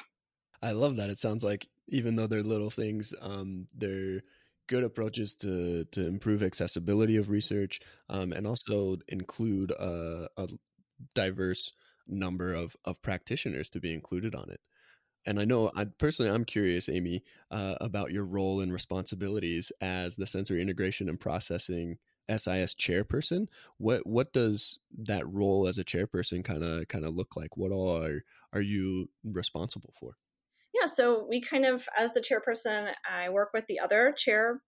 I 0.61 0.71
love 0.71 0.95
that. 0.95 1.09
It 1.09 1.19
sounds 1.19 1.43
like 1.43 1.67
even 1.89 2.15
though 2.15 2.27
they're 2.27 2.41
little 2.41 2.69
things, 2.69 3.13
um, 3.21 3.67
they're 3.75 4.21
good 4.67 4.83
approaches 4.83 5.35
to 5.35 5.85
to 5.91 6.07
improve 6.07 6.41
accessibility 6.41 7.17
of 7.17 7.29
research 7.29 7.79
um, 8.09 8.31
and 8.31 8.47
also 8.47 8.97
include 9.07 9.71
a, 9.71 10.27
a 10.37 10.47
diverse 11.13 11.71
number 12.07 12.53
of 12.53 12.75
of 12.85 13.01
practitioners 13.01 13.69
to 13.69 13.79
be 13.79 13.93
included 13.93 14.33
on 14.33 14.49
it. 14.49 14.59
And 15.25 15.39
I 15.39 15.45
know, 15.45 15.71
I 15.75 15.85
personally, 15.85 16.31
I'm 16.31 16.45
curious, 16.45 16.87
Aimee, 16.87 17.23
uh, 17.51 17.75
about 17.81 18.11
your 18.11 18.25
role 18.25 18.61
and 18.61 18.71
responsibilities 18.71 19.71
as 19.81 20.15
the 20.15 20.27
sensory 20.27 20.61
integration 20.61 21.09
and 21.09 21.19
processing 21.19 21.97
SIS 22.29 22.75
chairperson. 22.75 23.47
What 23.77 24.05
what 24.05 24.33
does 24.33 24.79
that 24.97 25.27
role 25.27 25.67
as 25.67 25.77
a 25.77 25.83
chairperson 25.83 26.43
kind 26.43 26.63
of 26.63 26.87
kind 26.87 27.05
of 27.05 27.13
look 27.13 27.35
like? 27.35 27.57
What 27.57 27.71
all 27.71 28.03
are 28.03 28.23
are 28.53 28.61
you 28.61 29.09
responsible 29.23 29.93
for? 29.99 30.17
Yeah, 30.73 30.87
so 30.87 31.25
we 31.29 31.39
kind 31.39 31.65
of, 31.65 31.87
as 31.97 32.11
the 32.11 32.19
chairperson, 32.19 32.93
I 33.09 33.29
work 33.29 33.49
with 33.53 33.65
the 33.67 33.79
other 33.79 34.13
chair 34.17 34.61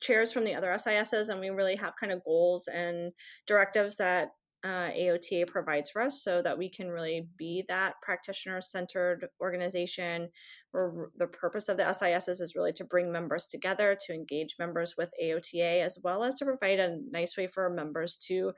chairs 0.00 0.32
from 0.32 0.44
the 0.44 0.54
other 0.54 0.76
SISs, 0.76 1.28
and 1.28 1.40
we 1.40 1.50
really 1.50 1.76
have 1.76 1.94
kind 1.98 2.12
of 2.12 2.24
goals 2.24 2.68
and 2.68 3.12
directives 3.46 3.96
that 3.96 4.30
uh, 4.64 4.90
AOTA 4.90 5.46
provides 5.48 5.90
for 5.90 6.02
us 6.02 6.22
so 6.22 6.40
that 6.42 6.56
we 6.56 6.68
can 6.68 6.88
really 6.88 7.26
be 7.36 7.64
that 7.68 7.94
practitioner 8.00 8.60
centered 8.60 9.26
organization 9.40 10.28
where 10.70 11.10
the 11.16 11.26
purpose 11.26 11.68
of 11.68 11.76
the 11.76 11.92
SISs 11.92 12.40
is 12.40 12.54
really 12.54 12.72
to 12.72 12.84
bring 12.84 13.10
members 13.10 13.46
together, 13.46 13.96
to 14.06 14.14
engage 14.14 14.56
members 14.58 14.94
with 14.96 15.12
AOTA, 15.22 15.82
as 15.82 15.98
well 16.02 16.22
as 16.22 16.34
to 16.36 16.44
provide 16.44 16.78
a 16.78 16.98
nice 17.10 17.36
way 17.36 17.46
for 17.46 17.68
members 17.70 18.16
to 18.28 18.52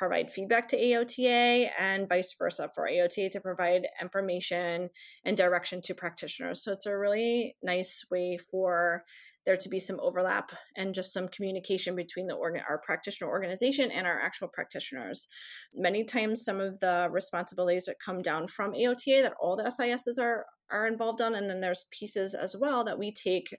provide 0.00 0.30
feedback 0.30 0.66
to 0.66 0.78
AOTA 0.78 1.68
and 1.78 2.08
vice 2.08 2.34
versa 2.38 2.70
for 2.74 2.88
AOTA 2.88 3.30
to 3.32 3.40
provide 3.40 3.86
information 4.00 4.88
and 5.26 5.36
direction 5.36 5.82
to 5.82 5.94
practitioners. 5.94 6.64
So 6.64 6.72
it's 6.72 6.86
a 6.86 6.96
really 6.96 7.56
nice 7.62 8.06
way 8.10 8.38
for 8.38 9.04
there 9.50 9.56
to 9.56 9.68
be 9.68 9.80
some 9.80 9.98
overlap 10.00 10.52
and 10.76 10.94
just 10.94 11.12
some 11.12 11.26
communication 11.28 11.96
between 11.96 12.28
the 12.28 12.34
organ- 12.34 12.62
our 12.68 12.78
practitioner 12.78 13.28
organization 13.28 13.90
and 13.90 14.06
our 14.06 14.20
actual 14.20 14.46
practitioners. 14.46 15.26
Many 15.74 16.04
times, 16.04 16.44
some 16.44 16.60
of 16.60 16.78
the 16.78 17.08
responsibilities 17.10 17.86
that 17.86 17.96
come 17.98 18.22
down 18.22 18.46
from 18.46 18.74
AOTA 18.74 19.22
that 19.22 19.34
all 19.40 19.56
the 19.56 19.68
SISs 19.68 20.18
are 20.18 20.46
are 20.70 20.86
involved 20.86 21.20
on, 21.20 21.34
and 21.34 21.50
then 21.50 21.60
there's 21.60 21.86
pieces 21.90 22.32
as 22.32 22.54
well 22.56 22.84
that 22.84 22.96
we 22.96 23.10
take 23.12 23.56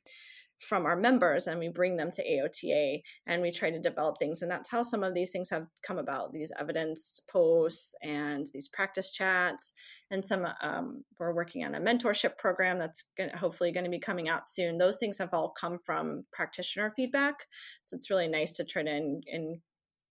from 0.61 0.85
our 0.85 0.95
members 0.95 1.47
and 1.47 1.59
we 1.59 1.67
bring 1.67 1.97
them 1.97 2.11
to 2.11 2.23
AOTA 2.23 3.01
and 3.25 3.41
we 3.41 3.51
try 3.51 3.71
to 3.71 3.79
develop 3.79 4.17
things. 4.19 4.41
And 4.41 4.51
that's 4.51 4.69
how 4.69 4.83
some 4.83 5.03
of 5.03 5.13
these 5.13 5.31
things 5.31 5.49
have 5.49 5.65
come 5.85 5.97
about 5.97 6.31
these 6.31 6.51
evidence 6.59 7.19
posts 7.31 7.95
and 8.01 8.47
these 8.53 8.67
practice 8.67 9.11
chats. 9.11 9.73
And 10.11 10.23
some, 10.23 10.45
um, 10.61 11.03
we're 11.19 11.33
working 11.33 11.65
on 11.65 11.75
a 11.75 11.81
mentorship 11.81 12.37
program 12.37 12.77
that's 12.77 13.03
gonna, 13.17 13.35
hopefully 13.35 13.71
going 13.71 13.85
to 13.85 13.89
be 13.89 13.99
coming 13.99 14.29
out 14.29 14.47
soon. 14.47 14.77
Those 14.77 14.97
things 14.97 15.17
have 15.17 15.33
all 15.33 15.49
come 15.49 15.79
from 15.83 16.25
practitioner 16.31 16.93
feedback. 16.95 17.35
So 17.81 17.95
it's 17.97 18.09
really 18.09 18.27
nice 18.27 18.51
to 18.53 18.63
try 18.63 18.83
to 18.83 18.89
in, 18.89 19.21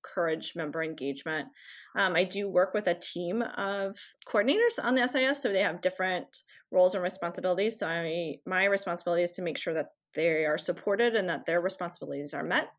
encourage 0.02 0.54
member 0.56 0.82
engagement. 0.82 1.48
Um, 1.96 2.16
I 2.16 2.24
do 2.24 2.48
work 2.48 2.74
with 2.74 2.86
a 2.86 2.94
team 2.94 3.42
of 3.42 3.96
coordinators 4.26 4.82
on 4.82 4.94
the 4.94 5.06
SIS, 5.06 5.42
so 5.42 5.52
they 5.52 5.62
have 5.62 5.80
different 5.80 6.26
roles 6.70 6.94
and 6.94 7.02
responsibilities. 7.02 7.78
So 7.78 7.86
I, 7.86 8.36
my 8.46 8.64
responsibility 8.64 9.22
is 9.22 9.32
to 9.32 9.42
make 9.42 9.58
sure 9.58 9.74
that 9.74 9.88
they 10.14 10.44
are 10.44 10.58
supported 10.58 11.14
and 11.14 11.28
that 11.28 11.46
their 11.46 11.60
responsibilities 11.60 12.34
are 12.34 12.44
met. 12.44 12.70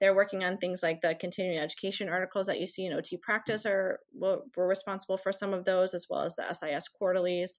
They're 0.00 0.14
working 0.14 0.44
on 0.44 0.58
things 0.58 0.82
like 0.82 1.00
the 1.00 1.14
continuing 1.14 1.58
education 1.58 2.08
articles 2.08 2.46
that 2.46 2.60
you 2.60 2.66
see 2.66 2.84
in 2.84 2.92
OT 2.92 3.16
practice 3.16 3.64
are 3.64 4.00
we're 4.12 4.40
responsible 4.56 5.16
for 5.16 5.32
some 5.32 5.54
of 5.54 5.64
those 5.64 5.94
as 5.94 6.06
well 6.10 6.22
as 6.22 6.36
the 6.36 6.52
SIS 6.52 6.88
quarterlies 6.88 7.58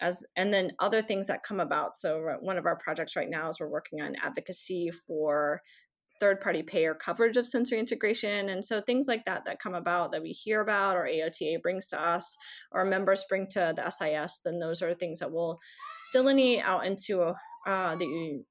as 0.00 0.24
and 0.36 0.52
then 0.52 0.72
other 0.78 1.02
things 1.02 1.26
that 1.26 1.42
come 1.42 1.60
about. 1.60 1.96
So 1.96 2.26
uh, 2.26 2.34
one 2.40 2.58
of 2.58 2.66
our 2.66 2.76
projects 2.76 3.16
right 3.16 3.30
now 3.30 3.48
is 3.48 3.58
we're 3.60 3.68
working 3.68 4.00
on 4.00 4.16
advocacy 4.22 4.90
for 4.90 5.62
third 6.20 6.40
party 6.40 6.62
payer 6.62 6.94
coverage 6.94 7.38
of 7.38 7.46
sensory 7.46 7.78
integration 7.78 8.50
and 8.50 8.62
so 8.62 8.82
things 8.82 9.06
like 9.08 9.24
that 9.24 9.46
that 9.46 9.58
come 9.58 9.74
about 9.74 10.12
that 10.12 10.20
we 10.20 10.28
hear 10.28 10.60
about 10.60 10.94
or 10.94 11.06
AOTA 11.06 11.62
brings 11.62 11.86
to 11.86 12.00
us 12.00 12.36
or 12.72 12.84
members 12.84 13.24
bring 13.26 13.46
to 13.46 13.72
the 13.74 13.90
SIS 13.90 14.40
then 14.44 14.58
those 14.58 14.82
are 14.82 14.92
things 14.92 15.18
that 15.20 15.32
we'll 15.32 15.58
delineate 16.12 16.62
out 16.62 16.84
into 16.84 17.32
uh, 17.66 17.96
the 17.96 18.42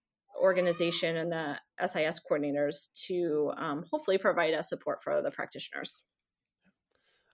organization 0.42 1.18
and 1.18 1.32
the 1.32 1.58
SIS 1.86 2.22
coordinators 2.30 2.88
to 3.08 3.52
um, 3.58 3.86
hopefully 3.92 4.18
provide 4.18 4.54
us 4.54 4.70
support 4.70 5.04
for 5.04 5.22
the 5.22 5.32
practitioners. 5.32 6.04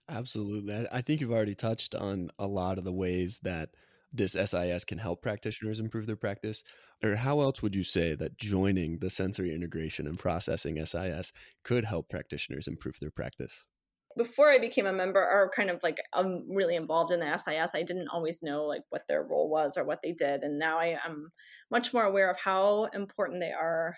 Absolutely. 0.08 0.86
I 0.92 1.00
think 1.00 1.20
you've 1.20 1.32
already 1.32 1.54
touched 1.54 1.94
on 1.94 2.30
a 2.38 2.46
lot 2.46 2.78
of 2.78 2.84
the 2.84 2.92
ways 2.92 3.40
that 3.42 3.70
this 4.12 4.32
SIS 4.32 4.84
can 4.84 4.98
help 4.98 5.20
practitioners 5.20 5.80
improve 5.80 6.06
their 6.06 6.16
practice. 6.16 6.62
Or 7.02 7.16
how 7.16 7.40
else 7.40 7.60
would 7.60 7.74
you 7.74 7.82
say 7.82 8.14
that 8.14 8.38
joining 8.38 8.98
the 8.98 9.10
sensory 9.10 9.54
integration 9.54 10.06
and 10.06 10.18
processing 10.18 10.84
SIS 10.84 11.32
could 11.64 11.84
help 11.84 12.08
practitioners 12.08 12.68
improve 12.68 12.98
their 13.00 13.10
practice? 13.10 13.66
Before 14.16 14.50
I 14.50 14.58
became 14.58 14.86
a 14.86 14.92
member 14.92 15.20
or 15.20 15.50
kind 15.54 15.70
of 15.70 15.82
like 15.82 15.98
I'm 16.12 16.44
really 16.48 16.76
involved 16.76 17.12
in 17.12 17.20
the 17.20 17.36
SIS, 17.36 17.70
I 17.74 17.82
didn't 17.82 18.08
always 18.08 18.42
know 18.42 18.64
like 18.64 18.82
what 18.90 19.02
their 19.08 19.22
role 19.22 19.48
was 19.48 19.76
or 19.76 19.84
what 19.84 20.00
they 20.02 20.12
did. 20.12 20.42
And 20.42 20.58
now 20.58 20.78
I 20.78 20.98
am 21.06 21.32
much 21.70 21.92
more 21.92 22.04
aware 22.04 22.30
of 22.30 22.38
how 22.38 22.88
important 22.94 23.40
they 23.40 23.52
are 23.52 23.96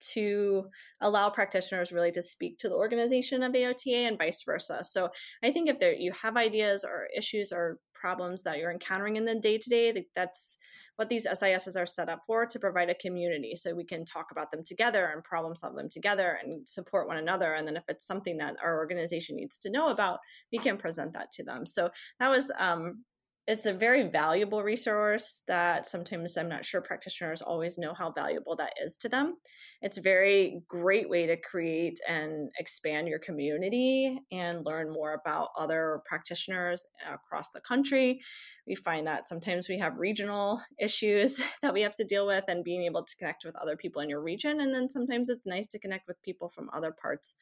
to 0.00 0.64
allow 1.00 1.28
practitioners 1.28 1.92
really 1.92 2.12
to 2.12 2.22
speak 2.22 2.56
to 2.58 2.68
the 2.68 2.74
organization 2.74 3.42
of 3.42 3.52
AOTA 3.52 4.06
and 4.06 4.18
vice 4.18 4.42
versa. 4.44 4.84
So 4.84 5.08
I 5.42 5.50
think 5.50 5.68
if 5.68 5.78
there 5.78 5.92
you 5.92 6.12
have 6.12 6.36
ideas 6.36 6.84
or 6.84 7.08
issues 7.16 7.52
or 7.52 7.78
problems 7.94 8.44
that 8.44 8.58
you're 8.58 8.70
encountering 8.70 9.16
in 9.16 9.24
the 9.24 9.34
day 9.34 9.58
to 9.58 9.70
day, 9.70 10.04
that's 10.14 10.56
what 10.98 11.08
these 11.08 11.28
SISs 11.32 11.76
are 11.76 11.86
set 11.86 12.08
up 12.08 12.24
for 12.26 12.44
to 12.44 12.58
provide 12.58 12.90
a 12.90 12.94
community 12.96 13.54
so 13.54 13.72
we 13.72 13.84
can 13.84 14.04
talk 14.04 14.32
about 14.32 14.50
them 14.50 14.64
together 14.64 15.10
and 15.14 15.22
problem 15.22 15.54
solve 15.54 15.76
them 15.76 15.88
together 15.88 16.36
and 16.42 16.66
support 16.68 17.06
one 17.06 17.18
another. 17.18 17.54
And 17.54 17.68
then 17.68 17.76
if 17.76 17.84
it's 17.86 18.04
something 18.04 18.38
that 18.38 18.56
our 18.60 18.78
organization 18.78 19.36
needs 19.36 19.60
to 19.60 19.70
know 19.70 19.90
about, 19.90 20.18
we 20.52 20.58
can 20.58 20.76
present 20.76 21.12
that 21.12 21.30
to 21.32 21.44
them. 21.44 21.64
So 21.66 21.90
that 22.18 22.28
was 22.28 22.50
um, 22.58 23.04
it's 23.48 23.64
a 23.64 23.72
very 23.72 24.06
valuable 24.06 24.62
resource 24.62 25.42
that 25.48 25.86
sometimes 25.86 26.36
I'm 26.36 26.50
not 26.50 26.66
sure 26.66 26.82
practitioners 26.82 27.40
always 27.40 27.78
know 27.78 27.94
how 27.94 28.12
valuable 28.12 28.54
that 28.56 28.74
is 28.84 28.98
to 28.98 29.08
them. 29.08 29.36
It's 29.80 29.96
a 29.96 30.02
very 30.02 30.60
great 30.68 31.08
way 31.08 31.26
to 31.26 31.36
create 31.38 31.98
and 32.06 32.50
expand 32.58 33.08
your 33.08 33.18
community 33.20 34.18
and 34.30 34.66
learn 34.66 34.92
more 34.92 35.14
about 35.14 35.48
other 35.56 36.02
practitioners 36.04 36.86
across 37.10 37.48
the 37.48 37.62
country. 37.62 38.20
We 38.66 38.74
find 38.74 39.06
that 39.06 39.26
sometimes 39.26 39.66
we 39.66 39.78
have 39.78 39.96
regional 39.96 40.60
issues 40.78 41.40
that 41.62 41.72
we 41.72 41.80
have 41.80 41.94
to 41.94 42.04
deal 42.04 42.26
with 42.26 42.44
and 42.48 42.62
being 42.62 42.82
able 42.82 43.02
to 43.02 43.16
connect 43.16 43.46
with 43.46 43.56
other 43.56 43.78
people 43.78 44.02
in 44.02 44.10
your 44.10 44.20
region. 44.20 44.60
And 44.60 44.74
then 44.74 44.90
sometimes 44.90 45.30
it's 45.30 45.46
nice 45.46 45.66
to 45.68 45.78
connect 45.78 46.06
with 46.06 46.20
people 46.20 46.50
from 46.50 46.68
other 46.74 46.92
parts 46.92 47.34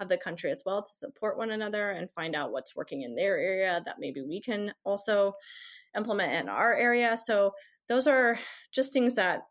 of 0.00 0.08
the 0.08 0.16
country 0.16 0.50
as 0.50 0.62
well 0.64 0.82
to 0.82 0.92
support 0.92 1.38
one 1.38 1.50
another 1.50 1.90
and 1.90 2.10
find 2.10 2.34
out 2.34 2.52
what's 2.52 2.76
working 2.76 3.02
in 3.02 3.14
their 3.14 3.36
area 3.38 3.82
that 3.84 3.96
maybe 3.98 4.22
we 4.22 4.40
can 4.40 4.72
also 4.84 5.34
implement 5.96 6.34
in 6.34 6.48
our 6.48 6.74
area. 6.74 7.16
So 7.16 7.52
those 7.88 8.06
are 8.06 8.38
just 8.72 8.92
things 8.92 9.14
that 9.14 9.42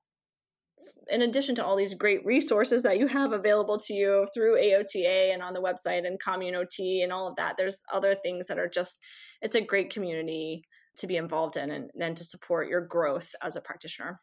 in 1.10 1.24
addition 1.24 1.56
to 1.56 1.66
all 1.66 1.76
these 1.76 1.96
great 1.96 2.24
resources 2.26 2.84
that 2.84 3.00
you 3.00 3.08
have 3.08 3.34
available 3.34 3.80
to 3.80 3.94
you 3.94 4.28
through 4.34 4.62
AOTA 4.62 5.34
and 5.34 5.42
on 5.42 5.54
the 5.54 5.62
website 5.62 6.06
and 6.06 6.22
CommunOT 6.22 7.04
and 7.04 7.12
all 7.12 7.28
of 7.28 7.36
that, 7.36 7.58
there's 7.58 7.82
other 7.92 8.14
things 8.14 8.46
that 8.46 8.60
are 8.60 8.70
just, 8.70 9.02
it's 9.42 9.56
a 9.56 9.62
great 9.62 9.90
community 9.90 10.64
to 10.98 11.08
be 11.08 11.18
involved 11.18 11.58
in 11.58 11.90
and, 12.00 12.18
to 12.18 12.24
support 12.24 12.70
your 12.70 12.82
growth 12.82 13.34
as 13.42 13.56
a 13.56 13.62
practitioner. 13.62 14.20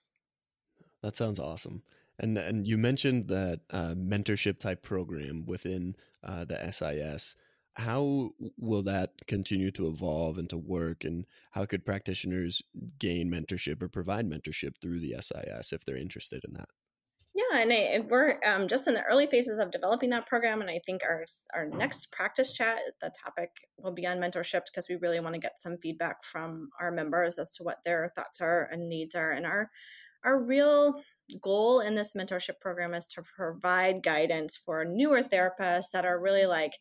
That 1.02 1.16
sounds 1.16 1.38
awesome. 1.38 1.82
And 2.18 2.38
and 2.38 2.66
you 2.66 2.78
mentioned 2.78 3.28
that 3.28 3.60
uh, 3.70 3.94
mentorship 3.96 4.58
type 4.58 4.82
program 4.82 5.44
within 5.46 5.96
uh, 6.24 6.44
the 6.44 6.72
SIS. 6.72 7.36
How 7.76 8.30
will 8.56 8.82
that 8.82 9.26
continue 9.26 9.72
to 9.72 9.88
evolve 9.88 10.38
and 10.38 10.48
to 10.50 10.56
work? 10.56 11.04
And 11.04 11.26
how 11.52 11.64
could 11.66 11.84
practitioners 11.84 12.62
gain 12.98 13.30
mentorship 13.30 13.82
or 13.82 13.88
provide 13.88 14.30
mentorship 14.30 14.74
through 14.80 15.00
the 15.00 15.16
SIS 15.20 15.72
if 15.72 15.84
they're 15.84 15.96
interested 15.96 16.44
in 16.44 16.54
that? 16.54 16.68
Yeah, 17.34 17.62
and 17.62 17.72
I, 17.72 18.00
we're 18.08 18.38
um, 18.46 18.68
just 18.68 18.86
in 18.86 18.94
the 18.94 19.02
early 19.02 19.26
phases 19.26 19.58
of 19.58 19.72
developing 19.72 20.10
that 20.10 20.26
program, 20.26 20.60
and 20.60 20.70
I 20.70 20.78
think 20.86 21.02
our 21.02 21.24
our 21.52 21.66
next 21.66 22.12
practice 22.12 22.52
chat, 22.52 22.78
the 23.00 23.10
topic 23.24 23.50
will 23.76 23.90
be 23.90 24.06
on 24.06 24.18
mentorship 24.18 24.66
because 24.66 24.88
we 24.88 24.94
really 24.94 25.18
want 25.18 25.34
to 25.34 25.40
get 25.40 25.58
some 25.58 25.76
feedback 25.82 26.22
from 26.22 26.68
our 26.80 26.92
members 26.92 27.36
as 27.40 27.52
to 27.54 27.64
what 27.64 27.78
their 27.84 28.08
thoughts 28.14 28.40
are 28.40 28.68
and 28.70 28.88
needs 28.88 29.16
are. 29.16 29.32
And 29.32 29.46
our 29.46 29.68
our 30.24 30.40
real 30.40 31.02
goal 31.40 31.80
in 31.80 31.94
this 31.94 32.14
mentorship 32.14 32.60
program 32.60 32.94
is 32.94 33.06
to 33.08 33.22
provide 33.22 34.02
guidance 34.02 34.56
for 34.56 34.84
newer 34.84 35.22
therapists 35.22 35.90
that 35.92 36.04
are 36.04 36.20
really 36.20 36.46
like 36.46 36.72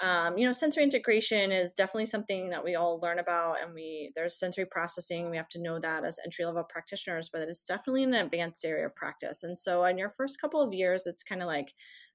um, 0.00 0.38
you 0.38 0.46
know 0.46 0.52
sensory 0.52 0.82
integration 0.82 1.52
is 1.52 1.74
definitely 1.74 2.06
something 2.06 2.50
that 2.50 2.64
we 2.64 2.74
all 2.74 2.98
learn 3.00 3.18
about 3.18 3.56
and 3.62 3.74
we 3.74 4.12
there's 4.14 4.38
sensory 4.38 4.64
processing 4.64 5.30
we 5.30 5.36
have 5.36 5.48
to 5.48 5.60
know 5.60 5.78
that 5.78 6.04
as 6.04 6.18
entry 6.24 6.44
level 6.44 6.64
practitioners 6.64 7.28
but 7.30 7.42
it's 7.42 7.66
definitely 7.66 8.04
an 8.04 8.14
advanced 8.14 8.64
area 8.64 8.86
of 8.86 8.96
practice. 8.96 9.42
And 9.42 9.56
so 9.56 9.84
in 9.84 9.98
your 9.98 10.08
first 10.08 10.40
couple 10.40 10.62
of 10.62 10.72
years 10.72 11.06
it's 11.06 11.22
kind 11.22 11.42
of 11.42 11.48
like 11.48 11.74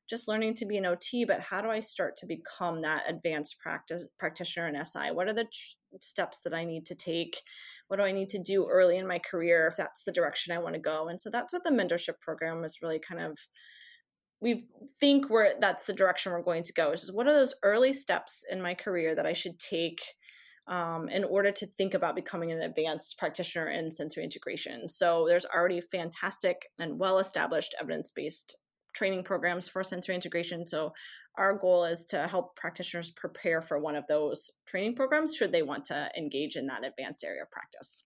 just 0.09 0.27
learning 0.27 0.53
to 0.53 0.65
be 0.65 0.77
an 0.77 0.85
ot 0.85 1.27
but 1.27 1.39
how 1.39 1.61
do 1.61 1.69
i 1.69 1.79
start 1.79 2.15
to 2.15 2.25
become 2.25 2.81
that 2.81 3.03
advanced 3.07 3.59
practice 3.59 4.07
practitioner 4.19 4.67
in 4.67 4.85
si 4.85 5.11
what 5.11 5.27
are 5.27 5.33
the 5.33 5.43
tr- 5.43 5.75
steps 6.01 6.41
that 6.43 6.53
i 6.53 6.65
need 6.65 6.85
to 6.85 6.95
take? 6.95 7.41
What 7.87 7.97
do 7.97 8.03
i 8.03 8.11
need 8.11 8.29
to 8.29 8.39
do 8.41 8.67
early 8.69 8.97
in 8.97 9.07
my 9.07 9.19
career 9.19 9.67
if 9.67 9.75
that's 9.77 10.03
the 10.03 10.11
direction 10.11 10.53
i 10.53 10.59
want 10.59 10.75
to 10.75 10.81
go? 10.81 11.07
And 11.07 11.19
so 11.19 11.29
that's 11.29 11.53
what 11.53 11.63
the 11.63 11.69
mentorship 11.69 12.19
program 12.21 12.63
is 12.63 12.79
really 12.81 12.99
kind 12.99 13.21
of 13.21 13.37
we 14.41 14.65
think 14.99 15.29
we're 15.29 15.59
that's 15.59 15.85
the 15.85 15.93
direction 15.93 16.31
we're 16.31 16.41
going 16.41 16.63
to 16.63 16.73
go 16.73 16.91
is 16.91 17.11
what 17.11 17.27
are 17.27 17.33
those 17.33 17.55
early 17.63 17.93
steps 17.93 18.43
in 18.51 18.61
my 18.61 18.73
career 18.73 19.15
that 19.15 19.25
i 19.25 19.33
should 19.33 19.57
take 19.59 20.01
um, 20.67 21.09
in 21.09 21.23
order 21.23 21.51
to 21.51 21.67
think 21.67 21.93
about 21.93 22.15
becoming 22.15 22.51
an 22.51 22.61
advanced 22.61 23.17
practitioner 23.19 23.69
in 23.69 23.91
sensory 23.91 24.23
integration? 24.23 24.89
So 24.89 25.25
there's 25.27 25.45
already 25.45 25.79
fantastic 25.79 26.57
and 26.79 26.97
well 26.97 27.19
established 27.19 27.75
evidence-based 27.79 28.57
training 28.95 29.23
programs 29.23 29.67
for 29.67 29.83
sensory 29.83 30.15
integration. 30.15 30.65
So 30.65 30.93
our 31.37 31.53
goal 31.53 31.85
is 31.85 32.05
to 32.05 32.27
help 32.27 32.55
practitioners 32.55 33.11
prepare 33.11 33.61
for 33.61 33.77
one 33.77 33.95
of 33.95 34.07
those 34.07 34.51
training 34.65 34.95
programs 34.95 35.35
should 35.35 35.51
they 35.51 35.61
want 35.61 35.85
to 35.85 36.09
engage 36.17 36.55
in 36.55 36.67
that 36.67 36.85
advanced 36.85 37.23
area 37.23 37.43
of 37.43 37.51
practice. 37.51 38.03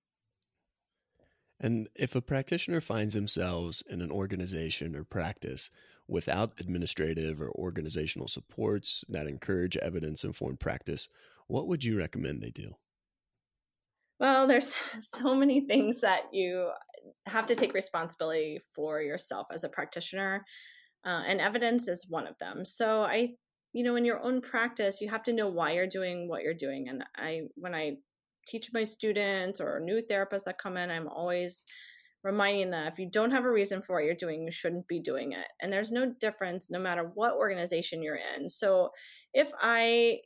And 1.61 1.89
if 1.95 2.15
a 2.15 2.21
practitioner 2.21 2.81
finds 2.81 3.13
themselves 3.13 3.83
in 3.89 4.01
an 4.01 4.11
organization 4.11 4.95
or 4.95 5.03
practice 5.03 5.69
without 6.07 6.53
administrative 6.59 7.41
or 7.41 7.51
organizational 7.51 8.27
supports 8.27 9.03
that 9.09 9.27
encourage 9.27 9.77
evidence 9.77 10.23
informed 10.23 10.59
practice, 10.59 11.09
what 11.47 11.67
would 11.67 11.83
you 11.83 11.97
recommend 11.97 12.41
they 12.41 12.51
do? 12.51 12.75
Well, 14.19 14.47
there's 14.47 14.75
so 15.15 15.35
many 15.35 15.61
things 15.61 16.01
that 16.01 16.33
you 16.33 16.69
have 17.25 17.45
to 17.47 17.55
take 17.55 17.73
responsibility 17.73 18.59
for 18.73 19.01
yourself 19.01 19.47
as 19.51 19.63
a 19.63 19.69
practitioner, 19.69 20.45
uh, 21.05 21.23
and 21.27 21.39
evidence 21.39 21.87
is 21.87 22.05
one 22.09 22.27
of 22.27 22.37
them. 22.39 22.65
So 22.65 23.03
I, 23.03 23.29
you 23.73 23.83
know, 23.83 23.95
in 23.95 24.05
your 24.05 24.21
own 24.21 24.41
practice, 24.41 25.01
you 25.01 25.09
have 25.09 25.23
to 25.23 25.33
know 25.33 25.47
why 25.47 25.73
you're 25.73 25.87
doing 25.87 26.27
what 26.27 26.43
you're 26.43 26.53
doing. 26.53 26.87
And 26.89 27.03
I, 27.15 27.41
when 27.55 27.75
I 27.75 27.97
teach 28.47 28.69
my 28.73 28.83
students 28.83 29.61
or 29.61 29.79
new 29.79 30.01
therapists 30.01 30.45
that 30.45 30.57
come 30.57 30.77
in, 30.77 30.89
I'm 30.89 31.07
always 31.07 31.63
reminding 32.23 32.71
them 32.71 32.87
if 32.87 32.99
you 32.99 33.09
don't 33.09 33.31
have 33.31 33.45
a 33.45 33.51
reason 33.51 33.81
for 33.81 33.95
what 33.95 34.03
you're 34.03 34.13
doing, 34.13 34.43
you 34.43 34.51
shouldn't 34.51 34.87
be 34.87 34.99
doing 34.99 35.31
it. 35.31 35.47
And 35.61 35.71
there's 35.71 35.91
no 35.91 36.13
difference 36.19 36.69
no 36.69 36.79
matter 36.79 37.11
what 37.13 37.35
organization 37.35 38.03
you're 38.03 38.19
in. 38.35 38.49
So 38.49 38.89
if 39.33 39.51
I 39.61 40.19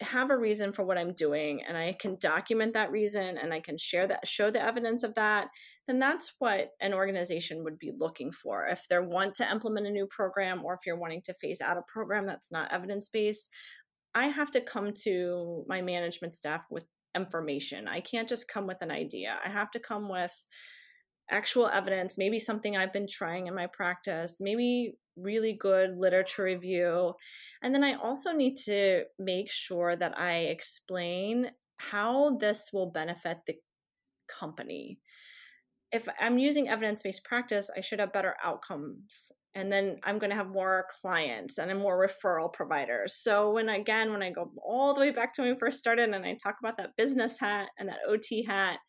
have 0.00 0.30
a 0.30 0.36
reason 0.36 0.72
for 0.72 0.84
what 0.84 0.98
I'm 0.98 1.12
doing 1.12 1.62
and 1.66 1.76
I 1.76 1.96
can 1.98 2.16
document 2.20 2.74
that 2.74 2.90
reason 2.90 3.38
and 3.38 3.52
I 3.52 3.60
can 3.60 3.78
share 3.78 4.06
that 4.06 4.26
show 4.26 4.50
the 4.50 4.62
evidence 4.62 5.02
of 5.02 5.14
that 5.14 5.48
then 5.86 5.98
that's 5.98 6.34
what 6.38 6.70
an 6.80 6.94
organization 6.94 7.62
would 7.64 7.78
be 7.78 7.92
looking 7.96 8.32
for 8.32 8.66
if 8.66 8.86
they 8.88 8.98
want 8.98 9.34
to 9.34 9.50
implement 9.50 9.86
a 9.86 9.90
new 9.90 10.06
program 10.08 10.64
or 10.64 10.72
if 10.72 10.80
you're 10.86 10.98
wanting 10.98 11.22
to 11.22 11.34
phase 11.34 11.60
out 11.60 11.76
a 11.76 11.82
program 11.92 12.26
that's 12.26 12.50
not 12.50 12.72
evidence 12.72 13.08
based 13.08 13.48
I 14.14 14.28
have 14.28 14.50
to 14.52 14.60
come 14.60 14.92
to 15.04 15.64
my 15.68 15.82
management 15.82 16.34
staff 16.34 16.64
with 16.70 16.84
information 17.16 17.86
I 17.88 18.00
can't 18.00 18.28
just 18.28 18.48
come 18.48 18.66
with 18.66 18.78
an 18.80 18.90
idea 18.90 19.36
I 19.44 19.48
have 19.48 19.70
to 19.72 19.80
come 19.80 20.08
with 20.08 20.34
actual 21.30 21.68
evidence, 21.68 22.18
maybe 22.18 22.38
something 22.38 22.76
I've 22.76 22.92
been 22.92 23.06
trying 23.08 23.46
in 23.46 23.54
my 23.54 23.66
practice, 23.66 24.38
maybe 24.40 24.94
really 25.16 25.52
good 25.52 25.96
literature 25.96 26.44
review. 26.44 27.14
And 27.62 27.74
then 27.74 27.84
I 27.84 27.94
also 27.94 28.32
need 28.32 28.56
to 28.64 29.04
make 29.18 29.50
sure 29.50 29.96
that 29.96 30.18
I 30.18 30.38
explain 30.38 31.50
how 31.76 32.36
this 32.36 32.70
will 32.72 32.90
benefit 32.90 33.38
the 33.46 33.54
company. 34.28 34.98
If 35.94 36.08
I'm 36.18 36.38
using 36.38 36.68
evidence 36.68 37.02
based 37.02 37.22
practice, 37.22 37.70
I 37.76 37.80
should 37.80 38.00
have 38.00 38.12
better 38.12 38.34
outcomes. 38.42 39.30
And 39.54 39.72
then 39.72 39.98
I'm 40.02 40.18
going 40.18 40.30
to 40.30 40.36
have 40.36 40.48
more 40.48 40.86
clients 41.00 41.58
and 41.58 41.78
more 41.78 42.04
referral 42.04 42.52
providers. 42.52 43.14
So, 43.14 43.52
when 43.52 43.68
again, 43.68 44.10
when 44.10 44.20
I 44.20 44.30
go 44.30 44.50
all 44.66 44.92
the 44.92 45.00
way 45.00 45.12
back 45.12 45.32
to 45.34 45.42
when 45.42 45.52
we 45.52 45.58
first 45.58 45.78
started 45.78 46.10
and 46.10 46.26
I 46.26 46.34
talk 46.34 46.56
about 46.60 46.76
that 46.78 46.96
business 46.96 47.38
hat 47.38 47.68
and 47.78 47.88
that 47.88 48.00
OT 48.08 48.44
hat, 48.44 48.80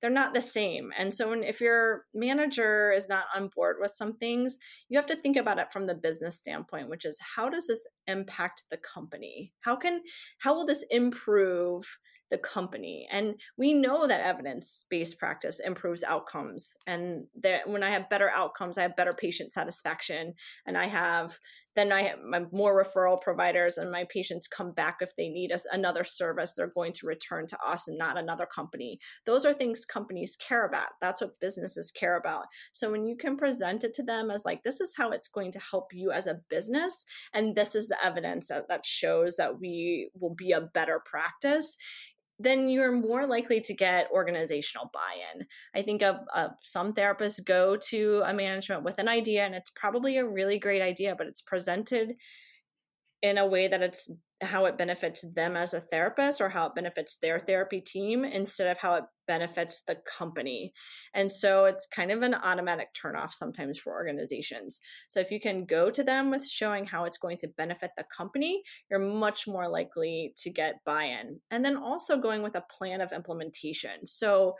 they're 0.00 0.10
not 0.10 0.32
the 0.32 0.40
same. 0.40 0.92
And 0.96 1.12
so 1.12 1.30
when, 1.30 1.42
if 1.42 1.60
your 1.60 2.04
manager 2.14 2.92
is 2.92 3.08
not 3.08 3.24
on 3.34 3.48
board 3.56 3.78
with 3.80 3.90
some 3.90 4.16
things, 4.18 4.58
you 4.88 4.98
have 4.98 5.06
to 5.06 5.16
think 5.16 5.36
about 5.36 5.58
it 5.58 5.72
from 5.72 5.88
the 5.88 5.94
business 5.94 6.36
standpoint, 6.36 6.88
which 6.88 7.04
is 7.04 7.18
how 7.34 7.48
does 7.48 7.66
this 7.66 7.84
impact 8.06 8.62
the 8.70 8.76
company? 8.76 9.52
How 9.62 9.74
can 9.74 10.02
how 10.38 10.54
will 10.54 10.66
this 10.66 10.84
improve 10.90 11.84
the 12.30 12.38
company. 12.38 13.06
And 13.10 13.34
we 13.56 13.74
know 13.74 14.06
that 14.06 14.20
evidence 14.20 14.84
based 14.88 15.18
practice 15.18 15.60
improves 15.60 16.02
outcomes. 16.02 16.76
And 16.86 17.26
that 17.42 17.68
when 17.68 17.82
I 17.82 17.90
have 17.90 18.08
better 18.08 18.30
outcomes, 18.30 18.78
I 18.78 18.82
have 18.82 18.96
better 18.96 19.12
patient 19.12 19.52
satisfaction. 19.52 20.34
And 20.66 20.76
I 20.76 20.86
have, 20.86 21.38
then 21.76 21.92
I 21.92 22.02
have 22.02 22.18
more 22.52 22.80
referral 22.82 23.20
providers, 23.20 23.78
and 23.78 23.90
my 23.90 24.04
patients 24.04 24.46
come 24.46 24.72
back 24.72 24.98
if 25.00 25.14
they 25.16 25.28
need 25.28 25.50
us 25.50 25.66
another 25.72 26.04
service. 26.04 26.52
They're 26.52 26.68
going 26.68 26.92
to 26.94 27.06
return 27.06 27.46
to 27.48 27.58
us 27.64 27.88
and 27.88 27.98
not 27.98 28.16
another 28.16 28.46
company. 28.46 29.00
Those 29.26 29.44
are 29.44 29.52
things 29.52 29.84
companies 29.84 30.36
care 30.36 30.66
about. 30.66 30.90
That's 31.00 31.20
what 31.20 31.40
businesses 31.40 31.90
care 31.90 32.16
about. 32.16 32.46
So 32.72 32.90
when 32.90 33.06
you 33.06 33.16
can 33.16 33.36
present 33.36 33.82
it 33.82 33.92
to 33.94 34.02
them 34.02 34.30
as 34.30 34.44
like, 34.44 34.62
this 34.62 34.80
is 34.80 34.94
how 34.96 35.10
it's 35.10 35.28
going 35.28 35.50
to 35.52 35.58
help 35.58 35.92
you 35.92 36.12
as 36.12 36.26
a 36.26 36.40
business, 36.48 37.04
and 37.32 37.56
this 37.56 37.74
is 37.74 37.88
the 37.88 37.98
evidence 38.04 38.48
that, 38.48 38.68
that 38.68 38.86
shows 38.86 39.36
that 39.36 39.60
we 39.60 40.10
will 40.18 40.34
be 40.34 40.52
a 40.52 40.60
better 40.60 41.00
practice 41.04 41.76
then 42.38 42.68
you're 42.68 42.92
more 42.92 43.26
likely 43.26 43.60
to 43.60 43.74
get 43.74 44.10
organizational 44.12 44.90
buy-in. 44.92 45.46
I 45.74 45.82
think 45.82 46.02
of, 46.02 46.16
of, 46.34 46.52
some 46.60 46.92
therapists 46.92 47.44
go 47.44 47.76
to 47.76 48.22
a 48.24 48.34
management 48.34 48.82
with 48.82 48.98
an 48.98 49.08
idea 49.08 49.44
and 49.44 49.54
it's 49.54 49.70
probably 49.70 50.18
a 50.18 50.26
really 50.26 50.58
great 50.58 50.82
idea, 50.82 51.14
but 51.16 51.26
it's 51.26 51.42
presented 51.42 52.14
in 53.22 53.38
a 53.38 53.46
way 53.46 53.68
that 53.68 53.82
it's 53.82 54.10
how 54.40 54.64
it 54.66 54.76
benefits 54.76 55.24
them 55.34 55.56
as 55.56 55.74
a 55.74 55.80
therapist 55.80 56.40
or 56.40 56.48
how 56.48 56.66
it 56.66 56.74
benefits 56.74 57.16
their 57.16 57.38
therapy 57.38 57.80
team 57.80 58.24
instead 58.24 58.66
of 58.66 58.78
how 58.78 58.94
it 58.94 59.04
benefits 59.26 59.82
the 59.86 59.96
company. 60.18 60.72
And 61.14 61.30
so 61.30 61.64
it's 61.64 61.86
kind 61.86 62.10
of 62.10 62.22
an 62.22 62.34
automatic 62.34 62.88
turnoff 62.94 63.30
sometimes 63.30 63.78
for 63.78 63.92
organizations. 63.92 64.80
So 65.08 65.20
if 65.20 65.30
you 65.30 65.40
can 65.40 65.64
go 65.64 65.90
to 65.90 66.02
them 66.02 66.30
with 66.30 66.46
showing 66.46 66.84
how 66.84 67.04
it's 67.04 67.18
going 67.18 67.38
to 67.38 67.48
benefit 67.56 67.92
the 67.96 68.04
company, 68.16 68.62
you're 68.90 69.00
much 69.00 69.46
more 69.46 69.68
likely 69.68 70.34
to 70.38 70.50
get 70.50 70.84
buy 70.84 71.04
in. 71.04 71.40
And 71.50 71.64
then 71.64 71.76
also 71.76 72.16
going 72.16 72.42
with 72.42 72.56
a 72.56 72.64
plan 72.68 73.00
of 73.00 73.12
implementation. 73.12 74.04
So 74.04 74.56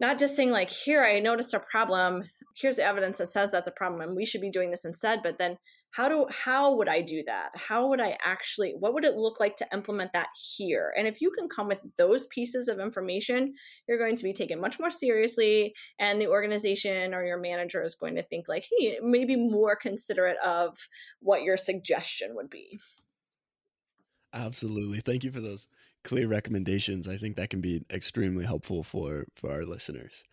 not 0.00 0.18
just 0.18 0.34
saying 0.34 0.50
like 0.50 0.68
here 0.68 1.02
i 1.02 1.20
noticed 1.20 1.54
a 1.54 1.60
problem 1.60 2.24
here's 2.56 2.76
the 2.76 2.84
evidence 2.84 3.18
that 3.18 3.26
says 3.26 3.50
that's 3.50 3.68
a 3.68 3.72
problem 3.72 4.00
and 4.00 4.16
we 4.16 4.24
should 4.26 4.40
be 4.40 4.50
doing 4.50 4.70
this 4.70 4.84
instead 4.84 5.20
but 5.22 5.38
then 5.38 5.56
how 5.92 6.08
do 6.08 6.26
how 6.30 6.74
would 6.74 6.88
i 6.88 7.00
do 7.00 7.22
that? 7.24 7.50
How 7.54 7.86
would 7.88 8.00
i 8.00 8.16
actually 8.24 8.74
what 8.78 8.94
would 8.94 9.04
it 9.04 9.16
look 9.16 9.38
like 9.40 9.56
to 9.56 9.68
implement 9.72 10.12
that 10.12 10.28
here? 10.56 10.92
And 10.96 11.06
if 11.06 11.20
you 11.20 11.30
can 11.30 11.48
come 11.48 11.68
with 11.68 11.80
those 11.96 12.26
pieces 12.26 12.68
of 12.68 12.80
information 12.80 13.54
you're 13.86 13.98
going 13.98 14.16
to 14.16 14.24
be 14.24 14.32
taken 14.32 14.60
much 14.60 14.80
more 14.80 14.90
seriously 14.90 15.74
and 15.98 16.20
the 16.20 16.28
organization 16.28 17.14
or 17.14 17.24
your 17.24 17.38
manager 17.38 17.82
is 17.82 17.94
going 17.94 18.16
to 18.16 18.22
think 18.22 18.48
like 18.48 18.66
hey 18.70 18.98
maybe 19.02 19.36
more 19.36 19.76
considerate 19.76 20.38
of 20.44 20.76
what 21.20 21.42
your 21.42 21.56
suggestion 21.56 22.34
would 22.34 22.50
be. 22.50 22.80
Absolutely. 24.34 25.00
Thank 25.00 25.24
you 25.24 25.30
for 25.30 25.40
those 25.40 25.68
clear 26.04 26.26
recommendations. 26.26 27.06
I 27.06 27.18
think 27.18 27.36
that 27.36 27.50
can 27.50 27.60
be 27.60 27.82
extremely 27.90 28.46
helpful 28.46 28.82
for 28.82 29.26
for 29.36 29.50
our 29.50 29.64
listeners 29.64 30.24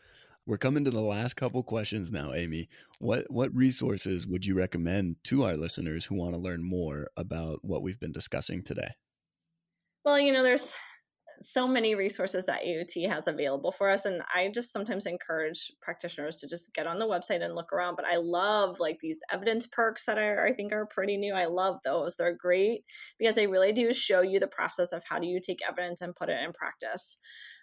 We're 0.49 0.57
coming 0.57 0.83
to 0.85 0.89
the 0.89 0.99
last 0.99 1.35
couple 1.35 1.61
questions 1.61 2.11
now, 2.11 2.33
Aimee. 2.33 2.69
What 2.97 3.29
what 3.29 3.55
resources 3.55 4.25
would 4.25 4.47
you 4.47 4.55
recommend 4.55 5.17
to 5.25 5.43
our 5.43 5.55
listeners 5.55 6.05
who 6.05 6.15
want 6.15 6.33
to 6.33 6.39
learn 6.39 6.63
more 6.63 7.11
about 7.15 7.59
what 7.61 7.83
we've 7.83 7.99
been 7.99 8.11
discussing 8.11 8.63
today? 8.63 8.95
Well, 10.03 10.19
you 10.19 10.33
know, 10.33 10.41
there's 10.41 10.73
so 11.39 11.67
many 11.67 11.93
resources 11.93 12.47
that 12.47 12.63
AOT 12.63 13.07
has 13.07 13.27
available 13.27 13.71
for 13.71 13.91
us. 13.91 14.05
And 14.05 14.23
I 14.33 14.49
just 14.51 14.73
sometimes 14.73 15.05
encourage 15.05 15.71
practitioners 15.83 16.37
to 16.37 16.47
just 16.47 16.73
get 16.73 16.87
on 16.87 16.97
the 16.97 17.05
website 17.05 17.43
and 17.43 17.53
look 17.53 17.71
around. 17.71 17.95
But 17.95 18.07
I 18.07 18.15
love 18.15 18.79
like 18.79 18.97
these 18.99 19.19
evidence 19.31 19.67
perks 19.67 20.05
that 20.05 20.17
are, 20.17 20.47
I 20.47 20.53
think 20.53 20.73
are 20.73 20.87
pretty 20.87 21.17
new. 21.17 21.35
I 21.35 21.45
love 21.45 21.77
those. 21.85 22.15
They're 22.15 22.35
great 22.35 22.85
because 23.19 23.35
they 23.35 23.45
really 23.45 23.71
do 23.71 23.93
show 23.93 24.21
you 24.21 24.39
the 24.39 24.47
process 24.47 24.93
of 24.93 25.03
how 25.07 25.19
do 25.19 25.27
you 25.27 25.39
take 25.39 25.59
evidence 25.61 26.01
and 26.01 26.15
put 26.15 26.29
it 26.29 26.41
in 26.43 26.53
practice. 26.53 27.19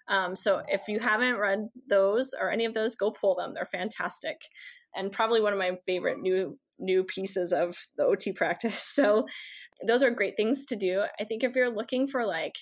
Um, 0.09 0.37
so 0.37 0.63
if 0.69 0.83
you 0.89 1.01
haven't 1.01 1.37
read 1.37 1.69
those 1.89 2.31
or 2.39 2.51
any 2.51 2.65
of 2.65 2.75
those, 2.75 2.97
go 2.97 3.11
pull 3.11 3.35
them. 3.35 3.55
They're 3.55 3.65
fantastic. 3.65 4.37
And 4.95 5.13
probably 5.13 5.41
one 5.41 5.53
of 5.53 5.59
my 5.59 5.77
favorite 5.85 6.21
new 6.21 6.59
new 6.79 7.05
pieces 7.05 7.53
of 7.53 7.77
the 7.97 8.05
OT 8.05 8.33
practice. 8.33 8.93
So 8.97 9.27
those 9.87 10.03
are 10.03 10.11
great 10.11 10.37
things 10.37 10.65
to 10.67 10.77
do. 10.77 11.05
I 11.21 11.25
think 11.25 11.43
if 11.43 11.55
you're 11.55 11.75
looking 11.75 12.07
for 12.07 12.25
like 12.25 12.55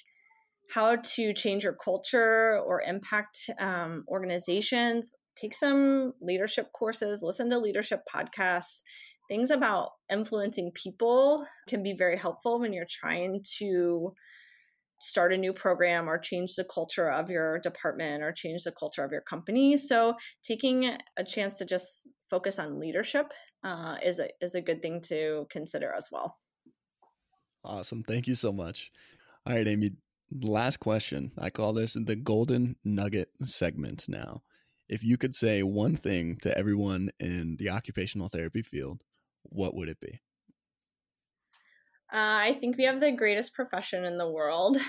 how 0.71 0.97
to 0.97 1.33
change 1.33 1.65
your 1.65 1.75
culture 1.75 2.59
or 2.59 2.83
impact 2.83 3.51
um, 3.61 4.05
organizations, 4.09 5.15
take 5.37 5.55
some 5.55 6.13
leadership 6.21 6.73
courses, 6.73 7.23
listen 7.23 7.51
to 7.51 7.59
leadership 7.59 8.01
podcasts. 8.13 8.83
Things 9.29 9.51
about 9.51 9.91
influencing 10.11 10.73
people 10.75 11.47
can 11.69 11.83
be 11.83 11.95
very 11.97 12.19
helpful 12.19 12.61
when 12.61 12.73
you're 12.73 12.87
trying 12.89 13.43
to 13.59 14.13
start 15.05 15.33
a 15.33 15.37
new 15.37 15.53
program 15.53 16.09
or 16.09 16.19
change 16.19 16.55
the 16.55 16.65
culture 16.65 17.11
of 17.11 17.29
your 17.29 17.59
department 17.59 18.23
or 18.23 18.33
change 18.33 18.65
the 18.65 18.73
culture 18.73 19.05
of 19.05 19.13
your 19.13 19.21
company. 19.21 19.77
So, 19.77 20.15
taking 20.43 20.97
a 21.17 21.25
chance 21.25 21.59
to 21.59 21.67
just 21.67 22.09
focus 22.31 22.59
on 22.59 22.81
leadership 22.81 23.33
uh, 23.63 23.97
is 24.03 24.19
a 24.19 24.29
is 24.41 24.55
a 24.55 24.63
good 24.63 24.81
thing 24.81 25.01
to 25.09 25.47
consider 25.51 25.93
as 25.95 26.09
well. 26.11 26.35
Awesome, 27.65 28.03
thank 28.03 28.27
you 28.27 28.35
so 28.35 28.53
much. 28.53 28.91
All 29.47 29.55
right, 29.55 29.67
Aimee 29.67 29.97
last 30.43 30.79
question. 30.79 31.33
I 31.39 31.51
call 31.51 31.75
this 31.75 31.95
the 31.95 32.17
golden 32.17 32.77
nugget 32.85 33.29
segment 33.43 34.05
now. 34.09 34.43
If 34.89 35.05
you 35.05 35.17
could 35.17 35.35
say 35.35 35.63
one 35.63 35.97
thing 35.97 36.39
to 36.43 36.57
everyone 36.57 37.11
in 37.19 37.57
the 37.59 37.71
occupational 37.71 38.29
therapy 38.29 38.63
field, 38.63 39.03
what 39.43 39.75
would 39.75 39.89
it 39.89 40.01
be? 40.01 40.21
Uh, 42.15 42.47
I 42.47 42.53
think 42.53 42.77
we 42.77 42.85
have 42.85 43.01
the 43.01 43.11
greatest 43.11 43.55
profession 43.55 44.05
in 44.05 44.19
the 44.19 44.31
world. 44.31 44.79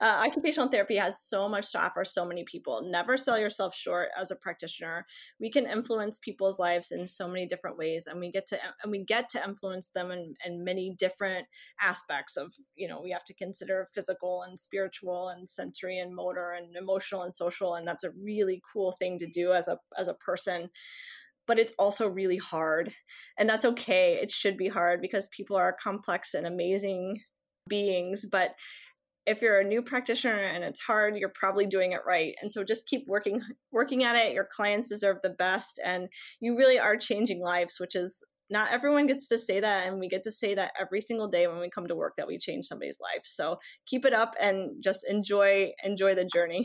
Uh, 0.00 0.22
occupational 0.26 0.68
therapy 0.68 0.96
has 0.96 1.20
so 1.20 1.48
much 1.48 1.72
to 1.72 1.80
offer 1.82 2.04
so 2.04 2.24
many 2.24 2.44
people. 2.44 2.82
Never 2.84 3.16
sell 3.16 3.38
yourself 3.38 3.74
short 3.74 4.08
as 4.18 4.30
a 4.30 4.36
practitioner. 4.36 5.04
We 5.40 5.50
can 5.50 5.66
influence 5.66 6.20
people's 6.20 6.58
lives 6.58 6.92
in 6.92 7.06
so 7.06 7.26
many 7.26 7.46
different 7.46 7.76
ways, 7.76 8.06
and 8.06 8.20
we 8.20 8.30
get 8.30 8.46
to 8.48 8.58
and 8.82 8.92
we 8.92 9.04
get 9.04 9.28
to 9.30 9.44
influence 9.44 9.90
them 9.90 10.12
in, 10.12 10.34
in 10.46 10.64
many 10.64 10.94
different 10.96 11.46
aspects 11.80 12.36
of 12.36 12.52
you 12.76 12.86
know 12.86 13.00
we 13.02 13.10
have 13.10 13.24
to 13.24 13.34
consider 13.34 13.88
physical 13.92 14.42
and 14.42 14.58
spiritual 14.58 15.28
and 15.28 15.48
sensory 15.48 15.98
and 15.98 16.14
motor 16.14 16.52
and 16.52 16.76
emotional 16.76 17.22
and 17.22 17.34
social, 17.34 17.74
and 17.74 17.86
that's 17.86 18.04
a 18.04 18.12
really 18.22 18.62
cool 18.72 18.92
thing 18.92 19.18
to 19.18 19.26
do 19.26 19.52
as 19.52 19.66
a 19.66 19.78
as 19.98 20.08
a 20.08 20.14
person 20.14 20.70
but 21.46 21.58
it's 21.58 21.72
also 21.78 22.08
really 22.08 22.38
hard. 22.38 22.92
And 23.38 23.48
that's 23.48 23.64
okay. 23.64 24.18
It 24.20 24.30
should 24.30 24.56
be 24.56 24.68
hard 24.68 25.00
because 25.00 25.28
people 25.28 25.56
are 25.56 25.76
complex 25.82 26.34
and 26.34 26.46
amazing 26.46 27.20
beings, 27.68 28.26
but 28.30 28.54
if 29.26 29.42
you're 29.42 29.58
a 29.58 29.64
new 29.64 29.82
practitioner 29.82 30.38
and 30.38 30.62
it's 30.62 30.80
hard 30.80 31.16
you're 31.16 31.28
probably 31.28 31.66
doing 31.66 31.92
it 31.92 32.00
right 32.06 32.34
and 32.40 32.52
so 32.52 32.62
just 32.62 32.86
keep 32.86 33.04
working 33.08 33.42
working 33.72 34.04
at 34.04 34.14
it 34.14 34.32
your 34.32 34.48
clients 34.50 34.88
deserve 34.88 35.16
the 35.22 35.30
best 35.30 35.80
and 35.84 36.08
you 36.40 36.56
really 36.56 36.78
are 36.78 36.96
changing 36.96 37.40
lives 37.40 37.78
which 37.80 37.94
is 37.94 38.22
not 38.48 38.70
everyone 38.72 39.06
gets 39.06 39.28
to 39.28 39.36
say 39.36 39.58
that 39.58 39.88
and 39.88 39.98
we 39.98 40.08
get 40.08 40.22
to 40.22 40.30
say 40.30 40.54
that 40.54 40.72
every 40.80 41.00
single 41.00 41.26
day 41.26 41.46
when 41.46 41.58
we 41.58 41.68
come 41.68 41.86
to 41.86 41.96
work 41.96 42.14
that 42.16 42.28
we 42.28 42.38
change 42.38 42.66
somebody's 42.66 42.98
life 43.00 43.22
so 43.24 43.58
keep 43.86 44.04
it 44.04 44.14
up 44.14 44.34
and 44.40 44.82
just 44.82 45.00
enjoy 45.08 45.72
enjoy 45.84 46.14
the 46.14 46.28
journey 46.32 46.64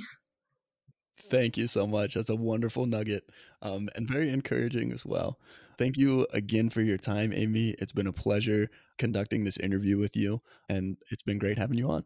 Thank 1.22 1.58
you 1.58 1.68
so 1.68 1.88
much. 1.88 2.16
That's 2.16 2.30
a 2.30 2.36
wonderful 2.36 2.86
nugget 2.86 3.30
um, 3.62 3.90
and 3.96 4.08
very 4.08 4.30
encouraging 4.30 4.92
as 4.92 5.06
well. 5.06 5.40
Thank 5.78 5.98
you 5.98 6.28
again 6.34 6.70
for 6.70 6.82
your 6.82 6.98
time, 6.98 7.32
Aimee. 7.32 7.76
It's 7.80 7.92
been 7.92 8.08
a 8.08 8.14
pleasure 8.14 8.70
conducting 8.98 9.44
this 9.44 9.58
interview 9.58 9.98
with 9.98 10.16
you, 10.16 10.42
and 10.70 10.98
it's 11.10 11.24
been 11.24 11.38
great 11.38 11.58
having 11.58 11.78
you 11.78 11.90
on. 11.90 12.04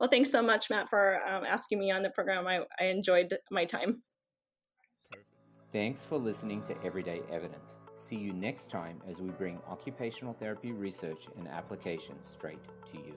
Well, 0.00 0.08
thanks 0.08 0.30
so 0.30 0.42
much, 0.42 0.70
Matt, 0.70 0.88
for 0.88 1.24
um, 1.26 1.44
asking 1.44 1.78
me 1.78 1.92
on 1.92 2.02
the 2.02 2.10
program. 2.10 2.46
I, 2.46 2.60
I 2.80 2.86
enjoyed 2.86 3.36
my 3.50 3.64
time. 3.64 4.02
Thanks 5.72 6.04
for 6.04 6.18
listening 6.18 6.62
to 6.64 6.74
Everyday 6.84 7.20
Evidence. 7.30 7.76
See 7.96 8.16
you 8.16 8.32
next 8.32 8.70
time 8.70 9.00
as 9.08 9.20
we 9.20 9.30
bring 9.30 9.60
occupational 9.68 10.34
therapy 10.34 10.72
research 10.72 11.28
and 11.38 11.46
application 11.46 12.16
straight 12.22 12.58
to 12.90 12.98
you. 12.98 13.14